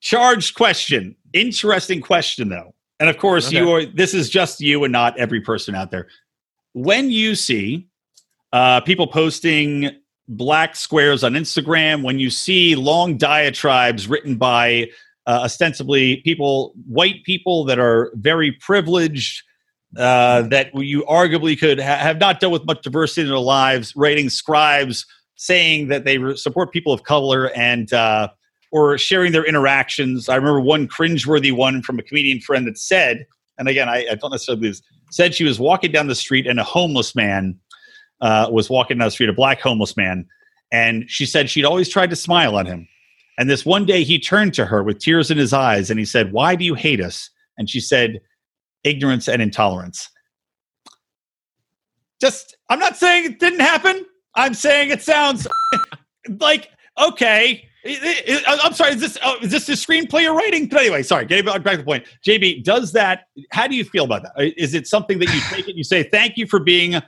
[0.00, 2.74] Charged question Interesting question, though.
[2.98, 3.58] And of course, okay.
[3.58, 3.84] you are.
[3.84, 6.08] This is just you, and not every person out there.
[6.72, 7.88] When you see
[8.52, 9.90] uh, people posting
[10.28, 14.90] black squares on Instagram, when you see long diatribes written by
[15.26, 19.42] uh, ostensibly people, white people that are very privileged,
[19.96, 23.94] uh, that you arguably could ha- have not dealt with much diversity in their lives,
[23.96, 25.06] writing scribes
[25.36, 28.28] saying that they re- support people of color and uh,
[28.72, 30.28] or sharing their interactions.
[30.28, 33.26] I remember one cringeworthy one from a comedian friend that said,
[33.58, 36.46] and again, I, I don't necessarily believe this, said she was walking down the street
[36.46, 37.58] and a homeless man
[38.20, 40.26] uh, was walking down the street, a black homeless man,
[40.72, 42.86] and she said she'd always tried to smile on him.
[43.38, 46.04] And this one day he turned to her with tears in his eyes and he
[46.04, 47.30] said, Why do you hate us?
[47.56, 48.20] And she said,
[48.84, 50.08] Ignorance and intolerance.
[52.20, 54.04] Just, I'm not saying it didn't happen.
[54.34, 55.46] I'm saying it sounds
[56.40, 56.70] like,
[57.00, 58.92] okay, I'm sorry.
[58.92, 60.68] Is this uh, is this the screenplay you're writing?
[60.68, 61.24] But anyway, sorry.
[61.24, 62.04] Getting back to the point.
[62.26, 63.26] JB, does that?
[63.52, 64.32] How do you feel about that?
[64.36, 65.76] Uh, it something that you take it?
[65.76, 67.00] You say thank you for being,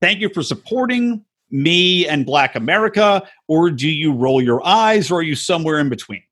[0.00, 5.18] thank you for supporting me and Black America, or do you roll your eyes, or
[5.18, 6.22] are you somewhere in between?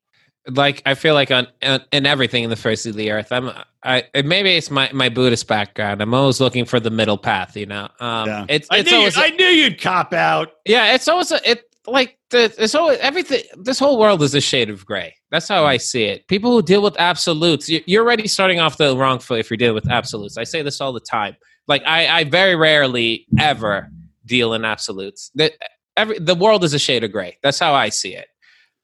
[0.46, 3.50] Like I feel like on, on in everything in the face of the earth, I'm.
[3.84, 6.02] I maybe it's my my Buddhist background.
[6.02, 7.56] I'm always looking for the middle path.
[7.56, 8.46] You know, um, yeah.
[8.48, 10.48] it's, it's I knew always, I knew you'd cop out.
[10.64, 14.40] Yeah, it's always a, it like the, this whole everything this whole world is a
[14.40, 15.14] shade of gray.
[15.30, 16.26] That's how i see it.
[16.28, 19.74] People who deal with absolutes you're already starting off the wrong foot if you're dealing
[19.74, 20.36] with absolutes.
[20.36, 21.36] I say this all the time.
[21.66, 23.90] Like i, I very rarely ever
[24.26, 25.30] deal in absolutes.
[25.34, 25.52] That
[25.96, 27.38] every the world is a shade of gray.
[27.42, 28.28] That's how i see it.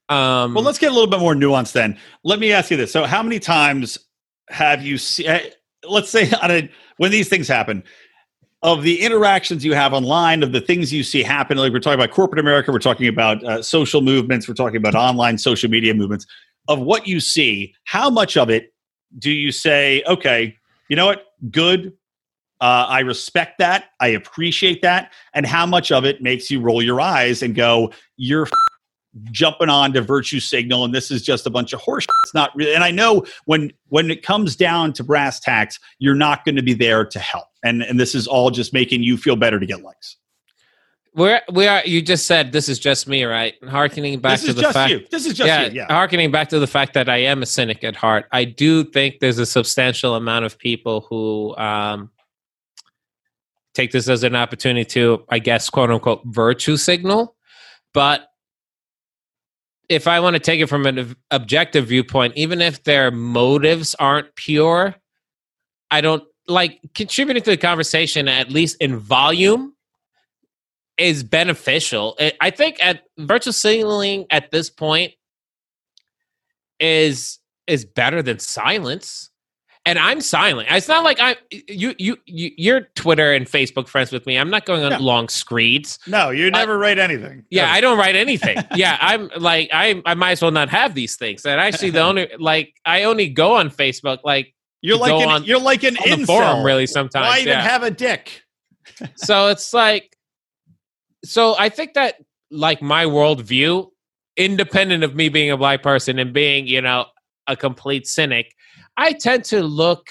[0.09, 1.99] Um, well let's get a little bit more nuance then.
[2.25, 2.93] Let me ask you this.
[2.93, 3.99] So how many times
[4.51, 5.51] have you seen eh,
[5.89, 7.83] let's say a, when these things happen
[8.65, 11.59] of the interactions you have online, of the things you see happen.
[11.59, 14.95] Like we're talking about corporate America, we're talking about uh, social movements, we're talking about
[14.95, 16.27] online social media movements.
[16.67, 18.73] Of what you see, how much of it
[19.19, 20.57] do you say, okay,
[20.89, 21.93] you know what, good,
[22.63, 26.83] uh, I respect that, I appreciate that, and how much of it makes you roll
[26.83, 28.49] your eyes and go, you're
[29.31, 32.51] jumping on to virtue signal and this is just a bunch of horse it's not
[32.57, 36.57] really and i know when when it comes down to brass tacks you're not going
[36.57, 39.59] to be there to help and and this is all just making you feel better
[39.59, 40.17] to get likes.
[41.15, 43.55] We're we are you just said this is just me right?
[43.65, 45.07] Harkening back to the fact you.
[45.11, 45.87] this is just yeah, you, yeah.
[45.89, 48.27] harkening back to the fact that i am a cynic at heart.
[48.31, 52.11] I do think there's a substantial amount of people who um
[53.75, 57.37] take this as an opportunity to i guess quote unquote virtue signal.
[57.93, 58.29] But
[59.89, 64.35] if I want to take it from an objective viewpoint, even if their motives aren't
[64.35, 64.95] pure,
[65.91, 69.75] I don't like contributing to the conversation, at least in volume,
[70.99, 72.17] is beneficial.
[72.41, 75.13] I think at virtual signaling at this point
[76.81, 79.31] is is better than silence
[79.87, 80.69] and I'm silent.
[80.71, 84.37] It's not like I you you, you you're Twitter and Facebook friends with me.
[84.37, 84.99] I'm not going on no.
[84.99, 85.99] long screeds.
[86.07, 87.45] No, you never write anything.
[87.51, 88.57] Yeah, I don't write anything.
[88.75, 91.45] yeah, I'm like I I might as well not have these things.
[91.45, 94.54] And actually, the only like I only go on Facebook like
[94.85, 96.27] you're like an, on, you're like an incel.
[96.27, 97.27] forum really sometimes.
[97.27, 97.63] Why even yeah.
[97.63, 98.43] have a dick?
[99.17, 100.17] so it's like
[101.25, 102.17] so I think that
[102.51, 103.89] like my worldview,
[104.37, 107.07] independent of me being a black person and being you know
[107.47, 108.55] a complete cynic
[108.97, 110.09] I tend to look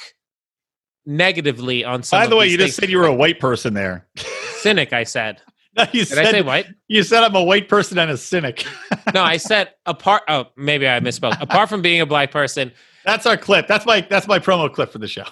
[1.06, 2.20] negatively on some.
[2.20, 4.08] By the way, you just said you were a white person there.
[4.58, 5.42] Cynic, I said.
[5.76, 6.68] No, you Did said, I say white?
[6.88, 8.66] You said I'm a white person and a cynic.
[9.14, 10.22] no, I said apart.
[10.28, 11.42] Oh, maybe I misspoke.
[11.42, 12.72] Apart from being a black person,
[13.06, 13.68] that's our clip.
[13.68, 15.26] That's my that's my promo clip for the show.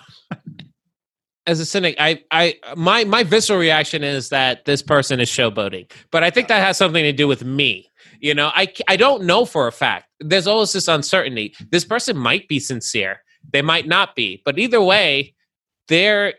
[1.48, 5.91] as a cynic, I, I, my, my visceral reaction is that this person is showboating,
[6.11, 7.89] but I think that has something to do with me.
[8.19, 10.06] You know, I, I don't know for a fact.
[10.19, 11.56] There's always this uncertainty.
[11.72, 13.23] This person might be sincere.
[13.52, 14.43] They might not be.
[14.45, 15.34] But either way,
[15.88, 16.35] they're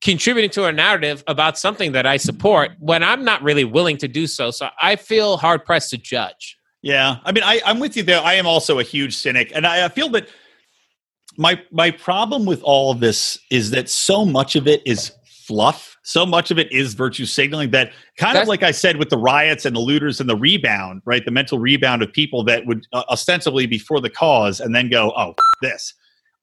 [0.00, 4.08] contributing to a narrative about something that I support when I'm not really willing to
[4.08, 4.50] do so.
[4.50, 6.56] So I feel hard pressed to judge.
[6.80, 7.16] Yeah.
[7.24, 8.22] I mean, I, I'm with you there.
[8.22, 9.52] I am also a huge cynic.
[9.54, 10.28] And I, I feel that
[11.38, 15.12] my my problem with all of this is that so much of it is
[15.46, 15.96] fluff.
[16.02, 19.08] So much of it is virtue signaling that kind That's, of like I said with
[19.08, 21.24] the riots and the looters and the rebound, right?
[21.24, 24.90] The mental rebound of people that would uh, ostensibly be for the cause and then
[24.90, 25.94] go, oh, this.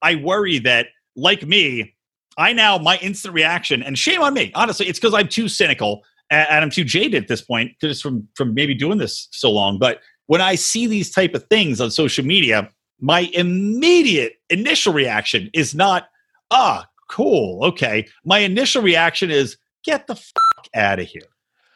[0.01, 1.93] I worry that, like me,
[2.37, 6.03] I now my instant reaction, and shame on me, honestly, it's because I'm too cynical
[6.29, 9.51] and, and I'm too jaded at this point, just from from maybe doing this so
[9.51, 9.77] long.
[9.77, 12.69] But when I see these type of things on social media,
[12.99, 16.07] my immediate initial reaction is not,
[16.51, 18.07] ah, cool, okay.
[18.23, 21.21] My initial reaction is, get the fuck out of here.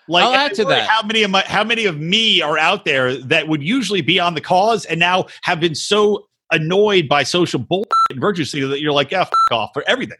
[0.08, 0.88] Like, I'll add to that.
[0.90, 4.20] How many of my, how many of me are out there that would usually be
[4.20, 8.82] on the cause and now have been so annoyed by social bull and virtue that
[8.82, 10.18] you're like, yeah, off for everything.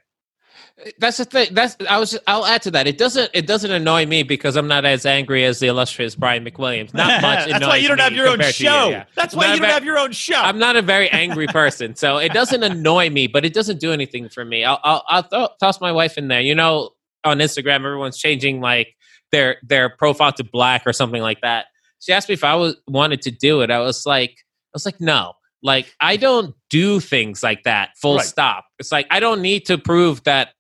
[0.98, 1.50] That's the thing.
[1.52, 2.18] That's I was.
[2.28, 2.88] I'll add to that.
[2.88, 3.32] It doesn't.
[3.34, 6.94] It doesn't annoy me because I'm not as angry as the illustrious Brian McWilliams.
[6.94, 7.50] Not much.
[7.50, 8.86] That's why you don't have your own show.
[8.86, 9.06] You, yeah.
[9.16, 10.36] That's why you don't have your own show.
[10.36, 13.92] I'm not a very angry person, so it doesn't annoy me, but it doesn't do
[13.92, 14.64] anything for me.
[14.64, 16.42] I'll I'll, I'll th- toss my wife in there.
[16.42, 16.92] You know,
[17.26, 18.96] on Instagram, everyone's changing like
[19.32, 21.66] their their profile to black or something like that.
[22.00, 23.70] She asked me if I was wanted to do it.
[23.70, 25.34] I was like, I was like, no.
[25.62, 27.90] Like I don't do things like that.
[27.98, 28.26] Full right.
[28.26, 28.66] stop.
[28.80, 30.54] It's like I don't need to prove that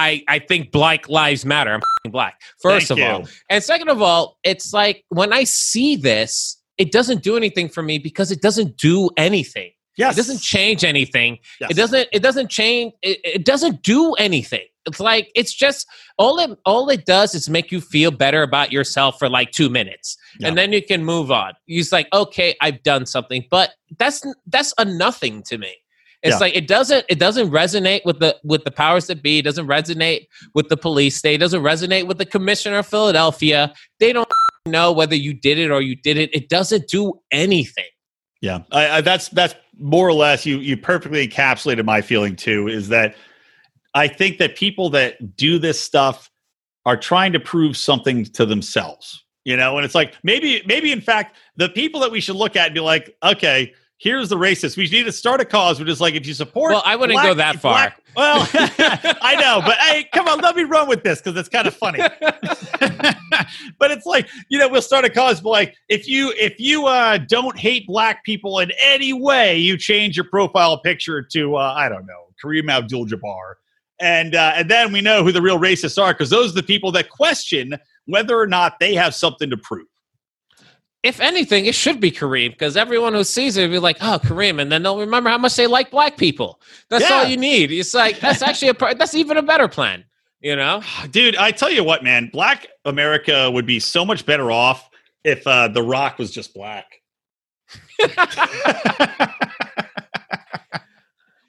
[0.00, 1.74] I I think Black Lives Matter.
[1.74, 2.40] I'm black.
[2.62, 3.04] First Thank of you.
[3.04, 7.68] all, and second of all, it's like when I see this, it doesn't do anything
[7.68, 9.70] for me because it doesn't do anything.
[9.96, 10.14] Yes.
[10.14, 11.38] It doesn't change anything.
[11.60, 11.70] Yes.
[11.70, 14.64] It doesn't it doesn't change it, it doesn't do anything.
[14.86, 15.86] It's like it's just
[16.16, 19.68] all it all it does is make you feel better about yourself for like two
[19.68, 20.48] minutes, yeah.
[20.48, 21.52] and then you can move on.
[21.66, 25.74] He's like, okay, I've done something, but that's that's a nothing to me.
[26.22, 26.38] It's yeah.
[26.38, 29.38] like it doesn't it doesn't resonate with the with the powers that be.
[29.38, 31.34] It doesn't resonate with the police state.
[31.34, 33.72] It doesn't resonate with the commissioner of Philadelphia.
[34.00, 34.30] They don't
[34.66, 36.30] know whether you did it or you didn't.
[36.34, 37.86] It doesn't do anything.
[38.42, 42.68] Yeah, I, I, that's that's more or less you you perfectly encapsulated my feeling too.
[42.68, 43.14] Is that
[43.94, 46.30] I think that people that do this stuff
[46.86, 49.24] are trying to prove something to themselves.
[49.44, 52.56] You know, and it's like maybe maybe in fact the people that we should look
[52.56, 54.76] at and be like, okay, here's the racist.
[54.76, 56.72] We need to start a cause which is like if you support.
[56.72, 57.72] Well, I wouldn't black, go that far.
[57.74, 58.48] Black, well,
[59.22, 61.74] I know, but hey, come on, let me run with this because it's kind of
[61.74, 61.98] funny.
[63.78, 66.86] but it's like you know, we'll start a cause but like if you if you
[66.86, 71.74] uh, don't hate black people in any way, you change your profile picture to uh,
[71.76, 73.54] I don't know Kareem Abdul-Jabbar.
[74.00, 76.62] And uh, and then we know who the real racists are because those are the
[76.62, 79.86] people that question whether or not they have something to prove
[81.02, 84.20] if anything, it should be Kareem because everyone who sees it will be like, "Oh,
[84.22, 86.60] Kareem," and then they'll remember how much they like black people.
[86.90, 87.16] That's yeah.
[87.16, 87.72] all you need.
[87.72, 90.04] It's like that's actually a that's even a better plan.
[90.40, 91.36] You know, dude.
[91.36, 92.28] I tell you what, man.
[92.32, 94.90] Black America would be so much better off
[95.24, 96.86] if uh, The Rock was just black.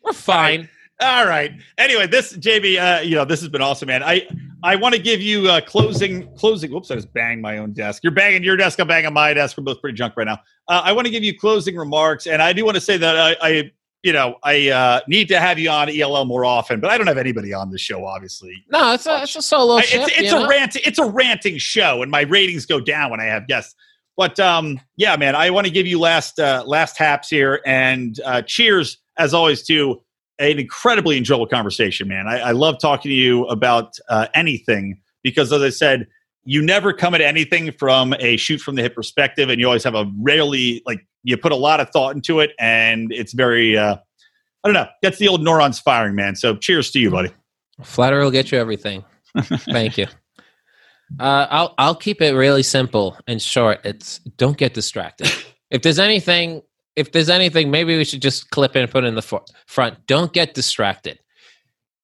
[0.03, 0.69] We're fine.
[1.01, 1.51] All right.
[1.77, 4.03] Anyway, this JB, uh, you know, this has been awesome, man.
[4.03, 4.27] I
[4.63, 6.71] I want to give you uh, closing closing.
[6.71, 8.03] Whoops, I just banged my own desk.
[8.03, 8.79] You're banging your desk.
[8.79, 9.57] I'm banging my desk.
[9.57, 10.39] We're both pretty junk right now.
[10.67, 13.17] Uh, I want to give you closing remarks, and I do want to say that
[13.17, 13.71] I, I
[14.03, 17.07] you know, I uh, need to have you on ELL more often, but I don't
[17.07, 18.63] have anybody on the show, obviously.
[18.69, 19.75] No, it's a, it's a solo.
[19.75, 20.75] I, ship, it's, it's a rant.
[20.77, 23.75] It's a ranting show, and my ratings go down when I have guests.
[24.17, 28.19] But um, yeah, man, I want to give you last uh, last haps here, and
[28.25, 30.01] uh, cheers as always to
[30.41, 32.27] an incredibly enjoyable conversation, man.
[32.27, 36.07] I, I love talking to you about uh, anything because, as I said,
[36.43, 39.83] you never come at anything from a shoot from the hip perspective, and you always
[39.83, 43.77] have a rarely like you put a lot of thought into it, and it's very
[43.77, 43.95] uh,
[44.63, 46.35] I don't know, gets the old neurons firing, man.
[46.35, 47.31] So, cheers to you, buddy.
[47.83, 49.03] Flatter will get you everything.
[49.37, 50.07] Thank you.
[51.19, 53.81] Uh, I'll I'll keep it really simple and short.
[53.83, 55.31] It's don't get distracted.
[55.69, 56.61] If there's anything
[57.01, 60.05] if there's anything, maybe we should just clip and put in the for- front.
[60.07, 61.19] Don't get distracted.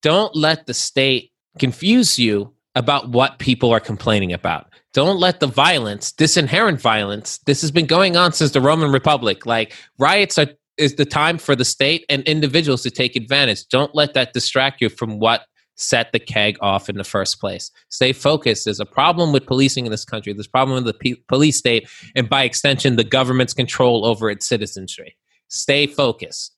[0.02, 4.66] Don't let the state confuse you about what people are complaining about.
[4.92, 8.92] Don't let the violence, this inherent violence, this has been going on since the Roman
[8.92, 9.46] Republic.
[9.46, 13.66] Like riots are is the time for the state and individuals to take advantage.
[13.66, 15.42] Don't let that distract you from what
[15.78, 17.70] set the keg off in the first place.
[17.88, 18.64] Stay focused.
[18.64, 20.32] There's a problem with policing in this country.
[20.32, 24.46] There's a problem with the police state, and by extension, the government's control over its
[24.46, 25.16] citizenry.
[25.48, 26.54] Stay focused.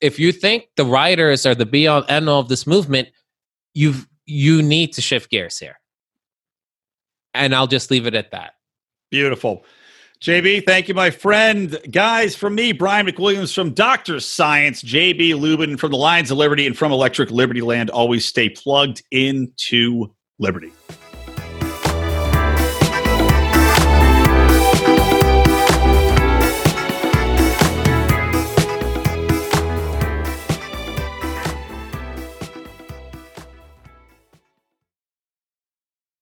[0.00, 3.08] If you think the rioters are the be all end all of this movement,
[3.74, 3.94] you
[4.24, 5.78] you need to shift gears here.
[7.34, 8.54] And I'll just leave it at that.
[9.10, 9.64] Beautiful.
[10.22, 11.80] JB, thank you, my friend.
[11.90, 14.20] Guys, from me, Brian McWilliams from Dr.
[14.20, 17.88] Science, JB Lubin from the Lions of Liberty and from Electric Liberty Land.
[17.88, 20.72] Always stay plugged into Liberty.